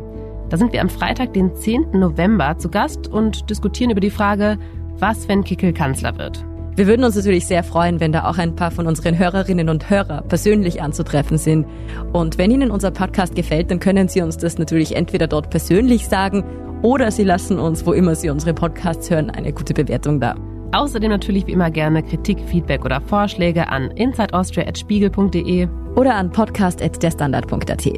Da 0.50 0.58
sind 0.58 0.74
wir 0.74 0.82
am 0.82 0.90
Freitag, 0.90 1.32
den 1.34 1.56
10. 1.56 1.92
November, 1.92 2.58
zu 2.58 2.70
Gast 2.70 3.08
und 3.08 3.48
diskutieren 3.48 3.92
über 3.92 4.00
die 4.00 4.10
Frage, 4.10 4.58
was, 4.98 5.30
wenn 5.30 5.44
Kickel 5.44 5.72
Kanzler 5.72 6.18
wird. 6.18 6.44
Wir 6.76 6.88
würden 6.88 7.04
uns 7.04 7.16
natürlich 7.16 7.46
sehr 7.46 7.62
freuen, 7.62 8.00
wenn 8.00 8.12
da 8.12 8.28
auch 8.28 8.40
ein 8.40 8.56
paar 8.56 8.72
von 8.72 8.88
unseren 8.88 9.16
Hörerinnen 9.20 9.70
und 9.70 9.88
Hörer 9.92 10.24
persönlich 10.24 10.82
anzutreffen 10.82 11.38
sind. 11.38 11.68
Und 12.14 12.40
wenn 12.40 12.50
Ihnen 12.50 12.72
unser 12.72 12.90
Podcast 12.90 13.36
gefällt, 13.36 13.70
dann 13.70 13.80
können 13.80 14.08
Sie 14.08 14.24
uns 14.24 14.38
das 14.38 14.58
natürlich 14.58 14.96
entweder 14.96 15.28
dort 15.28 15.52
persönlich 15.52 16.08
sagen 16.08 16.44
oder 16.82 17.12
Sie 17.12 17.24
lassen 17.24 17.60
uns, 17.60 17.86
wo 17.86 17.94
immer 17.94 18.16
Sie 18.16 18.32
unsere 18.32 18.56
Podcasts 18.56 19.12
hören, 19.12 19.30
eine 19.30 19.54
gute 19.54 19.76
Bewertung 19.76 20.20
da. 20.20 20.34
Außerdem 20.74 21.10
natürlich 21.10 21.48
wie 21.48 21.52
immer 21.52 21.70
gerne 21.70 22.02
Kritik, 22.02 22.40
Feedback 22.48 22.86
oder 22.86 23.02
Vorschläge 23.02 23.68
an 23.68 23.92
insideaustria.spiegel.de 23.92 25.68
oder 25.96 26.16
an 26.16 26.32
podcast.derstandard.at. 26.32 27.92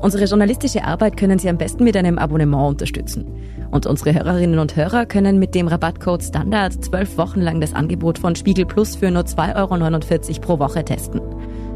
Unsere 0.00 0.24
journalistische 0.24 0.82
Arbeit 0.82 1.18
können 1.18 1.38
Sie 1.38 1.50
am 1.50 1.58
besten 1.58 1.84
mit 1.84 1.94
einem 1.94 2.18
Abonnement 2.18 2.70
unterstützen. 2.70 3.26
Und 3.70 3.86
unsere 3.86 4.14
Hörerinnen 4.14 4.58
und 4.58 4.74
Hörer 4.74 5.04
können 5.04 5.38
mit 5.38 5.54
dem 5.54 5.68
Rabattcode 5.68 6.24
Standard 6.24 6.72
zwölf 6.82 7.18
Wochen 7.18 7.40
lang 7.40 7.60
das 7.60 7.74
Angebot 7.74 8.18
von 8.18 8.34
Spiegel 8.34 8.64
Plus 8.64 8.96
für 8.96 9.10
nur 9.10 9.24
2,49 9.24 10.30
Euro 10.30 10.40
pro 10.40 10.58
Woche 10.58 10.84
testen. 10.84 11.20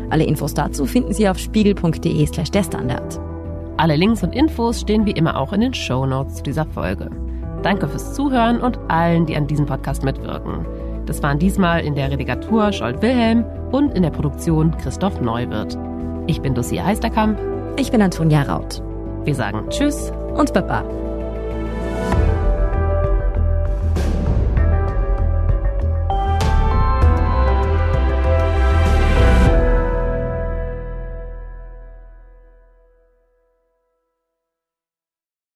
Alle 0.09 0.25
Infos 0.25 0.55
dazu 0.55 0.87
finden 0.87 1.13
Sie 1.13 1.29
auf 1.29 1.39
spiegel.de 1.39 2.27
slash 2.27 2.51
der 2.51 2.65
Standard. 2.65 3.21
Alle 3.77 3.97
Links 3.97 4.23
und 4.23 4.35
Infos 4.35 4.81
stehen 4.81 5.05
wie 5.05 5.13
immer 5.13 5.39
auch 5.39 5.53
in 5.53 5.61
den 5.61 5.75
Show 5.75 6.07
Notes 6.07 6.37
zu 6.37 6.45
dieser 6.45 6.65
Folge. 6.65 7.11
Danke 7.65 7.89
fürs 7.89 8.13
Zuhören 8.13 8.61
und 8.61 8.79
allen, 8.89 9.25
die 9.25 9.35
an 9.37 9.47
diesem 9.47 9.65
Podcast 9.65 10.05
mitwirken. 10.05 10.67
Das 11.07 11.23
waren 11.23 11.39
diesmal 11.39 11.81
in 11.81 11.95
der 11.95 12.11
Redigatur 12.11 12.73
Scholt 12.73 13.01
Wilhelm 13.01 13.43
und 13.73 13.97
in 13.97 14.03
der 14.03 14.11
Produktion 14.11 14.77
Christoph 14.77 15.19
Neuwirth. 15.23 15.79
Ich 16.27 16.43
bin 16.43 16.55
Lucia 16.55 16.85
Heisterkamp. 16.85 17.39
Ich 17.79 17.91
bin 17.91 18.03
Antonia 18.03 18.43
Raut. 18.43 18.83
Wir 19.25 19.35
sagen 19.35 19.69
Tschüss 19.71 20.13
und 20.35 20.53
Baba. 20.53 20.85